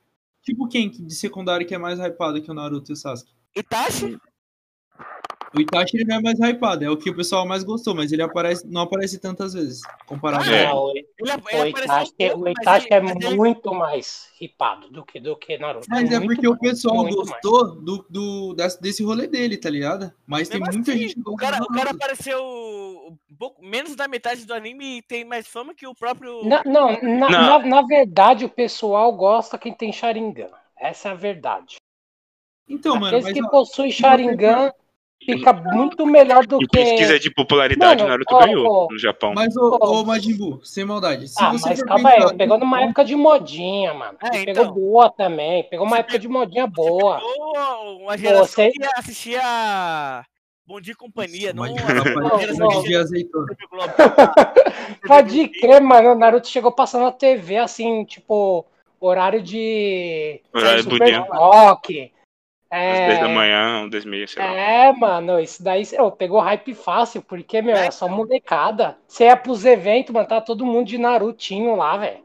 Tipo 0.42 0.68
quem 0.68 0.90
que- 0.90 1.02
de 1.02 1.14
secundária 1.14 1.66
que 1.66 1.74
é 1.74 1.78
mais 1.78 1.98
hypado 2.00 2.42
que 2.42 2.50
o 2.50 2.54
Naruto 2.54 2.90
e 2.90 2.94
o 2.94 2.96
Sasuke? 2.96 3.32
Itachi, 3.56 4.18
O 5.52 5.60
Itachi 5.60 5.96
ele 5.96 6.04
não 6.04 6.16
é 6.16 6.20
mais 6.22 6.38
hypado, 6.38 6.84
é 6.84 6.88
o 6.90 6.96
que 6.96 7.10
o 7.10 7.16
pessoal 7.16 7.44
mais 7.44 7.64
gostou, 7.64 7.92
mas 7.92 8.12
ele 8.12 8.22
aparece, 8.22 8.64
não 8.68 8.82
aparece 8.82 9.18
tantas 9.18 9.52
vezes, 9.52 9.80
comparado 10.06 10.44
É. 10.48 10.66
a 10.66 10.68
Não, 10.68 10.84
o- 10.84 10.90
ele, 10.90 11.08
O 11.20 11.24
ele 11.24 11.30
apareceu 11.32 11.66
Itachi, 11.66 12.12
um 12.12 12.16
pouco, 12.16 12.36
o 12.36 12.40
mas 12.44 12.52
Itachi 12.52 12.86
ele- 12.86 12.94
é 12.94 13.26
ele- 13.26 13.36
muito 13.36 13.74
mais 13.74 14.28
ripado 14.38 14.88
do 14.90 15.04
que, 15.04 15.18
do 15.18 15.36
que 15.36 15.58
Naruto. 15.58 15.86
Mas 15.90 16.08
é 16.12 16.18
muito 16.20 16.34
porque 16.34 16.46
o 16.46 16.50
mais, 16.52 16.60
pessoal 16.60 16.96
muito 17.02 17.16
mais. 17.16 17.28
gostou 17.30 17.74
do, 17.80 18.06
do, 18.08 18.54
desse, 18.54 18.80
desse 18.80 19.02
rolê 19.02 19.26
dele, 19.26 19.56
tá 19.56 19.68
ligado? 19.68 20.12
Mas 20.24 20.48
tem 20.48 20.60
Mesmo 20.60 20.72
muita 20.74 20.92
assim, 20.92 21.00
gente 21.00 21.14
que 21.14 21.20
O 21.20 21.24
gosta 21.24 21.50
cara, 21.50 21.62
o 21.64 21.66
cara 21.66 21.90
apareceu 21.90 22.40
um 22.42 23.36
pouco 23.36 23.64
menos 23.64 23.96
da 23.96 24.06
metade 24.06 24.44
do 24.46 24.54
anime 24.54 24.98
e 24.98 25.02
tem 25.02 25.24
mais 25.24 25.48
fama 25.48 25.74
que 25.74 25.84
o 25.86 25.94
próprio. 25.96 26.44
Na- 26.44 26.62
não, 26.64 26.92
na, 27.02 27.28
Não. 27.28 27.28
Na, 27.28 27.58
na 27.58 27.82
verdade, 27.82 28.44
o 28.44 28.48
pessoal 28.48 29.12
gosta 29.12 29.58
quem 29.58 29.74
tem 29.74 29.92
Sharingan. 29.92 30.50
Essa 30.78 31.08
é 31.08 31.12
a 31.12 31.14
verdade. 31.16 31.76
Então, 32.68 32.94
mano, 32.94 33.08
Aqueles 33.08 33.24
mas 33.24 33.32
que 33.34 33.42
ó, 33.44 33.48
possuem 33.48 33.90
Sharingan 33.90 34.72
fica 35.24 35.52
muito 35.52 36.06
melhor 36.06 36.46
do 36.46 36.56
E 36.56 36.66
que. 36.66 36.78
pesquisa 36.78 37.18
de 37.18 37.30
popularidade, 37.30 38.02
Mano, 38.02 38.10
Naruto 38.10 38.34
ó, 38.34 38.40
ganhou 38.40 38.66
ó. 38.66 38.88
no 38.90 38.98
Japão. 38.98 39.32
mas 39.34 39.54
ô, 39.56 39.78
ô 39.80 40.04
Majin 40.04 40.36
Buu, 40.36 40.60
sem 40.64 40.84
maldade. 40.84 41.28
Se 41.28 41.34
Ah, 41.42 41.52
você 41.52 41.68
mas 41.70 41.82
calma 41.82 42.10
aí, 42.10 42.36
pegou 42.36 42.58
numa 42.58 42.80
época 42.82 43.04
de 43.04 43.14
modinha, 43.14 43.92
mano. 43.94 44.16
É, 44.22 44.36
Ele 44.38 44.50
então. 44.52 44.64
Pegou 44.66 44.80
boa 44.80 45.10
também. 45.10 45.62
Pegou 45.64 45.86
uma 45.86 45.98
época 45.98 46.18
de 46.18 46.28
modinha 46.28 46.66
boa. 46.66 47.18
Pegou 47.20 47.98
uma 48.02 48.16
geração 48.18 48.46
você- 48.46 48.70
que 48.70 48.84
assistia 48.96 50.24
Bom 50.66 50.80
Dia 50.80 50.92
e 50.92 50.96
Companhia, 50.96 51.52
não 51.52 51.64
Majin 51.64 51.78
a 51.78 52.04
Buu 52.04 52.20
Não, 52.20 52.26
aparece 52.28 52.58
não. 52.58 52.82
de 52.82 52.96
azeitona. 52.96 53.46
Pode 55.06 55.48
crer, 55.48 55.80
mano. 55.80 56.12
O 56.12 56.14
Naruto 56.14 56.48
chegou 56.48 56.72
passando 56.72 57.02
na 57.04 57.12
TV, 57.12 57.56
assim, 57.58 58.04
tipo, 58.04 58.64
horário 59.00 59.42
de. 59.42 60.40
Horário 60.54 60.82
Super. 60.84 61.24
Rock. 62.72 62.82
Às 62.92 62.98
É, 62.98 63.06
10 63.08 63.20
da 63.20 63.28
manhã, 63.28 63.88
10 63.88 64.04
e 64.04 64.08
meia, 64.08 64.26
sei 64.28 64.42
lá. 64.42 64.52
É, 64.52 64.92
mano, 64.92 65.40
isso 65.40 65.62
daí 65.62 65.82
ô, 65.98 66.10
pegou 66.12 66.40
hype 66.40 66.72
fácil, 66.74 67.20
porque, 67.22 67.60
meu, 67.60 67.76
era 67.76 67.90
só 67.90 68.08
molecada. 68.08 68.96
Você 69.08 69.24
ia 69.24 69.36
pros 69.36 69.64
eventos, 69.64 70.12
mano, 70.14 70.28
tá 70.28 70.40
todo 70.40 70.64
mundo 70.64 70.86
de 70.86 70.96
Narutinho 70.98 71.74
lá, 71.74 71.96
velho. 71.96 72.24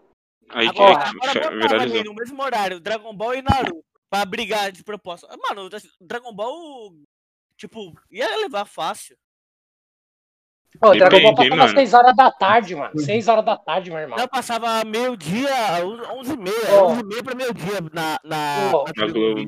Aí 0.52 0.72
que 0.72 0.80
Agora- 0.82 1.04
aí 1.04 1.10
Agora 1.10 1.40
que 1.50 1.56
viralizou. 1.56 2.00
ali 2.00 2.04
no 2.04 2.14
mesmo 2.14 2.44
horário 2.44 2.80
Dragon 2.80 3.14
Ball 3.16 3.34
e 3.36 3.42
Naruto 3.42 3.84
pra 4.10 4.24
brigar 4.26 4.72
de 4.72 4.84
proposta. 4.84 5.28
Mano, 5.50 5.66
o 5.66 5.70
Dragon 6.00 6.32
Ball, 6.32 6.92
tipo, 7.58 7.94
ia 8.12 8.28
levar 8.38 8.66
fácil. 8.66 9.18
Ô, 10.84 10.90
o 10.90 10.96
Dragon 10.96 11.22
Ball 11.22 11.36
passava 11.36 11.56
mano. 11.56 11.70
6 11.74 11.94
horas 11.96 12.16
da 12.16 12.32
tarde, 12.32 12.76
mano. 12.76 13.00
6 13.00 13.28
horas 13.28 13.46
da 13.46 13.58
tarde, 13.58 13.90
meu 13.90 14.00
irmão. 14.00 14.18
Não, 14.20 14.28
passava 14.28 14.84
meio-dia, 14.86 15.50
11h30, 15.84 16.54
Ó. 16.74 16.92
11h30 16.94 17.24
pra 17.24 17.34
meio-dia 17.36 17.82
na, 17.92 18.20
na, 18.24 18.72
Ó. 18.74 18.86
na 18.96 19.08
Globo. 19.08 19.42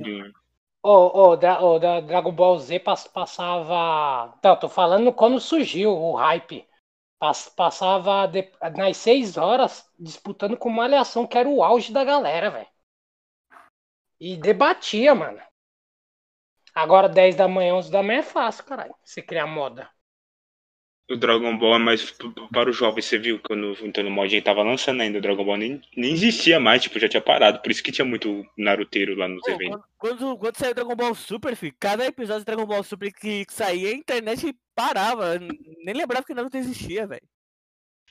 Ô, 0.89 1.36
Dra- 1.36 1.62
ô, 1.63 1.78
da 1.80 2.00
Dragon 2.00 2.32
Ball 2.32 2.58
Z 2.60 2.80
pass- 2.80 3.08
passava. 3.08 4.34
Não, 4.43 4.56
tô 4.60 4.67
falando 4.69 5.13
quando 5.13 5.39
surgiu 5.39 5.91
o 5.91 6.15
hype. 6.15 6.67
Pass- 7.19 7.50
Passava 7.50 8.28
de- 8.28 8.52
nas 8.78 8.97
6 8.97 9.38
horas 9.38 9.89
disputando 10.00 10.58
com 10.58 10.69
Malhação, 10.69 11.28
que 11.28 11.38
era 11.38 11.50
o 11.50 11.63
auge 11.63 11.91
da 11.93 12.04
galera, 12.06 12.50
velho. 12.52 12.67
E 14.19 14.38
debatia, 14.38 15.15
mano. 15.15 15.41
Agora 16.73 17.10
10 17.10 17.36
da 17.36 17.45
manhã, 17.45 17.76
11 17.76 17.91
da 17.91 18.02
manhã 18.02 18.19
é 18.19 18.23
fácil, 18.23 18.63
caralho. 18.63 18.95
Você 19.04 19.21
criar 19.21 19.47
moda. 19.47 19.89
O 21.10 21.15
Dragon 21.15 21.58
Ball 21.58 21.76
é 21.76 21.80
mais 21.80 22.13
para 22.52 22.70
os 22.70 22.76
jovens, 22.76 23.06
você 23.06 23.17
viu? 23.17 23.39
Quando 23.39 23.72
o 23.82 23.86
Antônio 23.88 24.12
Mod 24.12 24.41
tava 24.41 24.62
lançando 24.62 25.02
ainda, 25.02 25.20
o 25.20 25.22
Dragon 25.22 25.46
Ball 25.46 25.56
nem, 25.58 25.82
nem 25.96 26.12
existia 26.12 26.60
mais, 26.60 26.84
tipo, 26.84 27.00
já 27.00 27.08
tinha 27.08 27.22
parado. 27.22 27.62
Por 27.62 27.72
isso 27.72 27.82
que 27.82 27.93
tinha 27.93 28.04
muito 28.04 28.46
Naruteiro 28.58 29.15
lá 29.15 29.26
nos 29.28 29.41
Pô, 29.41 29.52
eventos. 29.52 29.82
quando, 29.98 30.17
quando, 30.20 30.38
quando 30.38 30.58
saiu 30.58 30.74
Dragon 30.76 30.96
Ball 30.98 31.15
Super, 31.15 31.56
filho, 31.56 31.74
cada 31.80 32.06
episódio 32.06 32.41
de 32.41 32.46
Dragon 32.46 32.65
Ball 32.65 32.84
Super 32.84 33.13
que, 33.13 33.46
que 33.46 33.54
saía, 33.54 33.89
a 33.89 33.93
internet 33.93 34.54
parava. 34.76 35.39
Nem 35.39 35.96
lembrava 35.96 36.26
que 36.26 36.34
Naruto 36.34 36.58
existia, 36.58 37.08
velho. 37.08 37.22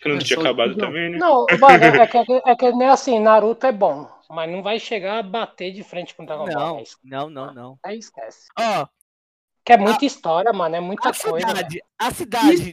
Que 0.00 0.08
não 0.08 0.16
É, 0.16 0.20
tinha 0.20 0.36
só 0.36 0.42
acabado 0.42 0.70
tudo. 0.70 0.80
também, 0.80 1.10
né? 1.10 1.18
Não, 1.18 1.44
mano, 1.60 1.84
é 1.84 2.06
que, 2.06 2.18
é 2.46 2.56
que 2.56 2.72
nem 2.72 2.88
assim, 2.88 3.18
Naruto 3.20 3.66
é 3.66 3.72
bom, 3.72 4.10
mas 4.30 4.50
não 4.50 4.62
vai 4.62 4.78
chegar 4.80 5.18
a 5.18 5.22
bater 5.22 5.70
de 5.70 5.82
frente 5.84 6.14
com 6.14 6.22
o 6.22 6.26
Dragon 6.26 6.46
Ball. 6.46 6.54
Não, 6.54 6.80
es- 6.80 6.96
não, 7.04 7.28
não, 7.30 7.52
não. 7.54 7.78
aí 7.84 7.98
esquece. 7.98 8.46
Ó, 8.58 8.86
Que 9.64 9.72
é 9.74 9.76
muita 9.76 10.04
história, 10.06 10.52
mano, 10.52 10.76
é 10.76 10.80
muita 10.80 11.10
a 11.10 11.14
coisa. 11.14 11.46
cidade, 11.48 11.82
a 11.98 12.10
cidade, 12.10 12.52
Isso. 12.54 12.72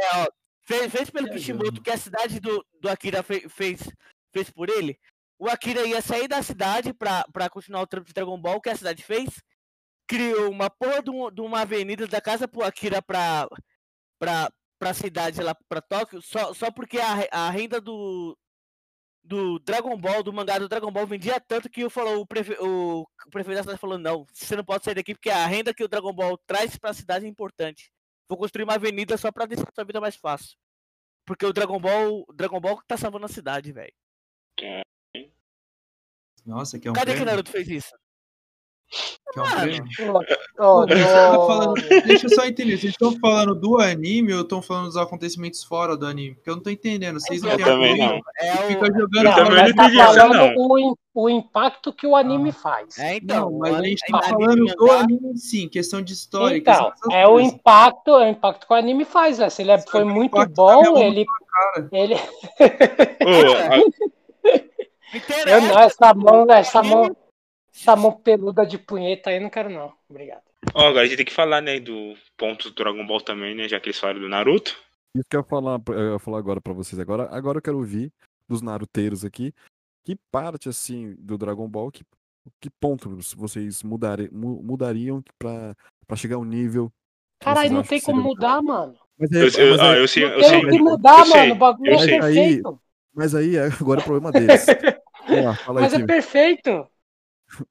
É, 0.00 0.16
ó, 0.22 0.26
fez, 0.62 0.90
fez 0.92 1.10
pelo 1.10 1.28
É, 1.28 1.32
Kishimoto, 1.32 1.82
que 1.82 1.90
a 1.90 1.96
cidade 1.98 2.40
do, 2.40 2.64
do 2.80 2.88
Akira 2.88 3.22
fe- 3.22 3.48
fez, 3.48 3.80
fez 4.32 4.50
por 4.50 4.68
ele. 4.68 4.98
O 5.38 5.48
Akira 5.48 5.86
ia 5.86 6.02
sair 6.02 6.28
da 6.28 6.42
cidade 6.42 6.92
pra, 6.92 7.24
pra 7.32 7.48
continuar 7.48 7.82
o 7.82 7.86
trampo 7.86 8.06
de 8.06 8.12
Dragon 8.12 8.38
Ball, 8.40 8.60
que 8.60 8.68
a 8.70 8.76
cidade 8.76 9.02
fez? 9.02 9.42
Criou 10.06 10.50
uma 10.50 10.68
porra 10.68 11.02
de, 11.02 11.10
um- 11.10 11.30
de 11.30 11.40
uma 11.40 11.60
avenida 11.62 12.06
da 12.06 12.20
casa 12.20 12.46
pro 12.48 12.62
Akira 12.62 13.00
pra, 13.00 13.48
pra, 14.18 14.52
pra 14.78 14.92
cidade 14.94 15.40
lá, 15.42 15.54
pra 15.68 15.80
Tóquio, 15.80 16.20
só, 16.20 16.52
só 16.52 16.70
porque 16.70 16.98
a, 16.98 17.28
a 17.30 17.50
renda 17.50 17.80
do, 17.80 18.36
do 19.22 19.58
Dragon 19.60 19.96
Ball, 19.96 20.22
do 20.22 20.32
mangá 20.32 20.58
do 20.58 20.68
Dragon 20.68 20.90
Ball, 20.90 21.06
vendia 21.06 21.40
tanto 21.40 21.70
que 21.70 21.88
falou, 21.88 22.20
o, 22.20 22.26
prefe, 22.26 22.52
o, 22.60 23.02
o 23.26 23.30
prefeito 23.30 23.56
da 23.56 23.62
cidade 23.62 23.80
falou, 23.80 23.98
não, 23.98 24.26
você 24.32 24.56
não 24.56 24.64
pode 24.64 24.84
sair 24.84 24.94
daqui 24.94 25.14
porque 25.14 25.30
a 25.30 25.46
renda 25.46 25.72
que 25.72 25.84
o 25.84 25.88
Dragon 25.88 26.12
Ball 26.12 26.36
traz 26.46 26.76
pra 26.76 26.92
cidade 26.92 27.24
é 27.24 27.28
importante. 27.28 27.90
Vou 28.30 28.38
construir 28.38 28.62
uma 28.62 28.74
avenida 28.74 29.16
só 29.16 29.32
pra 29.32 29.44
deixar 29.44 29.66
sua 29.74 29.82
vida 29.82 30.00
mais 30.00 30.14
fácil. 30.14 30.56
Porque 31.26 31.44
o 31.44 31.52
Dragon 31.52 31.80
Ball, 31.80 32.24
o 32.28 32.32
Dragon 32.32 32.60
Ball 32.60 32.80
tá 32.86 32.96
salvando 32.96 33.26
a 33.26 33.28
cidade, 33.28 33.72
velho. 33.72 33.92
Nossa, 36.46 36.78
que 36.78 36.86
é 36.86 36.92
um 36.92 36.94
Cadê 36.94 37.16
que? 37.16 37.24
Naruto 37.24 37.50
fez 37.50 37.66
isso? 37.66 37.92
Que 39.32 39.38
é 39.38 39.42
um 39.42 40.12
Mano. 40.12 40.24
ô, 40.58 41.46
falando- 41.46 41.74
Deixa 42.04 42.26
eu 42.26 42.30
só 42.30 42.44
entender, 42.44 42.76
vocês 42.76 42.92
estão 42.92 43.12
falando 43.20 43.54
do 43.54 43.78
anime 43.78 44.34
ou 44.34 44.40
estão 44.42 44.60
falando 44.60 44.86
dos 44.86 44.96
acontecimentos 44.96 45.62
fora 45.62 45.96
do 45.96 46.04
anime? 46.06 46.34
Porque 46.34 46.50
eu 46.50 46.56
não 46.56 46.62
tô 46.62 46.70
entendendo. 46.70 47.20
Vocês 47.20 47.40
não 47.42 47.50
Eu 47.50 47.56
têm 47.56 47.64
também 47.66 47.96
não. 47.98 48.20
É 48.40 48.48
e 48.48 48.54
o. 48.54 48.68
fica 48.68 48.86
jogando 48.86 49.24
Não, 49.24 49.36
não 49.50 49.74
tá 49.74 49.86
essa, 49.86 49.94
falando 50.04 50.34
não. 50.34 50.54
o, 50.56 50.96
o 51.14 51.30
impacto 51.30 51.92
que 51.92 52.06
o 52.06 52.16
anime 52.16 52.50
faz. 52.50 52.98
É, 52.98 53.16
então. 53.16 53.50
Não, 53.50 53.58
mas 53.58 53.74
a 53.76 53.82
gente 53.82 54.00
tá 54.10 54.20
falando 54.22 54.64
do 54.64 54.90
anime 54.90 55.38
sim, 55.38 55.68
questão 55.68 56.02
de 56.02 56.12
história. 56.12 56.56
Então, 56.56 56.92
é 57.12 57.26
o 57.26 57.32
coisas. 57.34 57.52
impacto, 57.52 58.10
é 58.10 58.26
o 58.26 58.30
impacto 58.30 58.66
que 58.66 58.72
o 58.72 58.76
anime 58.76 59.04
faz, 59.04 59.38
velho. 59.38 59.50
Se 59.50 59.62
ele 59.62 59.70
é- 59.70 59.78
foi 59.78 60.04
muito 60.04 60.44
bom, 60.48 60.98
ele. 60.98 61.24
ele 61.92 62.14
Ô, 62.14 62.18
a- 63.56 63.80
Me 65.12 65.20
eu 65.50 65.60
não, 65.62 65.78
essa 65.80 66.14
mão, 66.14 66.46
essa 66.50 66.82
mão, 66.84 67.16
essa 67.74 67.96
mão 67.96 68.12
peluda 68.12 68.64
de 68.66 68.78
punheta 68.78 69.30
aí, 69.30 69.36
eu 69.36 69.42
não 69.42 69.50
quero, 69.50 69.70
não. 69.70 69.92
Obrigado. 70.08 70.42
ó, 70.74 70.88
agora 70.88 71.02
a 71.02 71.06
gente 71.06 71.16
tem 71.16 71.26
que 71.26 71.32
falar, 71.32 71.60
né, 71.60 71.78
do 71.80 72.14
ponto 72.36 72.68
do 72.70 72.74
Dragon 72.74 73.06
Ball 73.06 73.20
também, 73.20 73.54
né? 73.54 73.68
Já 73.68 73.78
que 73.80 73.88
eles 73.88 73.98
falaram 73.98 74.20
do 74.20 74.28
Naruto. 74.28 74.76
Isso 75.16 75.24
que 75.28 75.36
eu 75.36 75.40
ia 75.40 75.44
falar, 75.46 75.80
eu 75.88 76.12
ia 76.12 76.18
falar 76.18 76.38
agora 76.38 76.60
pra 76.60 76.72
vocês. 76.72 76.98
Agora, 77.00 77.28
agora 77.30 77.58
eu 77.58 77.62
quero 77.62 77.76
ouvir 77.78 78.12
dos 78.48 78.62
naruteiros 78.62 79.24
aqui. 79.24 79.52
Que 80.04 80.16
parte, 80.30 80.68
assim, 80.68 81.14
do 81.18 81.36
Dragon 81.36 81.68
Ball, 81.68 81.90
que, 81.90 82.02
que 82.60 82.70
ponto 82.80 83.18
vocês 83.36 83.82
mudari, 83.82 84.30
mu- 84.32 84.62
mudariam 84.62 85.22
pra, 85.38 85.74
pra 86.06 86.16
chegar 86.16 86.36
ao 86.36 86.44
nível. 86.44 86.90
Caralho, 87.40 87.72
não 87.72 87.82
tem 87.82 88.00
como 88.00 88.22
mudar, 88.22 88.62
mano. 88.62 88.94
Mas, 89.18 89.30
Eu, 89.32 89.40
é- 89.40 89.66
eu, 89.68 89.70
mas 89.72 89.80
ah, 89.80 89.92
aí- 89.92 89.98
eu 90.00 90.08
sei, 90.08 90.22
Não 90.24 90.30
eu 90.32 90.40
tem 90.40 90.48
sei. 90.48 90.58
o 90.64 90.68
que 90.70 90.78
mudar, 90.78 91.18
eu 91.20 91.26
sei, 91.26 91.40
mano. 91.40 91.54
O 91.54 91.58
bagulho 91.58 91.90
é 91.92 91.98
sei. 91.98 92.18
perfeito. 92.20 92.80
mas 93.14 93.34
aí 93.34 93.58
agora 93.58 94.00
é 94.00 94.04
problema 94.04 94.30
deles. 94.32 94.66
Lá, 95.44 95.54
fala 95.56 95.80
aí, 95.80 95.84
Mas 95.84 95.92
é 95.92 95.96
time. 95.96 96.06
perfeito. 96.06 96.86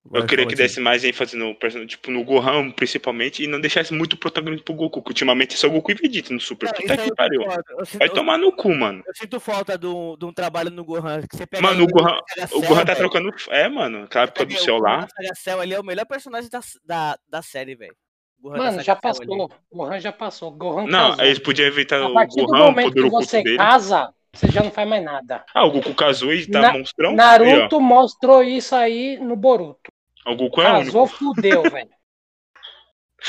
Vai, 0.04 0.22
Eu 0.22 0.26
queria 0.26 0.46
que 0.46 0.56
desse 0.56 0.80
mais 0.82 1.04
ênfase 1.04 1.38
no 1.38 1.56
personagem, 1.56 1.88
tipo, 1.88 2.12
no 2.12 2.24
Gohan, 2.24 2.70
principalmente, 2.72 3.44
e 3.44 3.48
não 3.48 3.62
deixasse 3.62 3.94
muito 3.94 4.18
protagonismo 4.18 4.64
pro 4.66 4.74
Goku, 4.74 5.02
que 5.02 5.10
ultimamente 5.12 5.54
é 5.54 5.58
só 5.58 5.70
Goku 5.70 5.92
e 5.92 5.96
Vegeta 5.96 6.34
no 6.34 6.40
Super. 6.40 6.74
Puta 6.74 6.98
que 6.98 7.16
pariu. 7.16 7.46
Vai 7.46 8.08
eu- 8.10 8.14
tomar 8.14 8.38
no 8.38 8.52
cu, 8.52 8.74
mano. 8.76 9.02
eu 9.08 9.14
sinto 9.16 9.40
falta 9.40 9.78
de 9.78 9.88
um, 9.88 10.18
de 10.18 10.26
um 10.26 10.34
trabalho 10.34 10.70
no 10.70 10.84
Gohan. 10.84 11.22
Que 11.22 11.38
você 11.38 11.46
pega 11.48 11.64
Mano, 11.64 11.84
o 11.84 11.88
Gohan, 11.88 12.18
o 12.18 12.48
Cell, 12.48 12.62
Gohan 12.62 12.80
tá 12.86 12.94
velho. 12.94 12.98
trocando. 13.10 13.34
É, 13.50 13.70
mano, 13.70 14.04
aquela 14.04 14.26
época 14.26 14.46
do 14.46 14.54
o 14.54 14.58
céu 14.58 14.78
lá. 14.80 15.08
Saga 15.08 15.36
Cell, 15.36 15.64
ele 15.64 15.74
é 15.74 15.80
o 15.80 15.84
melhor 15.86 16.06
personagem 16.06 16.50
da, 16.50 16.60
da, 16.86 17.18
da 17.30 17.42
série, 17.42 17.76
velho. 17.76 17.96
Mano, 18.42 18.78
já 18.78 18.94
Cell 18.94 18.96
passou. 19.02 19.24
ali. 19.46 19.54
O 19.72 19.78
Gohan 19.78 20.00
já 20.00 20.12
passou. 20.12 20.50
O 20.50 20.56
Gohan 20.56 20.88
Não, 20.88 21.10
casou. 21.12 21.26
eles 21.26 21.40
podiam 21.40 21.68
evitar 21.68 22.02
A 22.02 22.08
o 22.08 22.14
partir 22.14 22.42
do 22.42 22.48
Gohan, 22.48 22.60
o 22.64 22.66
momento 22.68 22.88
poder 22.94 23.04
que 23.04 23.10
você 23.10 23.44
dele. 23.44 23.58
casa, 23.58 24.14
você 24.34 24.48
já 24.52 24.62
não 24.64 24.72
faz 24.72 24.88
mais 24.88 25.04
nada. 25.04 25.44
Ah, 25.54 25.66
o 25.66 25.72
Goku 25.72 25.94
casou 25.94 26.34
e 26.34 26.46
tá 26.50 26.62
Na- 26.62 26.74
monstrão. 26.74 27.10
Aí, 27.12 27.16
Naruto 27.16 27.80
mostrou 27.82 28.44
isso 28.44 28.76
aí 28.76 29.18
no 29.20 29.36
Boruto. 29.36 29.92
ó. 30.26 30.32
O 30.34 30.36
Goku 30.36 30.62
é 30.62 30.66
o 30.66 30.76
único. 30.76 30.86
Casou, 30.86 31.08
fudeu, 31.08 31.64
velho. 31.70 31.90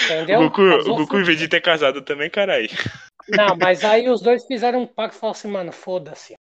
Entendeu? 0.05 0.41
O 0.41 0.43
Goku, 0.45 0.69
Casou, 0.71 0.95
o 0.95 0.97
Goku 0.99 1.17
e 1.17 1.21
fudeu. 1.21 1.25
Vegeta 1.27 1.57
é 1.57 1.61
casado 1.61 2.03
também, 2.03 2.31
caralho. 2.31 2.69
Não, 3.29 3.57
mas 3.57 3.85
aí 3.85 4.09
os 4.09 4.21
dois 4.21 4.45
fizeram 4.47 4.83
um 4.83 4.87
pacto 4.87 5.17
e 5.17 5.21
falaram 5.21 5.39
assim, 5.39 5.49
mano, 5.49 5.73
foda-se. 5.73 6.35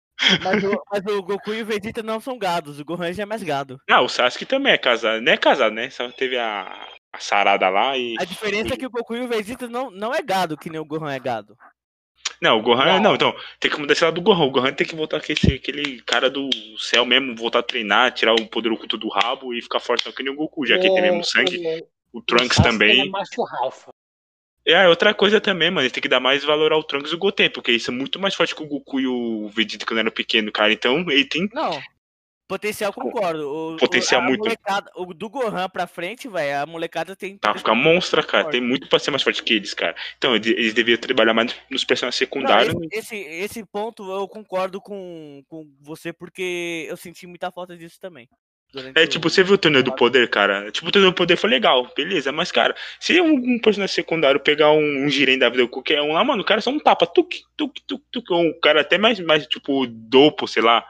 Mas 0.44 0.64
o, 0.64 0.84
mas 0.92 1.06
o 1.06 1.24
Goku 1.24 1.54
e 1.54 1.62
o 1.62 1.66
Vegeta 1.66 2.04
não 2.04 2.20
são 2.20 2.38
gados. 2.38 2.80
O 2.80 2.86
Gohan 2.86 3.14
já 3.14 3.24
é 3.24 3.26
mais 3.26 3.42
gado. 3.42 3.80
Ah, 3.90 4.02
o 4.02 4.10
Sasuke 4.10 4.46
também 4.46 4.74
é 4.74 4.78
casado. 4.78 5.22
Não 5.22 5.32
é 5.32 5.38
casado, 5.38 5.74
né? 5.74 5.90
Só 5.90 6.12
teve 6.12 6.38
a, 6.38 6.88
a 7.14 7.20
sarada 7.20 7.70
lá 7.70 7.98
e. 7.98 8.16
A 8.20 8.26
diferença 8.26 8.74
é 8.74 8.78
que 8.78 8.86
o 8.86 8.90
Goku 8.90 9.16
e 9.16 9.22
o 9.22 9.28
Vegeta 9.30 9.68
não, 9.70 9.90
não 9.90 10.14
é 10.14 10.22
gado, 10.22 10.58
que 10.58 10.70
nem 10.70 10.80
o 10.80 10.86
Gohan 10.86 11.12
é 11.14 11.20
gado. 11.20 11.56
Não, 12.42 12.58
o 12.58 12.62
Gohan. 12.62 12.86
Não. 12.86 13.00
Não, 13.02 13.16
então, 13.16 13.36
tem 13.60 13.70
que 13.70 13.80
mudar 13.80 13.94
esse 13.94 14.04
lado 14.04 14.16
do 14.16 14.22
Gohan. 14.22 14.46
O 14.46 14.52
Gohan 14.52 14.74
tem 14.74 14.88
que 14.88 14.96
voltar 14.96 15.18
aquele, 15.18 15.56
aquele 15.56 16.02
cara 16.02 16.30
do 16.30 16.50
céu 16.78 17.06
mesmo, 17.06 17.36
voltar 17.36 17.60
a 17.60 17.64
treinar, 17.64 18.14
tirar 18.14 18.34
o 18.34 18.48
poder 18.48 18.72
oculto 18.72 18.98
do 18.98 19.10
rabo 19.10 19.54
e 19.54 19.62
ficar 19.62 19.80
forte 19.80 20.12
que 20.12 20.24
nem 20.24 20.32
o 20.32 20.36
Goku, 20.36 20.66
já 20.66 20.78
que 20.78 20.88
ele 20.88 20.94
tem 20.94 21.04
mesmo 21.04 21.24
sangue. 21.24 21.84
O 22.12 22.22
Trunks 22.22 22.58
também. 22.58 22.92
Ele 22.92 23.02
é 23.02 23.06
macho 23.06 23.44
Ralpha. 23.44 23.92
É, 24.66 24.88
outra 24.88 25.14
coisa 25.14 25.42
também, 25.42 25.72
mano, 25.72 25.82
ele 25.82 25.92
tem 25.92 26.02
que 26.02 26.10
dar 26.10 26.20
mais 26.20 26.44
valor 26.44 26.72
ao 26.72 26.84
Trunks 26.84 27.12
e 27.12 27.16
o 27.16 27.18
Goten, 27.18 27.50
porque 27.50 27.72
eles 27.72 27.84
são 27.84 27.94
muito 27.94 28.20
mais 28.20 28.36
fortes 28.36 28.54
que 28.54 28.62
o 28.62 28.68
Goku 28.68 29.00
e 29.00 29.08
o 29.08 29.50
Vegeta 29.50 29.86
quando 29.86 30.00
era 30.00 30.12
pequeno, 30.12 30.52
cara. 30.52 30.72
Então, 30.72 31.00
ele 31.10 31.26
tem. 31.26 31.50
Não. 31.54 31.82
Potencial 32.50 32.92
concordo. 32.92 33.48
O, 33.48 33.78
Potencial 33.78 34.22
o, 34.22 34.24
muito. 34.24 34.44
o 34.96 35.14
do 35.14 35.30
Gohan 35.30 35.70
pra 35.70 35.86
frente, 35.86 36.28
velho, 36.28 36.64
a 36.64 36.66
molecada 36.66 37.16
tem. 37.16 37.38
Tá, 37.38 37.54
ficar 37.54 37.76
monstra, 37.76 38.24
cara. 38.24 38.46
Forte. 38.46 38.54
Tem 38.58 38.68
muito 38.68 38.90
pra 38.90 38.98
ser 38.98 39.12
mais 39.12 39.22
forte 39.22 39.44
que 39.44 39.54
eles, 39.54 39.76
cara. 39.76 39.96
Então, 40.18 40.36
eles 40.36 40.48
eles 40.48 40.74
deviam 40.74 40.98
trabalhar 40.98 41.36
mais 41.36 41.56
nos 41.70 41.86
personagens 41.86 42.20
Não, 42.20 42.26
secundários. 42.26 42.74
esse, 42.92 43.16
esse, 43.16 43.16
esse 43.16 43.66
ponto 43.66 44.12
eu 44.12 44.28
concordo 44.28 44.82
com, 44.82 45.44
com 45.48 45.68
você, 45.80 46.12
porque 46.12 46.88
eu 46.90 46.98
senti 46.98 47.28
muita 47.28 47.52
falta 47.52 47.78
disso 47.78 48.00
também. 48.00 48.28
É, 48.96 49.04
o- 49.04 49.08
tipo, 49.08 49.30
você 49.30 49.44
viu 49.44 49.54
o 49.54 49.58
torneio 49.58 49.84
do 49.84 49.94
poder, 49.94 50.28
cara? 50.28 50.72
Tipo, 50.72 50.88
o 50.88 50.92
torneio 50.92 51.12
do 51.12 51.16
poder 51.16 51.36
foi 51.38 51.52
legal, 51.52 51.88
beleza. 51.96 52.32
Mas, 52.32 52.52
cara, 52.52 52.76
se 53.00 53.22
um, 53.22 53.32
um 53.32 53.60
personagem 53.60 53.94
secundário 53.94 54.40
pegar 54.40 54.72
um, 54.72 55.06
um 55.06 55.08
Jiren 55.10 55.38
da 55.38 55.50
vida, 55.50 55.68
qualquer 55.68 56.02
um 56.02 56.14
lá, 56.14 56.24
mano, 56.24 56.42
o 56.42 56.46
cara 56.46 56.62
só 56.62 56.72
um 56.72 56.80
tapa, 56.80 57.06
tuk, 57.06 57.44
tuk, 57.56 57.80
tuk, 57.86 58.04
tuk. 58.12 58.34
Um 58.34 58.60
cara 58.60 58.82
até 58.82 58.98
mais, 58.98 59.20
mais 59.20 59.46
tipo, 59.46 59.86
dopo, 59.86 60.48
sei 60.48 60.64
lá. 60.64 60.84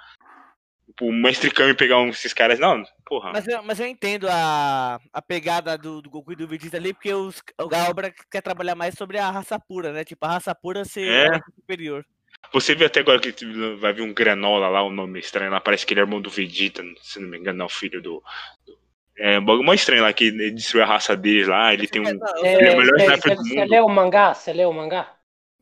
Tipo, 1.00 1.06
o 1.06 1.14
Mestre 1.14 1.50
Kami 1.50 1.74
pegar 1.74 1.98
um 1.98 2.10
desses 2.10 2.34
caras, 2.34 2.60
não, 2.60 2.84
porra. 3.06 3.32
Mas 3.32 3.48
eu, 3.48 3.64
mas 3.64 3.80
eu 3.80 3.88
entendo 3.88 4.28
a, 4.30 5.00
a 5.14 5.22
pegada 5.22 5.78
do, 5.78 6.02
do 6.02 6.10
Goku 6.10 6.34
e 6.34 6.36
do 6.36 6.46
Vegeta 6.46 6.76
ali, 6.76 6.94
porque 6.94 7.14
os, 7.14 7.42
a 7.58 7.90
obra 7.90 8.14
quer 8.30 8.42
trabalhar 8.42 8.76
mais 8.76 8.96
sobre 8.96 9.18
a 9.18 9.32
raça 9.32 9.58
pura, 9.58 9.94
né? 9.94 10.04
Tipo, 10.04 10.26
a 10.26 10.34
raça 10.34 10.54
pura 10.54 10.84
ser 10.84 11.08
É. 11.08 11.40
superior. 11.56 12.06
Você 12.52 12.76
viu 12.76 12.86
até 12.86 13.00
agora 13.00 13.20
que 13.20 13.34
vai 13.80 13.94
vir 13.94 14.02
um 14.02 14.14
Granola 14.14 14.68
lá, 14.68 14.82
o 14.84 14.92
nome 14.92 15.20
estranho 15.20 15.52
lá, 15.52 15.62
parece 15.62 15.86
que 15.86 15.94
ele 15.94 16.02
é 16.02 16.04
irmão 16.04 16.22
do 16.22 16.30
Vegeta, 16.30 16.84
se 17.02 17.20
não 17.20 17.30
me 17.30 17.38
engano, 17.38 17.62
é 17.62 17.66
o 17.66 17.70
filho 17.70 18.02
do. 18.02 18.22
do- 18.66 18.78
É 19.18 19.40
um 19.40 19.46
bagulho 19.46 19.66
mais 19.66 19.80
estranho 19.80 20.02
lá, 20.04 20.12
que 20.12 20.26
ele 20.26 20.52
destruiu 20.52 20.84
a 20.84 20.88
raça 20.88 21.16
dele 21.16 21.46
lá, 21.46 21.74
ele 21.74 21.88
tem 21.88 22.02
um. 22.02 22.08
É, 22.44 22.56
Ele 22.56 22.68
é 22.68 22.72
o 22.74 22.78
melhor 22.78 22.98
Você 23.00 23.06
sniper 23.06 23.36
do 23.38 23.44
você 23.48 23.56
mundo. 23.56 23.70
leu 23.70 23.86
o 23.86 23.90
mangá? 23.90 24.34
Você 24.34 24.52
leu 24.52 24.70
o 24.70 24.74
mangá? 24.74 25.16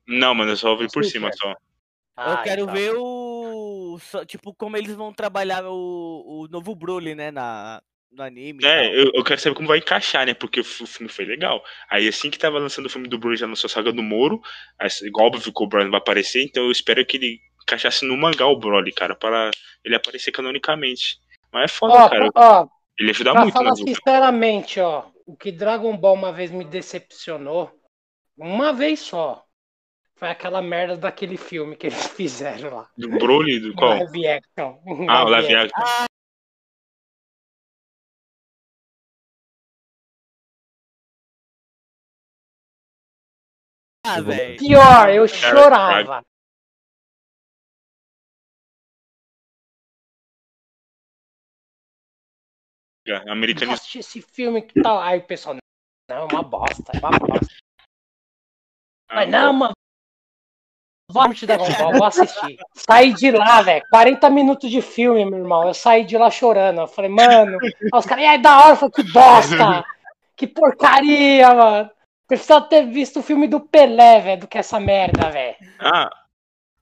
Não, 0.07 0.33
mano, 0.33 0.51
eu 0.51 0.57
só 0.57 0.75
vi 0.75 0.87
por 0.91 1.05
cima 1.05 1.29
cara. 1.29 1.37
só. 1.37 1.49
Eu 1.51 2.33
Ah, 2.33 2.41
quero 2.43 2.63
então. 2.63 2.73
ver 2.73 2.95
o. 2.95 3.16
só- 3.99 4.25
Tipo, 4.25 4.53
como 4.53 4.77
eles 4.77 4.95
vão 4.95 5.13
trabalhar 5.13 5.65
o, 5.65 6.43
o 6.43 6.47
novo 6.49 6.75
Broly, 6.75 7.15
né? 7.15 7.31
Na, 7.31 7.81
no 8.11 8.23
anime. 8.23 8.63
É, 8.63 8.87
eu, 8.99 9.11
eu 9.13 9.23
quero 9.23 9.39
saber 9.39 9.55
como 9.55 9.67
vai 9.67 9.77
encaixar, 9.77 10.25
né? 10.25 10.33
Porque 10.33 10.59
o, 10.59 10.63
o 10.63 10.87
filme 10.87 11.09
foi 11.11 11.25
legal. 11.25 11.63
Aí 11.89 12.07
assim 12.07 12.29
que 12.31 12.39
tava 12.39 12.57
lançando 12.59 12.87
o 12.87 12.89
filme 12.89 13.07
do 13.07 13.17
Bruno 13.17 13.35
já 13.35 13.45
lançou 13.45 13.67
a 13.67 13.71
saga 13.71 13.91
do 13.91 14.01
Moro. 14.01 14.41
Aí, 14.79 14.89
igual 15.03 15.27
óbvio 15.27 15.53
que 15.53 15.63
o 15.63 15.67
Broly 15.67 15.89
vai 15.89 15.99
aparecer, 15.99 16.43
então 16.43 16.65
eu 16.65 16.71
espero 16.71 17.05
que 17.05 17.17
ele 17.17 17.39
encaixasse 17.61 18.05
no 18.05 18.17
mangá 18.17 18.47
o 18.47 18.57
Broly, 18.57 18.91
cara, 18.91 19.15
para 19.15 19.51
ele 19.83 19.95
aparecer 19.95 20.31
canonicamente. 20.31 21.19
Mas 21.53 21.65
é 21.71 21.73
foda, 21.75 21.93
Ó, 21.93 22.09
cara. 22.09 22.29
ó, 22.35 22.67
Ele 22.99 23.11
ajuda 23.11 23.33
pra 23.33 23.43
muito 23.43 23.53
na 23.63 23.69
falar 23.69 23.75
sinceramente, 23.75 24.79
ó, 24.79 25.05
o 25.25 25.35
que 25.35 25.51
Dragon 25.51 25.95
Ball 25.97 26.13
uma 26.15 26.31
vez 26.33 26.51
me 26.51 26.65
decepcionou, 26.65 27.71
uma 28.37 28.73
vez 28.73 28.99
só, 29.01 29.45
foi 30.17 30.29
aquela 30.29 30.61
merda 30.61 30.97
daquele 30.97 31.37
filme 31.37 31.75
que 31.75 31.87
eles 31.87 32.07
fizeram 32.17 32.75
lá. 32.75 32.89
Do 32.97 33.07
Broly, 33.09 33.59
do 33.59 33.73
qual? 33.75 33.91
Live 33.99 34.27
action. 34.27 34.79
Ah, 35.07 35.23
o 35.23 35.29
live 35.29 35.55
action. 35.55 36.07
Ah, 44.03 44.15
vou- 44.15 44.23
velho. 44.23 44.57
Pior, 44.57 45.09
eu 45.09 45.27
chorava. 45.27 46.23
Eu 53.05 53.31
Americano 53.31 53.71
assisti 53.71 53.99
esse 53.99 54.21
filme 54.21 54.61
que 54.61 54.81
tal. 54.81 54.99
Aí 54.99 55.19
o 55.19 55.23
pessoal, 55.25 55.55
não, 56.09 56.17
é 56.17 56.23
uma 56.25 56.43
bosta, 56.43 56.91
é 56.93 56.99
uma 56.99 57.11
bosta. 57.17 57.47
Mas 59.09 59.29
não, 59.29 59.53
mano. 59.53 59.76
Vamos 61.09 61.39
te 61.39 61.45
vou 61.45 62.03
assistir. 62.03 62.57
Saí 62.73 63.13
de 63.13 63.31
lá, 63.31 63.61
velho. 63.61 63.81
40 63.89 64.29
minutos 64.29 64.69
de 64.69 64.81
filme, 64.81 65.23
meu 65.23 65.39
irmão. 65.39 65.65
Eu 65.65 65.73
saí 65.73 66.03
de 66.03 66.17
lá 66.17 66.29
chorando. 66.29 66.81
Eu 66.81 66.87
falei, 66.87 67.09
mano. 67.09 67.57
Os 67.93 68.05
caras, 68.05 68.25
e 68.25 68.27
aí, 68.27 68.41
da 68.41 68.59
hora? 68.59 68.71
Eu 68.71 68.75
falei, 68.75 68.91
que 68.91 69.03
bosta! 69.03 69.85
Que 70.35 70.45
porcaria, 70.45 71.53
mano. 71.53 71.89
Precisa 72.27 72.59
ter 72.59 72.85
visto 72.85 73.19
o 73.19 73.23
filme 73.23 73.47
do 73.47 73.61
Pelé, 73.61 74.19
velho, 74.19 74.41
do 74.41 74.47
que 74.47 74.57
essa 74.57 74.81
merda, 74.81 75.29
velho. 75.29 75.55
Ah, 75.79 76.09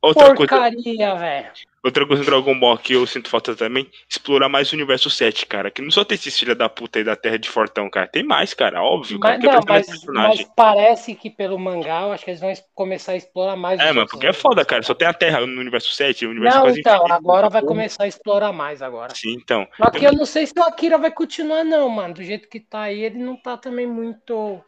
outra 0.02 0.34
Porcaria, 0.34 1.16
velho. 1.16 1.52
Outra 1.88 2.06
coisa 2.06 2.24
do 2.24 2.26
Dragon 2.26 2.60
Ball 2.60 2.78
que 2.78 2.94
eu 2.94 3.06
sinto 3.06 3.30
falta 3.30 3.56
também, 3.56 3.90
explorar 4.10 4.50
mais 4.50 4.72
o 4.72 4.76
universo 4.76 5.10
7, 5.10 5.46
cara. 5.46 5.70
Que 5.70 5.82
não 5.82 5.92
só 5.92 6.04
tem 6.04 6.16
esses 6.16 6.38
filha 6.38 6.56
da 6.56 6.68
puta 6.68 7.00
aí 7.00 7.04
da 7.04 7.16
Terra 7.16 7.38
de 7.38 7.50
Fortão, 7.50 7.90
cara. 7.90 8.08
Tem 8.08 8.24
mais, 8.24 8.54
cara, 8.54 8.82
óbvio, 8.82 9.20
cara. 9.20 9.36
Mas, 9.36 9.44
que 9.44 9.52
não, 9.52 9.60
apresenta 9.60 10.12
mais 10.12 10.28
mas, 10.28 10.38
mas 10.40 10.52
parece 10.56 11.16
que 11.16 11.30
pelo 11.30 11.58
mangá, 11.58 12.02
eu 12.02 12.12
acho 12.12 12.24
que 12.24 12.32
eles 12.32 12.42
vão 12.42 12.54
começar 12.74 13.14
a 13.14 13.16
explorar 13.16 13.56
mais. 13.56 13.80
É, 13.80 13.92
mano, 13.92 14.08
porque 14.08 14.28
é 14.28 14.34
foda, 14.34 14.66
cara. 14.66 14.84
Só 14.84 14.94
tem 14.94 15.08
a 15.08 15.14
Terra 15.14 15.46
no 15.46 15.60
universo 15.60 15.92
7, 15.92 16.26
o 16.26 16.32
universo 16.32 16.58
Não, 16.58 16.66
quase 16.66 16.80
então, 16.80 16.96
infinito. 16.96 17.14
agora 17.14 17.50
vai 17.50 17.62
começar 17.62 18.04
a 18.04 18.08
explorar 18.08 18.52
mais 18.52 18.82
agora. 18.82 19.14
Sim, 19.14 19.34
então. 19.34 19.68
Só 19.78 19.90
que 19.92 20.06
eu 20.06 20.14
não 20.14 20.26
sei 20.26 20.48
se 20.48 20.54
o 20.58 20.64
Akira 20.64 20.98
vai 20.98 21.12
continuar, 21.12 21.64
não, 21.64 21.88
mano. 21.90 22.16
Do 22.16 22.24
jeito 22.24 22.50
que 22.50 22.60
tá 22.60 22.82
aí, 22.82 23.04
ele 23.04 23.20
não 23.20 23.36
tá 23.36 23.58
também 23.58 23.88
muito 23.88 24.62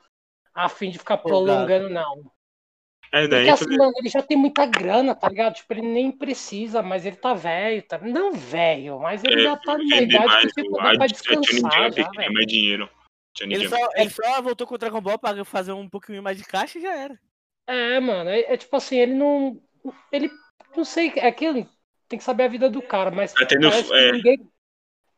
afim 0.53 0.89
de 0.89 0.97
ficar 0.97 1.17
prolongando, 1.17 1.89
não. 1.89 2.36
É, 3.11 3.27
daí, 3.27 3.47
Porque 3.47 3.63
assim, 3.63 3.77
mano, 3.77 3.93
ele 3.97 4.09
já 4.09 4.21
tem 4.21 4.37
muita 4.37 4.65
grana, 4.65 5.15
tá 5.15 5.29
ligado? 5.29 5.55
Tipo, 5.55 5.73
ele 5.73 5.81
nem 5.81 6.11
precisa, 6.11 6.81
mas 6.81 7.05
ele 7.05 7.15
tá 7.15 7.33
velho, 7.33 7.81
tá? 7.83 7.97
Não 7.99 8.33
velho, 8.33 8.99
mas 8.99 9.23
ele 9.23 9.41
é, 9.41 9.43
já 9.43 9.57
tá 9.57 9.77
numa 9.77 9.95
vender 9.95 10.15
idade 10.15 10.25
mais 10.27 10.51
que 10.51 10.61
tipo, 10.63 10.73
o 10.75 10.77
dá 10.77 10.83
pra 10.83 11.05
Hades, 11.05 11.21
é 11.21 11.29
Johnny 11.33 11.41
descansar 11.41 11.91
já, 11.93 12.09
que 12.11 12.17
velho. 12.17 12.33
mais 12.33 12.45
dinheiro. 12.47 12.89
Johnny 13.35 13.53
Ele 13.55 13.67
Jump. 13.67 13.79
só, 13.81 13.89
ele 13.95 14.09
só 14.09 14.41
voltou 14.41 14.67
com 14.67 14.75
o 14.75 14.77
Dragon 14.77 15.01
Ball 15.01 15.19
pra 15.19 15.45
fazer 15.45 15.71
um 15.71 15.87
pouquinho 15.87 16.21
mais 16.23 16.37
de 16.37 16.43
caixa 16.43 16.77
e 16.79 16.81
já 16.81 16.95
era. 16.95 17.19
É, 17.67 17.99
mano, 17.99 18.29
é, 18.29 18.53
é 18.53 18.57
tipo 18.57 18.75
assim, 18.75 18.97
ele 18.97 19.13
não. 19.13 19.59
Ele. 20.11 20.29
Não 20.75 20.83
sei, 20.85 21.11
é 21.15 21.31
que 21.31 21.45
ele 21.45 21.67
tem 22.07 22.17
que 22.19 22.25
saber 22.25 22.43
a 22.43 22.47
vida 22.47 22.69
do 22.69 22.81
cara, 22.81 23.11
mas 23.11 23.33
Tá 23.33 23.45
tendo- 23.45 23.69
parece 23.69 23.89
que 23.89 23.95
é. 23.95 24.11
ninguém. 24.11 24.49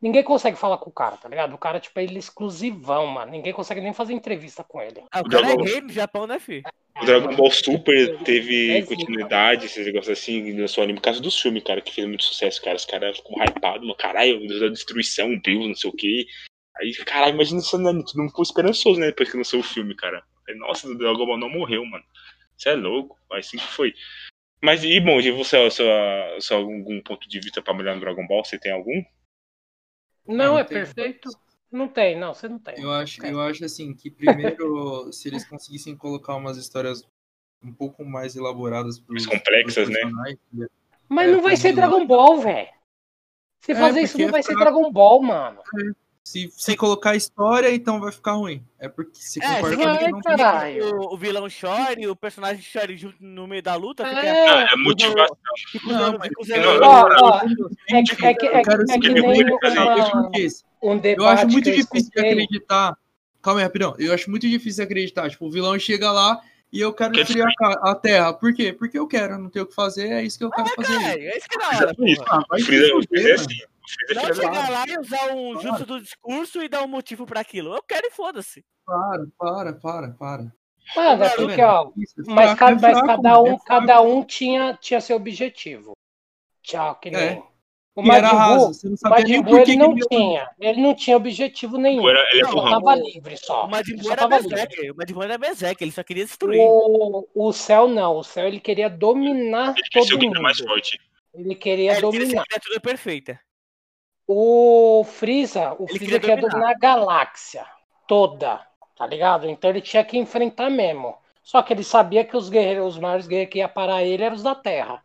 Ninguém 0.01 0.23
consegue 0.23 0.55
falar 0.57 0.77
com 0.77 0.89
o 0.89 0.93
cara, 0.93 1.17
tá 1.17 1.27
ligado? 1.27 1.53
O 1.53 1.57
cara, 1.57 1.77
tipo, 1.77 1.99
ele 1.99 2.15
é 2.15 2.19
exclusivão, 2.19 3.05
mano. 3.07 3.31
Ninguém 3.31 3.51
consegue 3.51 3.81
nem 3.81 3.93
fazer 3.93 4.13
entrevista 4.13 4.63
com 4.63 4.81
ele. 4.81 5.03
Ah, 5.11 5.19
o 5.19 5.29
cara 5.29 5.51
é 5.51 5.55
rei 5.55 5.81
no 5.81 5.89
Japão, 5.89 6.25
né, 6.25 6.39
filho? 6.39 6.63
O 7.01 7.05
Dragon 7.05 7.35
Ball 7.35 7.51
Super 7.51 8.17
teve 8.23 8.71
É 8.71 8.81
continuidade, 8.81 9.65
esses 9.65 9.85
negócios 9.85 10.17
assim, 10.17 10.59
lançou 10.59 10.83
anime 10.83 10.99
por 10.99 11.05
causa 11.05 11.21
dos 11.21 11.39
filmes, 11.39 11.63
cara, 11.63 11.81
que 11.81 11.93
fez 11.93 12.05
muito 12.07 12.23
sucesso, 12.23 12.61
cara. 12.61 12.75
Os 12.75 12.85
caras 12.85 13.17
ficam 13.17 13.43
hypados, 13.43 13.81
mano. 13.81 13.95
Caralho, 13.95 14.43
o 14.43 14.47
Deus 14.47 14.59
da 14.59 14.67
destruição, 14.67 15.33
o 15.33 15.41
Deus, 15.41 15.67
não 15.67 15.75
sei 15.75 15.89
o 15.89 15.93
quê. 15.93 16.25
Aí, 16.77 16.93
caralho, 17.05 17.35
imagina 17.35 17.59
isso, 17.59 17.77
né? 17.77 17.91
Todo 17.91 18.17
mundo 18.17 18.29
ficou 18.29 18.43
esperançoso, 18.43 18.99
né? 18.99 19.07
Depois 19.07 19.31
que 19.31 19.37
lançou 19.37 19.59
o 19.59 19.63
filme, 19.63 19.95
cara. 19.95 20.23
Aí, 20.47 20.55
Nossa, 20.55 20.87
o 20.87 20.97
Dragon 20.97 21.25
Ball 21.25 21.37
não 21.37 21.49
morreu, 21.49 21.85
mano. 21.85 22.03
Isso 22.57 22.67
é 22.67 22.75
louco, 22.75 23.17
mas 23.29 23.47
assim 23.47 23.57
que 23.57 23.67
foi. 23.67 23.93
Mas, 24.61 24.83
e 24.83 24.99
bom, 24.99 25.21
de 25.21 25.31
você, 25.31 25.57
algum 26.51 27.01
ponto 27.01 27.29
de 27.29 27.39
vista 27.39 27.61
pra 27.61 27.73
melhorar 27.73 27.95
no 27.95 28.01
Dragon 28.01 28.27
Ball? 28.27 28.43
Você 28.43 28.59
tem 28.59 28.73
algum? 28.73 29.01
Não, 30.27 30.35
não 30.35 30.59
é 30.59 30.63
tem. 30.65 30.77
perfeito. 30.77 31.29
Não 31.71 31.87
tem, 31.87 32.17
não, 32.17 32.33
você 32.33 32.47
não 32.47 32.57
tem. 32.59 32.81
Eu 32.81 32.91
acho, 32.91 33.23
É. 33.25 33.31
eu 33.31 33.39
acho 33.41 33.63
assim 33.63 33.93
que 33.93 34.09
primeiro, 34.09 35.09
se 35.13 35.27
eles 35.27 35.45
conseguissem 35.47 35.95
colocar 35.95 36.35
umas 36.35 36.57
histórias 36.57 37.03
um 37.63 37.71
pouco 37.73 38.03
mais 38.05 38.35
elaboradas 38.35 38.99
pros, 38.99 39.25
Mais 39.27 39.37
complexas, 39.39 39.89
né? 39.89 39.99
Mas 41.07 41.27
É, 41.29 41.31
não 41.31 41.41
vai 41.41 41.55
ser. 41.57 41.73
Dragon 41.73 42.05
Ball, 42.07 42.39
velho. 42.39 42.69
Se 43.61 43.73
É, 43.73 43.75
fazer 43.75 44.01
isso, 44.01 44.17
não 44.17 44.29
vai 44.29 44.41
ser 44.41 44.53
pra- 44.53 44.63
Dragon 44.65 44.91
Ball, 44.91 45.21
mano. 45.21 45.59
Se, 46.23 46.49
se 46.55 46.77
colocar 46.77 47.15
história, 47.15 47.73
então 47.73 47.99
vai 47.99 48.11
ficar 48.11 48.33
ruim. 48.33 48.63
É 48.77 48.87
porque 48.87 49.19
se 49.19 49.43
É, 49.43 49.55
concorda 49.55 49.75
vai, 49.77 49.85
comigo 49.85 50.05
que 50.05 50.11
não 50.11 50.21
tem. 50.21 50.37
caralho. 50.37 50.95
O, 51.01 51.13
o 51.13 51.17
vilão 51.17 51.49
chore, 51.49 52.07
o 52.07 52.15
personagem 52.15 52.61
chore 52.61 52.95
junto 52.97 53.17
no 53.19 53.47
meio 53.47 53.63
da 53.63 53.75
luta, 53.75 54.05
fica, 54.05 54.21
É, 54.25 54.63
É 54.71 54.75
motivação. 54.77 55.35
Não, 55.85 56.17
mas- 56.19 56.29
Não, 56.47 56.87
ó, 56.87 57.07
ó, 57.21 57.41
é, 57.89 58.03
que- 58.03 58.25
é 58.25 58.59
é, 58.59 58.61
é 58.61 58.97
nem 58.97 59.45
porque 60.79 61.19
um 61.19 61.23
Eu 61.23 61.27
acho 61.27 61.47
muito 61.47 61.65
difícil 61.71 61.89
escutei. 61.93 62.31
acreditar. 62.31 62.97
Calma 63.41 63.59
aí, 63.61 63.65
rapidão. 63.65 63.95
Eu 63.97 64.13
acho 64.13 64.29
muito 64.29 64.47
difícil 64.47 64.83
acreditar. 64.83 65.29
Tipo, 65.29 65.45
o 65.47 65.51
vilão 65.51 65.77
chega 65.79 66.11
lá 66.11 66.41
e 66.71 66.79
eu 66.81 66.93
quero 66.93 67.13
Quer 67.13 67.23
destruir 67.23 67.45
a, 67.47 67.53
ca- 67.55 67.79
a 67.91 67.95
Terra. 67.95 68.33
Por 68.33 68.53
quê? 68.53 68.73
Porque 68.73 68.99
eu 68.99 69.07
quero, 69.07 69.33
eu 69.33 69.39
não 69.39 69.49
tenho 69.49 69.65
o 69.65 69.67
que 69.67 69.73
fazer, 69.75 70.09
é 70.11 70.23
isso 70.23 70.37
que 70.37 70.43
eu 70.43 70.51
quero 70.51 70.67
fazer. 70.75 70.93
É, 70.93 71.25
é 71.25 71.37
isso 71.37 71.47
que 71.47 71.61
é 71.61 71.65
hora, 71.67 71.95
porra. 71.95 72.25
Ah, 72.29 72.43
vai 72.49 72.59
é 72.61 73.33
assim. 73.33 73.55
É 74.09 74.13
Não 74.13 74.21
filho 74.21 74.27
da 74.27 74.33
chegar 74.35 74.69
lá 74.69 74.83
e 74.87 74.99
usar 74.99 75.33
um 75.33 75.59
jutsu 75.59 75.85
do 75.85 75.99
discurso 76.01 76.61
e 76.61 76.69
dar 76.69 76.83
um 76.83 76.87
motivo 76.87 77.25
pra 77.25 77.39
aquilo. 77.39 77.73
Eu 77.75 77.81
quero 77.81 78.05
e 78.07 78.11
foda-se. 78.11 78.63
Para, 78.85 79.25
para, 79.37 79.73
para, 79.73 80.09
para. 80.11 80.53
Mano, 80.95 81.23
é 81.23 81.29
Tá 81.29 81.35
porque, 81.35 81.55
vendo? 81.55 81.61
ó, 81.61 81.87
é 81.87 81.91
mas, 82.27 82.51
fraco, 82.51 82.59
ca- 82.59 82.69
é 82.69 82.73
mas 82.75 82.81
fraco, 82.99 83.07
cada 83.07 83.41
um, 83.41 83.47
é 83.53 83.57
cada 83.65 84.01
um 84.01 84.23
tinha, 84.23 84.77
tinha 84.79 85.01
seu 85.01 85.15
objetivo. 85.15 85.93
Tchau, 86.61 86.95
que 86.99 87.09
nem. 87.09 87.19
É. 87.21 87.43
O 87.99 88.05
E 88.05 88.09
era 88.09 88.21
Majin 88.33 88.37
raso, 88.37 88.67
você 88.73 88.89
não 88.89 88.97
sabia 88.97 89.23
nem 89.25 89.37
Majin 89.37 89.43
Buu, 89.43 89.55
porquê 89.57 89.71
ele 89.71 89.79
que 89.81 89.87
não 89.87 89.91
ele 89.91 90.07
tinha. 90.07 90.49
Ele 90.59 90.81
não 90.81 90.95
tinha 90.95 91.17
objetivo 91.17 91.77
nenhum. 91.77 92.01
Ele 92.07 92.17
era- 92.17 92.29
ele 92.31 92.41
é 92.41 92.43
Ele 92.45 92.51
só 92.51 92.69
tava 92.69 92.95
livre 92.95 93.37
só. 93.37 93.65
O 93.65 93.69
Majin 93.69 93.93
Ele 93.93 94.01
Buu 94.01 94.11
era 94.11 94.27
berserker. 94.27 94.91
O 94.91 94.95
Majin 94.97 95.13
Buu 95.13 95.23
era 95.23 95.37
berserker, 95.37 95.85
ele 95.85 95.91
só 95.91 96.03
queria 96.03 96.25
destruir. 96.25 96.59
O, 96.61 97.27
o 97.35 97.53
céu 97.53 97.87
não, 97.87 98.17
o 98.17 98.23
céu 98.23 98.47
ele 98.47 98.59
queria 98.59 98.89
dominar 98.89 99.73
Ele 99.77 99.87
todo 99.91 100.13
o 100.15 100.17
guerreiro 100.17 100.41
mais 100.41 100.59
mundo. 100.59 100.69
forte. 100.69 100.99
Ele 101.33 101.51
É, 101.51 101.55
queria 101.55 101.91
ele 101.91 102.01
queria 102.01 102.11
ser 102.11 102.25
dominar. 102.25 102.45
criatura 102.45 102.79
perfeita. 102.79 103.39
O 104.27 105.03
Freeza, 105.05 105.73
o 105.73 105.83
Ele 105.89 105.97
Freeza 105.99 105.99
queria 106.05 106.19
queria 106.19 106.35
dominar. 106.37 106.51
dominar 106.51 106.71
a 106.75 106.77
galáxia 106.79 107.65
toda, 108.07 108.65
tá 108.95 109.05
ligado? 109.07 109.49
Então 109.49 109.69
ele 109.69 109.81
tinha 109.81 110.03
que 110.03 110.17
enfrentar 110.17 110.69
mesmo. 110.69 111.15
Só 111.43 111.63
que 111.63 111.73
ele 111.73 111.83
sabia 111.83 112.23
que 112.23 112.37
os 112.37 112.47
guerreiros, 112.49 112.93
os 112.95 112.99
maiores 112.99 113.25
guerreiros 113.25 113.51
que 113.51 113.57
ia 113.59 113.67
parar 113.67 114.03
ele 114.03 114.23
eram 114.23 114.35
os 114.35 114.43
da 114.43 114.53
Terra. 114.53 115.03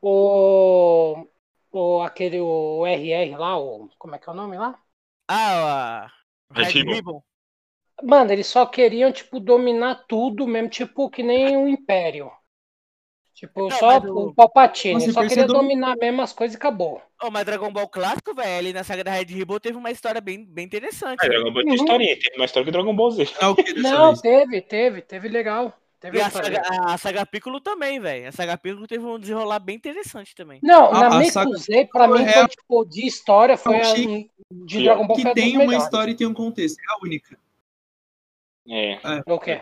O, 0.00 1.26
o 1.72 2.02
aquele 2.02 2.40
o 2.40 2.86
RR 2.86 3.36
lá, 3.36 3.58
o 3.58 3.88
como 3.98 4.14
é 4.14 4.18
que 4.18 4.28
é 4.28 4.32
o 4.32 4.36
nome 4.36 4.56
lá? 4.58 4.80
Ah, 5.28 6.12
a 6.50 6.54
Red 6.54 6.72
Red 6.72 6.86
Ribbon. 6.86 7.22
Mano, 8.02 8.30
eles 8.32 8.46
só 8.48 8.66
queriam 8.66 9.10
tipo 9.10 9.40
dominar 9.40 10.04
tudo 10.06 10.46
mesmo, 10.46 10.68
tipo 10.68 11.08
que 11.10 11.22
nem 11.22 11.56
o 11.56 11.66
Império. 11.66 12.30
Tipo, 13.34 13.70
Não, 13.70 13.78
só 13.78 13.98
o- 13.98 14.28
o 14.28 14.30
Palpatine, 14.30 15.06
Nossa, 15.06 15.12
só 15.12 15.22
queria 15.22 15.46
dom- 15.46 15.56
dominar 15.56 15.96
mesmo 15.98 16.22
as 16.22 16.32
coisas 16.32 16.54
e 16.54 16.58
acabou. 16.58 17.02
Oh, 17.22 17.30
mas 17.30 17.44
Dragon 17.44 17.72
Ball 17.72 17.88
clássico, 17.88 18.34
velho, 18.34 18.58
ali 18.58 18.72
na 18.72 18.82
saga 18.84 19.04
da 19.04 19.12
Red 19.12 19.26
Ribbon 19.26 19.58
teve 19.60 19.78
uma 19.78 19.90
história 19.90 20.20
bem, 20.20 20.44
bem 20.44 20.64
interessante. 20.66 21.28
Velho. 21.28 21.40
Dragon 21.40 21.52
Ball 21.52 21.64
tem 21.64 21.74
Uhum. 21.74 21.76
historinha, 21.76 22.18
tem 22.18 22.32
uma 22.36 22.44
história 22.44 22.64
que 22.66 22.72
Dragon 22.72 22.94
Ball 22.94 23.10
Z. 23.12 23.24
É 23.40 23.46
o 23.46 23.54
Não, 23.74 24.16
vez? 24.16 24.20
teve, 24.20 24.62
teve, 24.62 25.02
teve 25.02 25.28
legal. 25.28 25.72
Teve 26.02 26.18
E 26.18 26.20
a 26.20 26.28
saga, 26.28 26.62
a 26.88 26.98
saga 26.98 27.24
Piccolo 27.24 27.60
também, 27.60 28.00
velho. 28.00 28.28
A 28.28 28.32
saga 28.32 28.58
Piccolo 28.58 28.88
teve 28.88 29.04
um 29.04 29.20
desenrolar 29.20 29.60
bem 29.60 29.76
interessante 29.76 30.34
também. 30.34 30.58
Não, 30.60 30.92
A- 30.92 31.08
na 31.08 31.18
Mekuzei, 31.18 31.86
pra 31.86 32.08
mim, 32.08 32.24
é- 32.24 32.32
foi, 32.32 32.48
tipo, 32.48 32.84
de 32.86 33.06
história, 33.06 33.56
foi 33.56 33.76
a 33.80 33.94
de 33.94 34.82
Dragon 34.82 35.06
Ball 35.06 35.16
Que 35.16 35.32
tem 35.32 35.52
uma 35.52 35.58
melhores. 35.64 35.84
história 35.84 36.10
e 36.10 36.16
tem 36.16 36.26
um 36.26 36.34
contexto. 36.34 36.76
É 36.80 36.92
a 36.92 36.98
única. 37.04 37.38
É. 38.68 38.98
O 39.26 39.38
quê? 39.38 39.60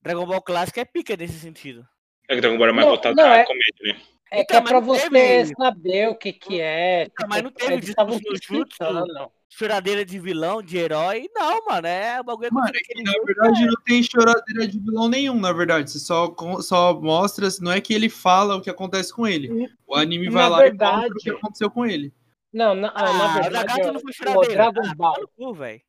Dragon 0.00 0.26
Ball 0.26 0.42
clássico 0.42 0.78
é 0.78 0.84
pica 0.84 1.16
nesse 1.16 1.40
sentido. 1.40 1.84
É 2.28 2.36
que 2.36 2.40
Dragon 2.40 2.56
Ball 2.56 2.68
é 2.68 2.72
mais 2.72 2.86
Não, 2.86 2.92
voltado 2.94 3.16
não, 3.16 3.24
pra 3.24 3.38
é- 3.38 3.44
comédia, 3.44 3.94
né? 3.94 4.00
É 4.30 4.36
que 4.44 4.54
Então, 4.54 4.56
é 4.58 4.60
mas 4.60 4.68
pra 4.70 4.80
você 4.80 5.10
teve- 5.10 5.54
saber 5.56 6.08
o 6.08 6.14
que 6.14 6.32
que 6.32 6.60
é. 6.60 7.04
Então, 7.04 7.26
mas 7.28 7.42
não 7.42 7.50
teve 7.50 7.76
discurso 7.80 8.20
no 8.24 8.36
jutsu? 8.58 9.30
Choradeira 9.50 10.04
de 10.04 10.18
vilão, 10.18 10.62
de 10.62 10.76
herói. 10.76 11.28
Não, 11.34 11.64
mano. 11.64 11.86
É 11.86 12.20
o 12.20 12.24
bagulho 12.24 12.52
Mano, 12.52 12.68
é 12.68 12.78
que, 12.80 13.02
na 13.02 13.12
verdade 13.24 13.64
não 13.66 13.82
tem 13.86 14.02
choradeira 14.02 14.68
de 14.68 14.78
vilão 14.78 15.08
nenhum, 15.08 15.40
na 15.40 15.52
verdade. 15.52 15.90
Você 15.90 15.98
só, 15.98 16.34
só 16.60 17.00
mostra, 17.00 17.48
não 17.60 17.72
é 17.72 17.80
que 17.80 17.94
ele 17.94 18.10
fala 18.10 18.56
o 18.56 18.60
que 18.60 18.68
acontece 18.68 19.12
com 19.14 19.26
ele. 19.26 19.68
O 19.86 19.94
anime 19.96 20.26
Na 20.26 20.32
vai 20.32 20.50
lá 20.50 20.58
verdade- 20.58 20.92
e 20.92 20.96
mostra 21.02 21.14
o 21.16 21.20
que 21.22 21.30
aconteceu 21.30 21.70
com 21.70 21.86
ele. 21.86 22.12
Não, 22.52 22.74
na, 22.74 22.88
ah, 22.94 23.02
na 23.02 23.08
Ah, 23.08 23.30
o 23.30 23.42
verdade, 23.42 23.52
Nagato 23.66 23.92
não 23.92 24.00
foi 24.00 24.10
o 24.10 24.14
choradeira. 24.14 24.54
Dragon 24.54 24.80
Ah, 24.90 24.94
Ball. 24.94 25.14
no 25.20 25.28
cu, 25.28 25.54
velho. 25.54 25.80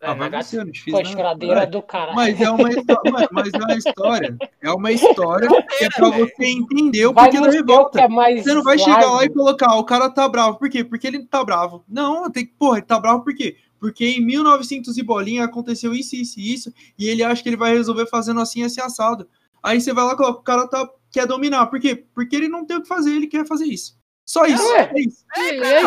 É, 0.00 0.06
Ah, 0.06 0.14
vai 0.14 0.18
Nagato 0.30 0.44
você, 0.46 0.58
eu 0.58 0.64
não 0.64 0.72
te 0.72 0.82
fiz 0.82 0.92
foi 0.94 1.04
choradeira 1.04 1.54
Vai. 1.56 1.66
do 1.66 1.82
cara. 1.82 2.14
Mas 2.14 2.40
é 2.40 2.50
uma 2.50 2.70
história, 2.70 3.28
mas 3.32 3.52
é 3.52 3.58
uma 3.58 3.74
história. 3.76 4.36
É 4.62 4.70
uma 4.72 4.92
história 4.92 5.48
que 5.78 5.84
é 5.84 5.88
pra 5.90 6.08
você 6.10 6.44
entender 6.46 7.06
o 7.06 7.12
Vai 7.12 7.24
porquê 7.30 7.40
da 7.40 7.50
que 7.50 7.56
revolta. 7.56 8.00
é 8.00 8.08
mais 8.08 8.42
Você 8.44 8.54
não 8.54 8.62
vai 8.62 8.78
chegar 8.78 9.10
lá 9.10 9.24
e 9.24 9.28
colocar, 9.28 9.74
o 9.76 9.84
cara 9.84 10.08
tá 10.10 10.28
bravo. 10.28 10.58
Por 10.58 10.68
quê? 10.70 10.84
Porque 10.84 11.06
ele 11.06 11.24
tá 11.24 11.42
bravo. 11.44 11.84
Não, 11.88 12.30
tem 12.30 12.46
que, 12.46 12.52
porra, 12.52 12.78
ele 12.78 12.86
tá 12.86 12.98
bravo 12.98 13.24
por 13.24 13.34
quê? 13.34 13.56
Porque 13.80 14.04
em 14.06 14.20
1900 14.24 14.96
e 14.98 15.02
bolinha 15.02 15.44
aconteceu 15.44 15.94
isso, 15.94 16.16
isso 16.16 16.40
e 16.40 16.52
isso, 16.52 16.72
e 16.98 17.06
ele 17.08 17.22
acha 17.22 17.42
que 17.42 17.48
ele 17.48 17.56
vai 17.56 17.72
resolver 17.74 18.06
fazendo 18.06 18.40
assim, 18.40 18.62
assim, 18.64 18.80
assado. 18.80 19.28
Aí 19.62 19.80
você 19.80 19.92
vai 19.92 20.04
lá 20.04 20.12
e 20.14 20.16
coloca, 20.16 20.40
o 20.40 20.42
cara 20.42 20.66
tá, 20.68 20.88
quer 21.12 21.26
dominar. 21.26 21.66
Por 21.66 21.78
quê? 21.80 22.04
Porque 22.14 22.34
ele 22.36 22.48
não 22.48 22.64
tem 22.64 22.76
o 22.76 22.82
que 22.82 22.88
fazer, 22.88 23.14
ele 23.14 23.26
quer 23.28 23.46
fazer 23.46 23.66
isso. 23.66 23.96
Só 24.26 24.44
isso. 24.46 24.62
Ué, 24.72 24.90
É 24.94 25.00
isso. 25.00 25.24
Ah, 25.36 25.40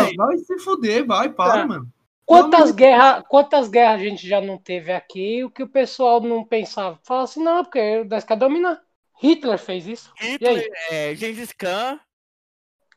aí? 0.03 0.16
vai 0.16 0.38
se 0.38 0.57
fuder, 0.59 1.05
vai, 1.05 1.30
para, 1.30 1.62
Tá. 1.62 1.68
mano. 1.68 1.88
Quantas 2.32 2.60
mas- 2.62 2.72
guerras, 2.72 3.24
quantas 3.28 3.68
guerras 3.70 4.00
a 4.02 4.04
gente 4.04 4.28
já 4.28 4.42
não 4.42 4.58
teve 4.58 4.92
aqui, 4.92 5.44
o 5.44 5.50
que 5.50 5.64
o 5.64 5.68
pessoal 5.68 6.20
não 6.22 6.44
pensava? 6.44 7.00
Fala 7.04 7.24
assim, 7.24 7.44
não, 7.44 7.64
porque 7.64 8.04
nós 8.06 8.24
quer 8.24 8.38
dominar. 8.38 8.80
Hitler 9.22 9.58
fez 9.60 9.86
isso. 9.88 10.12
Hitler, 10.20 10.68
é, 10.90 11.14
Gengis 11.16 11.52
Khan. 11.54 12.00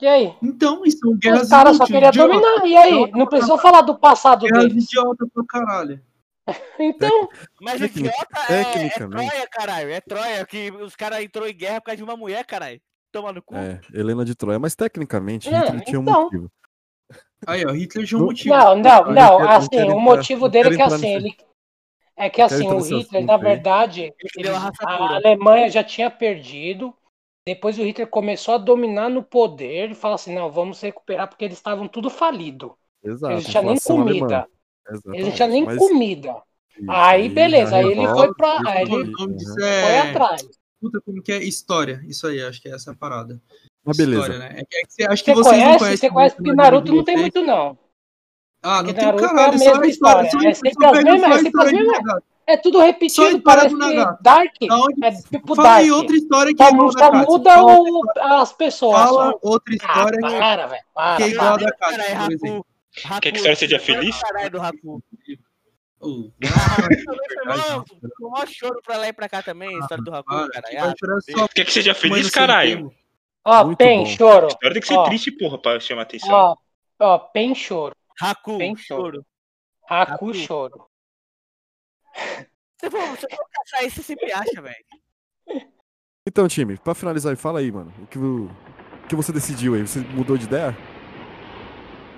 E 0.01 0.07
aí? 0.07 0.35
Então, 0.43 0.83
isso 0.85 0.99
são 0.99 1.17
guerras 1.17 1.43
Os 1.43 1.49
caras 1.51 1.77
só 1.77 1.87
queriam 1.87 2.09
idiota. 2.09 2.29
dominar. 2.33 2.67
E 2.67 2.77
aí? 2.77 2.93
Idiota 2.93 3.17
Não 3.19 3.27
precisou 3.27 3.59
falar 3.59 3.83
do 3.83 3.97
passado 3.99 4.47
Guerras 4.47 4.69
deles. 4.69 4.85
idiota 4.85 5.27
pra 5.33 5.45
caralho. 5.49 6.01
Então, 6.79 7.29
Mas 7.61 7.81
idiota 7.81 8.27
é, 8.51 8.61
é. 8.87 8.91
Troia, 8.91 9.49
caralho. 9.51 9.91
É 9.91 10.01
Troia, 10.01 10.45
que 10.47 10.71
os 10.73 10.95
caras 10.97 11.23
entrou 11.23 11.47
em 11.49 11.55
guerra 11.57 11.81
por 11.81 11.87
causa 11.87 11.97
de 11.97 12.03
uma 12.05 12.17
mulher, 12.17 12.45
caralho. 12.45 12.81
Toma 13.11 13.33
no 13.33 13.41
cu. 13.41 13.55
É, 13.55 13.81
Helena 13.95 14.25
de 14.25 14.35
Troia. 14.35 14.59
Mas 14.59 14.75
tecnicamente, 14.75 15.49
É, 15.49 15.59
Hitler 15.59 15.85
tinha 15.85 15.99
um 16.01 16.03
então. 16.03 16.25
motivo. 16.25 16.51
Aí, 17.47 17.65
ó, 17.67 17.71
Hitler 17.73 18.07
tinha 18.07 18.19
um 18.19 18.21
Não- 18.21 18.27
motivo. 18.29 18.55
não, 18.55 18.77
não, 18.77 19.13
não. 19.13 19.49
Assim, 19.49 19.83
o 19.91 20.01
motivo 20.01 20.49
dele 20.49 20.75
é 20.75 20.77
que 20.77 20.83
assim, 20.83 21.15
ele. 21.15 21.37
É 22.17 22.31
que 22.31 22.41
assim, 22.41 22.67
o 22.69 22.79
Hitler, 22.81 23.25
na 23.25 23.37
verdade, 23.37 24.13
Ele 24.37 24.49
a. 24.49 24.71
Alemanha 25.17 25.69
já 25.69 25.83
tinha 25.83 26.11
perdido. 26.11 26.95
Depois 27.47 27.79
o 27.79 27.83
Hitler 27.83 28.07
começou 28.09 28.55
a 28.55 28.59
dominar 28.59 29.11
no 29.11 29.23
poder 29.23 29.91
e 29.91 29.95
fala 29.95 30.15
assim: 30.15 30.35
não, 30.35 30.51
vamos 30.51 30.81
recuperar 30.81 31.29
porque 31.29 31.45
eles 31.45 31.59
estavam 31.59 31.89
tudo 31.89 32.09
falido. 32.09 32.75
Exato. 33.03 33.33
Eles 33.35 33.45
não 33.45 33.51
tinham 33.51 33.65
nem 33.65 33.79
comida. 33.81 34.49
Exatamente. 34.89 35.17
Eles 35.21 35.27
não 35.29 35.35
tinham 35.35 35.49
nem 35.49 35.65
mas 35.65 35.79
comida. 35.79 36.31
isso 36.31 36.91
Aí, 36.91 37.29
beleza, 37.29 37.77
aí 37.77 37.87
ele 37.87 38.07
foi 38.09 38.35
pra- 38.35 38.57
isso 38.57 38.69
aí 38.69 38.83
ele- 38.83 39.05
disso 39.05 39.25
uhum. 39.25 39.55
Foi 39.55 39.65
é. 39.69 40.01
atrás. 40.11 40.49
Puta, 40.81 41.01
como 41.05 41.23
que 41.23 41.33
é? 41.33 41.39
História. 41.43 42.01
Isso 42.07 42.27
aí, 42.27 42.43
acho 42.43 42.61
que 42.61 42.69
é 42.69 42.73
essa 42.75 42.93
a 42.93 42.95
parada. 42.97 43.41
Mas 43.85 43.97
beleza. 43.97 44.23
História, 44.23 44.39
né? 44.39 44.61
É 44.61 44.65
que, 44.65 44.77
é 44.77 44.81
que 44.83 44.93
você, 44.93 45.03
acho 45.05 45.25
que 45.25 45.35
Você 45.35 45.43
vocês 45.43 45.57
não 45.57 45.65
conhece? 45.67 45.79
conhecem. 45.79 45.97
Você 46.09 46.11
conhece 46.15 46.35
muito 46.37 46.51
que 46.51 46.57
na 46.57 46.63
Naruto 46.63 46.95
não 46.95 47.05
tem 47.05 47.17
muito, 47.19 47.43
não. 47.43 47.79
Ah, 48.63 48.77
não 48.83 48.85
Porque 48.85 48.95
tem 48.95 49.05
Naruto 49.05 49.25
é 49.25 49.27
a 49.27 49.31
caralho, 49.31 49.59
só 49.59 49.65
mesma 49.65 49.85
a 49.85 49.87
história. 49.89 50.27
história, 50.27 50.31
Só, 50.31 50.49
é 50.49 50.55
só 50.55 50.61
sempre 50.71 50.87
as 50.87 51.05
mesmas- 51.05 51.31
é 51.31 51.35
sempre 51.35 51.49
história 51.49 51.71
as 51.71 51.87
mesmas-. 51.87 52.23
É 52.47 52.57
tudo 52.59 52.79
repetido, 52.79 53.27
história 53.39 53.41
parece 53.43 53.75
do 53.75 53.81
que. 53.81 54.23
Dark. 54.23 54.53
Da 54.69 54.77
onde- 54.77 55.05
É 55.05 55.11
tipo 55.13 55.55
Fala 55.57 55.69
Dark. 55.69 55.93
outra 55.93 56.17
história 56.17 56.55
que 56.55 56.63
é 56.63 56.69
igual 56.69 56.89
a 56.89 56.93
só 56.93 57.13
muda 57.13 57.65
o, 57.65 58.03
as 58.21 58.53
pessoas. 58.53 58.99
fala 59.01 59.31
só. 59.33 59.39
outra 59.43 59.75
Ah, 59.75 59.77
história 59.77 60.19
que 60.19 60.39
para, 60.39 60.67
velho. 60.67 60.83
Para, 60.95 61.17
que 61.17 61.23
é 61.23 61.29
igual 61.29 61.59
para. 61.59 61.67
da 61.67 61.73
por 61.73 62.01
exemplo. 62.01 62.67
Quer 62.93 63.21
que 63.21 63.29
a 63.29 63.33
história 63.33 63.57
seja 63.57 63.79
feliz? 63.81 64.21
Caralho, 64.21 64.51
do 64.51 64.61
mó 68.21 68.47
choro 68.47 68.81
pra 68.85 68.97
lá 68.99 69.09
e 69.09 69.13
pra 69.13 69.29
cá 69.29 69.43
também, 69.43 69.75
a 69.77 69.79
história 69.81 70.05
do 70.05 70.15
Ah, 70.15 70.23
vai 70.27 70.95
chorar 70.99 71.21
só 71.23 71.49
Quer 71.49 71.65
que 71.65 71.73
seja 71.73 71.95
feliz, 71.95 72.31
caralho? 72.31 72.93
Ó, 73.45 73.65
Muito 73.67 73.79
Pen, 73.79 74.01
bom. 74.05 74.07
choro. 74.07 74.47
A 74.47 74.49
história 74.49 74.73
tem 74.73 74.81
que 74.81 74.89
ser 74.89 74.95
Ó. 74.97 75.05
triste, 75.05 75.31
porra, 75.33 75.59
pra 75.59 75.79
chamar 75.81 76.03
atenção. 76.03 76.31
Ó, 76.33 76.57
ó, 76.99 77.19
Pen, 77.19 77.55
choro. 77.55 77.95
Haku, 78.21 78.57
Bem 78.59 78.75
choro. 78.77 79.25
Haku, 79.89 80.13
Haku. 80.13 80.35
choro. 80.35 80.87
Se 82.81 82.91
for, 82.91 83.01
se 83.19 83.29
for 83.29 83.45
caçar 83.51 83.85
isso, 83.85 83.97
você 83.97 84.03
sempre 84.03 84.33
acha, 84.33 84.63
velho. 84.63 84.85
Então, 86.27 86.49
time, 86.49 86.77
pra 86.79 86.95
finalizar, 86.95 87.37
fala 87.37 87.59
aí, 87.59 87.71
mano. 87.71 87.93
O 88.03 88.07
que, 88.07 88.19
o 88.19 88.45
o 88.47 89.07
que 89.07 89.15
você 89.15 89.31
decidiu 89.33 89.75
aí? 89.75 89.83
Você 89.87 90.01
mudou 90.01 90.39
de 90.39 90.47
ideia? 90.47 90.75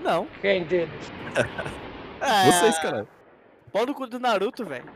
Não. 0.02 0.26
Quem 0.40 0.64
deles? 0.64 0.90
É, 2.18 2.50
Vocês, 2.50 2.78
caralho. 2.78 3.06
Pau 3.70 3.84
no 3.84 3.94
cu 3.94 4.06
do 4.06 4.18
Naruto, 4.18 4.64
velho. 4.64 4.86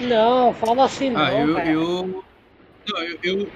Não, 0.00 0.54
fala 0.54 0.86
assim 0.86 1.10
não, 1.10 1.20
Ah, 1.20 1.32
eu. 1.34 1.54
velho. 1.54 1.70
eu... 1.70 2.24
Não, 2.88 3.02
eu. 3.02 3.18
eu- 3.22 3.50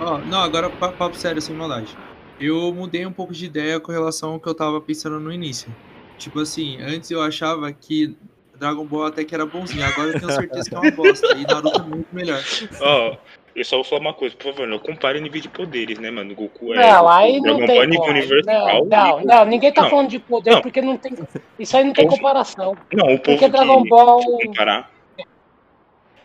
Ó, 0.00 0.18
não, 0.18 0.40
agora 0.40 0.68
pa- 0.70 0.92
papo 0.92 1.16
sério, 1.16 1.40
sem 1.40 1.54
maldade. 1.54 1.96
Eu 2.40 2.72
mudei 2.74 3.06
um 3.06 3.12
pouco 3.12 3.32
de 3.32 3.46
ideia 3.46 3.78
com 3.78 3.92
relação 3.92 4.32
ao 4.34 4.40
que 4.40 4.48
eu 4.48 4.54
tava 4.54 4.80
pensando 4.80 5.20
no 5.20 5.32
início. 5.32 5.74
Tipo 6.18 6.40
assim, 6.40 6.78
antes 6.80 7.10
eu 7.10 7.22
achava 7.22 7.72
que 7.72 8.16
Dragon 8.58 8.84
Ball 8.84 9.06
até 9.06 9.24
que 9.24 9.34
era 9.34 9.46
bonzinho, 9.46 9.84
agora 9.84 10.08
eu 10.10 10.18
tenho 10.20 10.32
certeza 10.32 10.68
que 10.68 10.74
é 10.74 10.78
uma 10.78 10.90
bosta. 10.90 11.36
E 11.36 11.42
Naruto 11.42 11.80
é 11.80 11.84
muito 11.84 12.08
melhor. 12.12 12.40
Ó, 12.80 13.16
eu 13.54 13.64
só 13.64 13.76
vou 13.76 13.84
falar 13.84 14.00
uma 14.00 14.14
coisa, 14.14 14.34
por 14.36 14.52
favor, 14.52 14.66
não 14.66 14.78
compare 14.80 15.20
nível 15.20 15.40
de 15.40 15.48
poderes, 15.48 15.98
né, 15.98 16.10
mano? 16.10 16.34
Goku 16.34 16.74
é. 16.74 16.90
Não, 16.92 17.08
aí 17.08 17.34
não 17.40 17.56
Dragon 17.58 17.66
tem 17.66 17.74
Ball 17.76 17.82
é 17.82 17.86
nível 17.86 18.04
universal. 18.10 18.84
Não, 18.84 18.84
não, 18.86 19.20
e- 19.20 19.24
não, 19.24 19.44
ninguém 19.44 19.72
tá 19.72 19.82
Não. 19.82 19.90
falando 19.90 20.08
de 20.08 20.18
poder 20.18 20.50
Não. 20.52 20.60
porque 20.62 20.82
não 20.82 20.96
tem. 20.96 21.12
Isso 21.58 21.76
aí 21.76 21.84
não 21.84 21.92
tem 21.92 22.04
Povo- 22.04 22.16
comparação. 22.16 22.76
Não, 22.92 23.06
o 23.14 23.18
povo 23.18 23.38
Porque 23.38 23.48
Dragon 23.48 23.82
que 23.82 23.88
Ball. 23.88 24.22
comparar. 24.46 24.90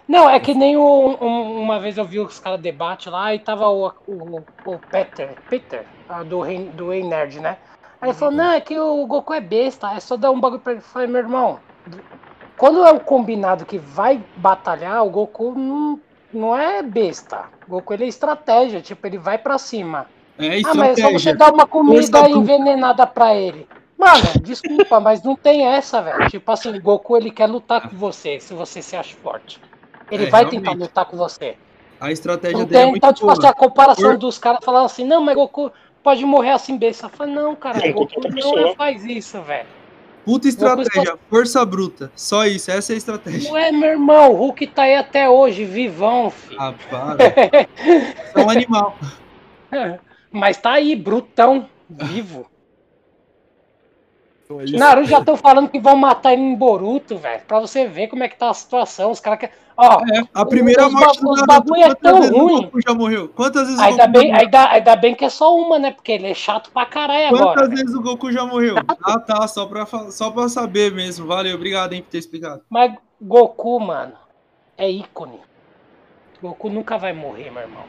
Não, 0.10 0.28
é 0.28 0.40
que 0.40 0.56
nem 0.56 0.76
o- 0.76 1.18
um- 1.22 1.62
uma 1.62 1.80
vez 1.80 1.96
eu 1.98 2.04
vi 2.04 2.20
os 2.20 2.40
caras 2.40 2.60
debate 2.60 3.08
lá 3.10 3.34
e 3.34 3.38
tava 3.40 3.70
o, 3.70 3.88
o, 4.08 4.44
o 4.66 4.80
Peter, 4.92 5.36
Peter, 5.48 5.86
ah, 6.10 6.24
do, 6.24 6.42
Rei- 6.42 6.66
do 6.74 6.90
Rei 6.90 7.04
Nerd, 7.04 7.40
né? 7.40 7.58
Aí 8.02 8.10
ele 8.10 8.18
falou, 8.18 8.34
não, 8.34 8.52
é 8.52 8.60
que 8.60 8.78
o 8.80 9.06
Goku 9.06 9.34
é 9.36 9.40
besta, 9.40 9.92
é 9.94 10.00
só 10.00 10.18
dar 10.18 10.32
um 10.32 10.40
bagulho 10.40 10.62
pra 10.62 10.72
ele. 10.74 10.82
Eu 10.82 10.86
falei, 10.86 11.08
meu 11.08 11.20
irmão, 11.22 11.60
quando 12.58 12.84
é 12.86 12.92
um 12.92 12.98
combinado 13.00 13.66
que 13.66 13.78
vai 13.78 14.20
batalhar, 14.38 15.06
o 15.06 15.10
Goku 15.12 15.54
não, 15.56 16.00
não 16.34 16.58
é 16.58 16.82
besta. 16.82 17.44
O 17.68 17.72
Goku 17.72 17.94
ele 17.94 18.06
é 18.06 18.08
estratégia, 18.08 18.82
tipo, 18.82 19.06
ele 19.06 19.18
vai 19.20 19.38
pra 19.38 19.60
cima. 19.60 20.08
É 20.40 20.60
Ah, 20.66 20.74
mas 20.74 20.98
é 20.98 21.02
só 21.04 21.10
você 21.12 21.30
estratégia. 21.30 21.36
dar 21.36 21.54
uma 21.54 21.68
comida 21.68 22.02
Força 22.20 22.30
envenenada 22.32 23.06
pra 23.06 23.36
ele. 23.36 23.68
Mano, 23.98 24.24
desculpa, 24.42 25.00
mas 25.02 25.22
não 25.22 25.36
tem 25.36 25.68
essa, 25.68 26.02
velho. 26.02 26.30
Tipo 26.30 26.52
assim, 26.52 26.76
o 26.76 26.82
Goku 26.82 27.16
ele 27.18 27.30
quer 27.30 27.48
lutar 27.48 27.82
com 27.88 27.96
você, 27.96 28.40
se 28.40 28.54
você 28.54 28.82
se 28.82 28.96
acha 28.96 29.16
forte. 29.18 29.60
Ele 30.12 30.26
É, 30.26 30.30
vai 30.30 30.42
realmente. 30.42 30.64
tentar 30.64 30.78
lutar 30.78 31.06
com 31.06 31.18
você. 31.18 31.56
A 32.00 32.12
estratégia 32.12 32.60
Não 32.60 32.66
dele 32.66 32.78
é 32.78 32.82
tem, 32.82 32.90
muito 32.92 32.98
então, 33.04 33.14
tipo 33.14 33.26
boa. 33.26 33.38
assim, 33.38 33.48
a 33.48 33.54
comparação 33.54 34.10
Por- 34.12 34.18
dos 34.18 34.38
caras 34.38 34.60
falando 34.64 34.86
assim, 34.86 35.04
não, 35.06 35.22
mas 35.22 35.36
Goku 35.36 35.72
pode 36.04 36.24
morrer 36.26 36.52
assim 36.52 36.78
besta. 36.78 37.08
Eu 37.08 37.10
falei, 37.10 37.34
não, 37.36 37.56
cara, 37.56 37.80
Não, 37.80 37.90
o 37.90 37.94
Goku 37.94 38.22
não 38.30 38.76
faz 38.76 39.04
isso, 39.06 39.42
velho. 39.42 39.68
Puta 40.26 40.48
estratégia, 40.48 41.18
força 41.30 41.66
bruta. 41.66 42.12
Só 42.16 42.46
isso, 42.46 42.70
essa 42.70 42.92
é 42.92 42.96
a 42.96 42.98
estratégia. 42.98 43.50
Não 43.50 43.58
é, 43.58 43.72
meu 43.72 43.90
irmão, 43.90 44.32
o 44.32 44.36
Hulk 44.36 44.68
tá 44.68 44.84
aí 44.84 44.96
até 44.96 45.30
hoje, 45.30 45.66
vivão, 45.66 46.30
filho. 46.30 46.60
Ah, 46.62 46.74
para. 46.90 47.18
É 48.36 48.40
um 48.40 48.50
animal. 48.50 48.96
Mas 50.32 50.58
tá 50.58 50.74
aí, 50.74 50.96
brutão, 50.96 51.68
vivo. 51.90 52.46
Então 54.50 54.62
é 54.62 54.66
isso. 54.66 54.78
Naruto 54.78 55.08
já 55.08 55.20
estão 55.20 55.38
falando 55.38 55.70
que 55.70 55.80
vão 55.80 55.96
matar 55.96 56.34
ele 56.34 56.42
em 56.42 56.56
Boruto, 56.56 57.20
velho. 57.20 57.44
Pra 57.48 57.60
você 57.60 57.88
ver 57.88 58.08
como 58.08 58.24
é 58.24 58.28
que 58.28 58.36
tá 58.36 58.50
a 58.50 58.54
situação. 58.54 59.12
Os 59.12 59.20
caras 59.20 59.40
querem. 59.42 59.54
Ó, 59.78 60.02
É, 60.12 60.24
a 60.34 60.44
primeira 60.44 60.88
Os 60.88 60.94
morte 60.94 61.20
os 61.24 61.42
bagulho 61.46 61.84
é 61.84 61.94
quantas 61.96 62.02
tão 62.02 62.20
o 62.20 62.48
ruim. 62.48 62.62
Goku 62.64 62.80
já 62.82 62.94
morreu? 62.96 63.30
Quantas 63.30 63.68
vezes 63.68 63.80
o 63.80 63.84
ainda 63.84 64.08
Goku 64.08 64.20
bem, 64.20 64.28
já 64.28 64.34
morreu? 64.34 64.46
ainda, 64.46 64.70
ainda 64.72 64.96
bem 64.96 65.14
que 65.16 65.24
é 65.24 65.30
só 65.30 65.56
uma, 65.56 65.78
né? 65.78 65.92
Porque 65.92 66.12
ele 66.12 66.26
é 66.28 66.34
chato 66.34 66.72
pra 66.72 66.84
caralho 66.88 67.30
Quantas 67.30 67.42
agora. 67.48 67.68
velho. 67.68 67.78
vezes 67.78 67.96
o 67.96 68.02
Goku 68.02 68.32
já 68.32 68.44
morreu? 68.44 68.76
Ah, 69.04 69.20
tá, 69.20 69.48
só 69.48 69.68
pra, 69.68 69.86
só 69.86 70.32
pra 70.32 70.50
saber 70.50 70.92
mesmo. 70.94 71.28
Valeu, 71.28 71.56
obrigado, 71.56 71.94
hein, 71.94 72.02
por 72.02 72.10
ter 72.10 72.18
explicado. 72.18 72.62
Mas 72.70 72.94
Goku, 73.22 73.80
mano, 73.80 74.14
é 74.76 74.90
ícone. 74.90 75.40
Goku 76.42 76.70
nunca 76.70 76.98
vai 76.98 77.14
morrer, 77.14 77.52
meu 77.52 77.62
irmão. 77.62 77.84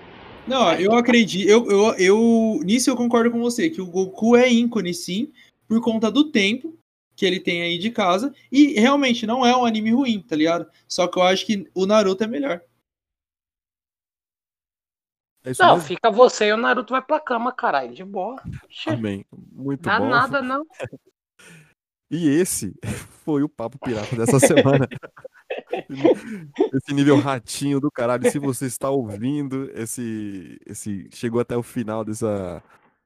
Não, 0.46 0.72
eu 0.74 0.94
acredito, 0.94 1.48
eu, 1.48 1.70
eu, 1.70 1.94
eu, 1.94 2.61
nisso 2.64 2.90
eu 2.90 2.96
concordo 2.96 3.30
com 3.30 3.40
você, 3.40 3.70
que 3.70 3.80
o 3.80 3.86
Goku 3.86 4.34
é 4.36 4.48
ícone, 4.48 4.92
sim, 4.92 5.28
por 5.70 5.80
conta 5.80 6.10
do 6.10 6.32
tempo 6.32 6.76
que 7.14 7.24
ele 7.24 7.38
tem 7.38 7.62
aí 7.62 7.78
de 7.78 7.92
casa, 7.92 8.34
e 8.50 8.72
realmente 8.80 9.24
não 9.24 9.46
é 9.46 9.56
um 9.56 9.64
anime 9.64 9.92
ruim, 9.92 10.20
tá 10.20 10.34
ligado? 10.34 10.68
Só 10.88 11.06
que 11.06 11.16
eu 11.16 11.22
acho 11.22 11.46
que 11.46 11.70
o 11.72 11.86
Naruto 11.86 12.24
é 12.24 12.26
melhor. 12.26 12.60
É 15.44 15.52
Não, 15.60 15.74
mesmo? 15.74 15.86
fica 15.86 16.10
você 16.10 16.46
e 16.46 16.52
o 16.52 16.56
Naruto 16.56 16.92
vai 16.92 17.00
pra 17.00 17.20
cama, 17.20 17.52
caralho. 17.52 17.94
De 17.94 18.02
boa. 18.04 18.42
Amém. 18.88 19.24
Muito 19.52 19.82
Dá 19.82 20.00
bom. 20.00 20.08
nada, 20.08 20.42
não. 20.42 20.66
E 22.12 22.28
esse 22.28 22.74
foi 23.24 23.44
o 23.44 23.48
Papo 23.48 23.78
Pirata 23.78 24.16
dessa 24.16 24.40
semana. 24.40 24.88
esse 26.74 26.92
nível 26.92 27.20
ratinho 27.20 27.78
do 27.78 27.88
caralho. 27.88 28.28
Se 28.28 28.40
você 28.40 28.66
está 28.66 28.90
ouvindo 28.90 29.70
esse, 29.78 30.58
esse 30.66 31.08
chegou 31.12 31.40
até 31.40 31.56
o 31.56 31.62
final 31.62 32.04
dessa, 32.04 32.60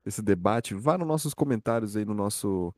desse 0.05 0.21
debate, 0.23 0.75
vá 0.75 0.99
nos 0.99 1.09
nossos 1.09 1.33
comentários 1.35 1.97
aí 1.97 2.05
no 2.05 2.15
nosso 2.15 2.73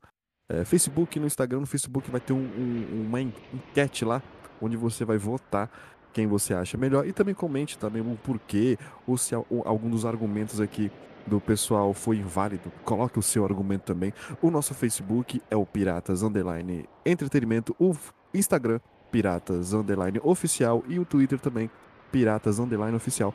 eh, 0.49 0.63
Facebook, 0.63 1.19
no 1.19 1.25
Instagram. 1.27 1.59
No 1.61 1.65
Facebook 1.65 2.09
vai 2.09 2.21
ter 2.21 2.33
um- 2.33 2.37
um- 2.37 3.05
uma 3.07 3.21
en- 3.21 3.33
enquete 3.53 4.05
lá, 4.05 4.21
onde 4.61 4.77
você 4.77 5.03
vai 5.03 5.17
votar 5.17 5.69
quem 6.13 6.25
você 6.25 6.53
acha 6.53 6.77
melhor. 6.77 7.05
E 7.05 7.11
também 7.11 7.35
comente 7.35 7.77
também 7.77 8.01
o 8.01 8.17
porquê, 8.23 8.77
ou 9.05 9.17
se 9.17 9.35
ou 9.35 9.45
algum 9.65 9.89
dos 9.89 10.05
argumentos 10.05 10.61
aqui 10.61 10.89
do 11.27 11.41
pessoal 11.41 11.93
foi 11.93 12.17
inválido. 12.17 12.71
Coloque 12.85 13.19
o 13.19 13.21
seu 13.21 13.43
argumento 13.43 13.83
também. 13.83 14.13
O 14.41 14.49
nosso 14.49 14.73
Facebook 14.73 15.41
é 15.51 15.55
o 15.57 15.65
Piratas 15.65 16.23
Underline 16.23 16.85
Entretenimento, 17.05 17.75
o 17.77 17.93
Instagram 18.33 18.79
Piratas 19.11 19.73
Underline 19.73 20.21
Oficial 20.23 20.81
e 20.87 20.97
o 20.97 21.03
Twitter 21.05 21.39
também 21.39 21.69
Piratas 22.11 22.57
Underline 22.57 22.95
Oficial. 22.95 23.33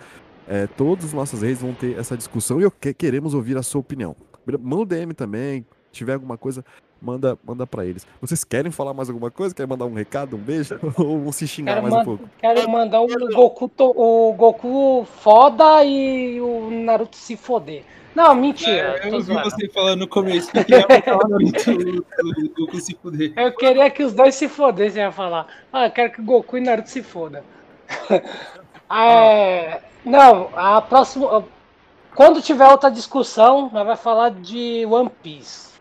É, 0.49 0.67
todas 0.67 1.07
as 1.07 1.13
nossas 1.13 1.43
redes 1.43 1.61
vão 1.63 1.73
ter 1.73 1.99
essa 1.99 2.17
discussão 2.17 2.61
e 2.61 2.65
eu 2.65 2.71
que- 2.71 2.93
queremos 2.95 3.33
ouvir 3.35 3.57
a 3.57 3.63
sua 3.63 3.81
opinião. 3.81 4.15
Manda 4.61 4.83
um 4.83 4.87
DM 4.87 5.15
também, 5.15 5.65
se 5.87 5.93
tiver 5.99 6.15
alguma 6.15 6.37
coisa, 6.37 6.65
manda, 7.01 7.39
manda 7.45 7.65
pra 7.67 7.87
eles. 7.87 8.05
Vocês 8.21 8.43
querem 8.43 8.73
falar 8.73 8.93
mais 8.93 9.09
alguma 9.09 9.31
coisa? 9.31 9.55
Querem 9.55 9.69
mandar 9.69 9.87
um 9.87 9.95
recado, 9.95 10.35
um 10.37 10.41
beijo? 10.41 10.79
Ou 10.99 11.21
vão 11.21 11.33
se 11.33 11.47
xingar 11.47 11.75
Quero, 11.75 11.83
mais 11.89 11.95
um 12.03 12.05
pouco? 12.05 12.29
quero 12.39 12.69
mandar 12.71 13.01
o 13.03 13.07
Goku, 13.33 13.69
to- 13.69 13.95
o 13.97 14.33
Goku 14.35 15.07
foda 15.21 15.85
e 15.85 16.41
o 16.41 16.71
Naruto 16.71 17.17
se 17.17 17.37
foder. 17.37 17.85
Não, 18.15 18.35
mentira. 18.35 18.99
É, 19.03 19.09
eu 19.09 19.13
vi 19.13 19.23
zoando. 19.23 19.51
você 19.51 19.69
falando 19.71 20.01
no 20.01 20.09
começo 20.09 20.51
que 20.53 20.65
queria 20.65 20.85
o 20.87 21.29
Naruto, 21.29 21.71
o- 21.71 22.47
o 22.47 22.49
Goku 22.67 22.81
se 22.81 22.95
fuder. 23.01 23.33
Eu 23.37 23.53
queria 23.55 23.89
que 23.91 24.03
os 24.03 24.13
dois 24.13 24.35
se 24.35 24.49
fodessem, 24.49 25.03
eu 25.03 25.07
ia 25.07 25.13
falar. 25.13 25.47
Ah, 25.73 25.87
eu 25.87 25.91
quero 25.93 26.13
que 26.13 26.21
o 26.21 26.25
Goku 26.25 26.59
e 26.59 26.61
Naruto 26.61 26.91
se 26.91 27.03
fodam. 27.03 27.43
É, 28.93 29.81
não, 30.05 30.51
a 30.55 30.81
próxima. 30.83 31.45
Quando 32.15 32.43
tiver 32.43 32.69
outra 32.69 32.91
discussão, 32.91 33.71
nós 33.73 33.87
vai 33.87 33.97
falar 33.97 34.31
de 34.31 34.85
One 34.87 35.11
Piece. 35.23 35.73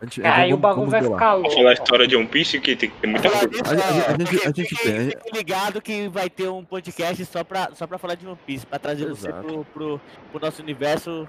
A 0.00 0.04
gente, 0.04 0.24
Aí 0.24 0.52
o 0.52 0.56
vamos- 0.56 0.60
bagulho 0.60 0.90
vamos 0.90 0.90
vai 0.90 1.02
ficar 1.02 1.34
louco. 1.34 1.50
falar 1.56 1.70
a 1.70 1.72
história 1.72 2.06
de 2.06 2.14
One 2.16 2.26
Piece, 2.28 2.60
que 2.60 2.76
tem 2.76 2.90
que 2.90 2.96
ter 3.00 3.06
muita 3.08 3.28
coisa. 3.30 3.46
A 3.46 3.48
gente- 3.50 3.62
a 3.64 3.74
gente- 3.74 4.06
a 4.06 4.10
gente- 4.12 4.26
fique- 4.26 4.44
a 4.44 4.46
gente 4.52 4.64
fique- 4.68 4.82
tem- 4.82 5.10
fique 5.10 5.36
ligado 5.36 5.80
que 5.82 6.08
vai 6.08 6.30
ter 6.30 6.48
um 6.48 6.62
podcast 6.64 7.24
só 7.26 7.42
pra, 7.42 7.70
só 7.74 7.86
pra 7.86 7.98
falar 7.98 8.14
de 8.14 8.26
One 8.26 8.38
Piece, 8.46 8.64
pra 8.66 8.78
trazer 8.78 9.06
você 9.08 9.28
Exato. 9.28 9.42
pro, 9.44 9.64
pro, 9.74 10.00
pro 10.30 10.40
nosso 10.40 10.62
universo 10.62 11.26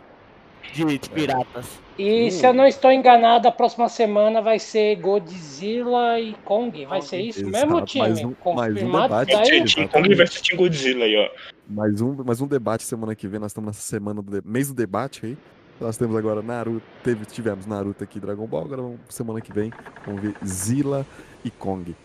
de, 0.73 0.85
de 0.97 1.09
piratas. 1.09 1.79
E 1.97 2.27
Hum. 2.27 2.31
se 2.31 2.45
eu 2.47 2.53
não 2.53 2.65
estou 2.65 2.91
enganado, 2.91 3.47
a 3.47 3.51
próxima 3.51 3.89
semana 3.89 4.41
vai 4.41 4.57
ser 4.59 4.95
Godzilla 4.97 6.19
e 6.19 6.33
Kong. 6.45 6.85
Vai 6.85 7.01
ser 7.01 7.19
isso 7.21 7.39
Exato, 7.41 7.51
mesmo, 7.51 7.71
mais 7.75 8.19
time? 8.19 8.35
um- 8.45 8.53
mais 8.53 8.81
um 8.83 8.91
debate. 9.01 9.31
daí? 9.33 9.63
Team 9.65 9.87
Kong 9.87 10.15
Team 10.15 10.57
Godzilla 10.57 11.05
aí, 11.05 11.15
ó. 11.17 11.29
Mais 11.67 11.99
um, 12.01 12.23
mais 12.23 12.39
um 12.41 12.47
debate 12.47 12.83
semana 12.83 13.13
que 13.15 13.27
vem. 13.27 13.39
Nós 13.39 13.51
estamos 13.51 13.67
nessa 13.67 13.81
semana 13.81 14.21
do 14.21 14.41
de- 14.41 14.47
mês 14.47 14.69
do 14.69 14.73
debate 14.73 15.25
aí. 15.25 15.37
Nós 15.79 15.97
temos 15.97 16.15
agora 16.15 16.41
Naruto. 16.41 16.81
Teve, 17.03 17.25
tivemos 17.25 17.65
Naruto 17.65 18.03
aqui 18.03 18.19
Dragon 18.19 18.45
Ball. 18.45 18.63
Agora 18.65 18.81
vamos, 18.81 18.99
semana 19.09 19.39
que 19.41 19.51
vem 19.53 19.71
vamos 20.05 20.21
ver 20.21 20.33
Zilla 20.45 21.05
e 21.43 21.49
Kong. 21.51 21.95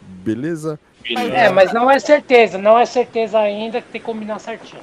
Beleza? 0.00 0.78
É, 1.04 1.48
mas 1.50 1.72
não 1.72 1.90
é 1.90 1.98
certeza, 1.98 2.58
não 2.58 2.78
é 2.78 2.84
certeza 2.86 3.38
ainda 3.38 3.80
que 3.80 3.88
tem 3.88 4.00
que 4.00 4.06
combinar 4.06 4.38
certinho. 4.38 4.82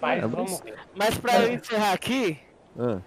Mas 0.00 0.18
É, 0.18 0.22
mas- 0.22 0.30
vamos 0.30 0.60
ver. 0.60 0.74
Mas 0.94 1.18
pra 1.18 1.40
eu 1.42 1.52
encerrar 1.54 1.92
aqui, 1.92 2.38
Ah, 2.78 2.98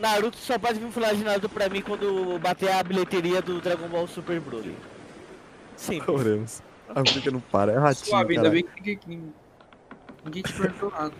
Naruto 0.00 0.36
só 0.38 0.58
pode 0.58 0.78
vir 0.78 0.90
falar 0.90 1.14
de 1.14 1.24
Naruto 1.24 1.48
pra 1.48 1.68
mim 1.68 1.82
quando 1.82 2.38
bater 2.38 2.70
a 2.70 2.82
bilheteria 2.82 3.42
do 3.42 3.60
Dragon 3.60 3.88
Ball 3.88 4.06
Super 4.06 4.40
Broly. 4.40 4.74
Sim. 5.76 6.00
oremos. 6.06 6.62
A 6.88 7.00
África 7.00 7.30
não 7.30 7.40
para. 7.40 7.72
É 7.72 7.78
ratinho. 7.78 8.06
Suave, 8.06 8.36
ainda 8.36 8.42
cara. 8.48 8.54
bem 8.54 8.64
que 8.64 8.98
ninguém, 9.06 9.32
te 10.42 10.52
perguntou 10.52 10.90
nada. 10.90 11.12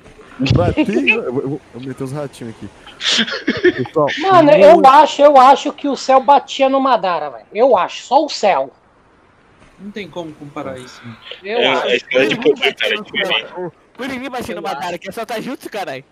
Bati, 0.54 1.10
eu, 1.10 1.22
eu, 1.24 1.60
eu 1.74 1.80
meter 1.80 2.04
os 2.04 2.12
ratinhos 2.12 2.54
aqui. 2.54 2.68
Pessoal, 3.84 4.06
Mano, 4.20 4.50
muito- 4.52 4.64
eu 4.64 4.80
acho, 4.90 5.22
eu 5.22 5.36
acho 5.36 5.72
que 5.72 5.88
o 5.88 5.96
céu 5.96 6.20
batia 6.20 6.68
no 6.68 6.80
Madara, 6.80 7.30
velho. 7.30 7.46
Eu 7.52 7.76
acho, 7.76 8.04
só 8.04 8.24
o 8.24 8.28
céu. 8.28 8.72
Não 9.78 9.90
tem 9.90 10.08
como 10.08 10.32
comparar 10.32 10.78
isso. 10.78 11.02
Eu 11.42 11.58
É, 11.58 11.66
acho. 11.68 12.06
é 12.12 12.28
batendo 14.30 14.56
no 14.56 14.62
Madara, 14.62 14.96
que 14.98 15.08
é 15.08 15.12
só 15.12 15.24
Tajutsu, 15.26 15.68
caralho. 15.68 16.04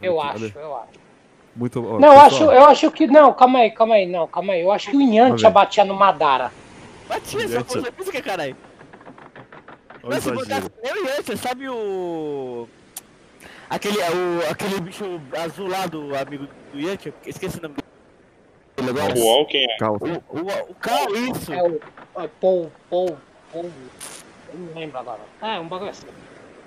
Eu 0.00 0.16
Olha, 0.16 0.30
acho, 0.30 0.58
eu 0.58 0.76
acho. 0.76 1.06
Muito, 1.54 1.86
ó, 1.94 1.98
Não, 1.98 2.12
eu 2.12 2.20
acho, 2.20 2.44
eu 2.44 2.64
acho 2.66 2.90
que. 2.90 3.06
Não, 3.06 3.32
calma 3.32 3.60
aí, 3.60 3.70
calma 3.70 3.94
aí, 3.94 4.06
não, 4.06 4.26
calma 4.26 4.52
aí. 4.52 4.60
Eu 4.62 4.70
acho 4.72 4.90
que 4.90 4.96
o 4.96 5.00
Yantia 5.00 5.48
ver. 5.48 5.54
batia 5.54 5.84
no 5.84 5.94
Madara. 5.94 6.52
Batia, 7.08 7.40
Yantia. 7.40 7.64
coisa 7.64 7.92
física, 7.92 8.20
caralho. 8.22 8.56
olha 10.02 10.04
o 10.04 10.08
Mas 10.08 10.22
se 10.22 10.30
exagero. 10.30 10.62
botasse 10.70 10.70
eu 10.96 11.04
e 11.04 11.08
Yantia, 11.08 11.36
sabe 11.36 11.68
o... 11.68 12.68
Aquele, 13.70 13.98
o, 13.98 14.50
aquele 14.50 14.80
bicho 14.80 15.20
azul 15.42 15.68
lá 15.68 15.86
do 15.86 16.14
amigo 16.14 16.46
do 16.72 16.78
Yantia, 16.80 17.12
esqueci 17.24 17.58
o 17.58 17.62
nome 17.62 17.74
dele 18.76 18.90
agora. 18.90 19.18
O 19.18 19.24
Walken 19.26 19.64
é. 19.64 19.76
Calma. 19.78 19.98
O, 20.28 20.36
o, 20.38 20.70
o 20.70 20.74
Cal, 20.74 21.14
isso. 21.16 21.52
É 21.52 21.62
o. 21.62 21.80
É 22.22 22.28
Paul, 22.40 22.70
Paul, 22.90 23.16
Paul. 23.52 23.72
Eu 24.52 24.58
não 24.58 24.74
lembro 24.78 24.98
agora. 24.98 25.20
É, 25.42 25.58
um 25.58 25.66
bagulho 25.66 25.90
assim. 25.90 26.06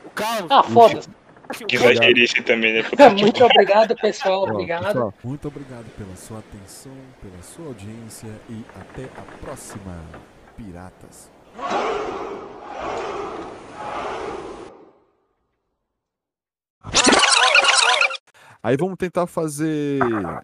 O 0.04 0.10
Cal. 0.10 0.48
Ah, 0.50 0.64
foda-se. 0.64 1.10
Que 1.68 1.76
exagerice 1.76 2.44
também, 2.44 2.74
né? 2.74 2.84
Muito 3.18 3.44
obrigado, 3.44 3.96
pessoal. 3.96 4.44
Obrigado. 4.44 4.86
pessoal, 4.86 5.14
Muito 5.24 5.48
obrigado 5.48 5.86
pela 5.98 6.16
sua 6.16 6.40
atenção, 6.40 6.96
pela 7.22 7.42
sua 7.42 7.66
audiência 7.66 8.30
e 8.50 8.64
até 8.80 9.06
a 9.06 9.24
próxima, 9.44 10.00
piratas. 10.56 11.32
Aí 18.62 18.76
vamos 18.78 18.98
tentar 18.98 19.26
fazer. 19.26 20.00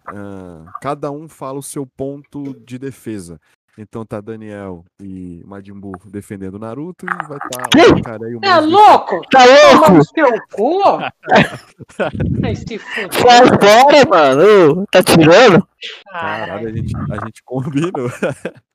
ah, 0.07 0.71
cada 0.81 1.11
um 1.11 1.27
fala 1.27 1.59
o 1.59 1.63
seu 1.63 1.85
ponto 1.85 2.55
de 2.65 2.79
defesa. 2.79 3.39
Então 3.77 4.05
tá 4.05 4.21
Daniel 4.21 4.85
e 5.01 5.41
Majin 5.45 5.73
Buu 5.73 5.91
defendendo 6.05 6.57
Naruto 6.57 7.05
e 7.05 7.27
vai 7.27 7.37
estar 7.37 7.97
o 7.97 8.01
cara 8.01 8.25
aí 8.25 8.35
o 8.35 8.39
É 8.41 8.59
louco? 8.61 9.21
Tá 9.29 9.43
louco? 9.45 9.91
no 9.91 10.05
seu 10.05 10.31
cu? 10.53 10.81
Sai 12.41 13.45
fora, 13.59 14.05
mano. 14.09 14.85
Tá 14.89 15.03
tirando? 15.03 15.67
Caralho, 16.09 16.69
a 16.69 16.71
gente, 16.71 16.93
a 16.95 17.25
gente 17.25 17.43
combinou. 17.43 18.09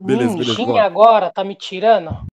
Beleza, 0.00 0.36
beleza, 0.36 0.80
agora, 0.80 1.28
tá 1.28 1.42
me 1.42 1.56
tirando? 1.56 2.24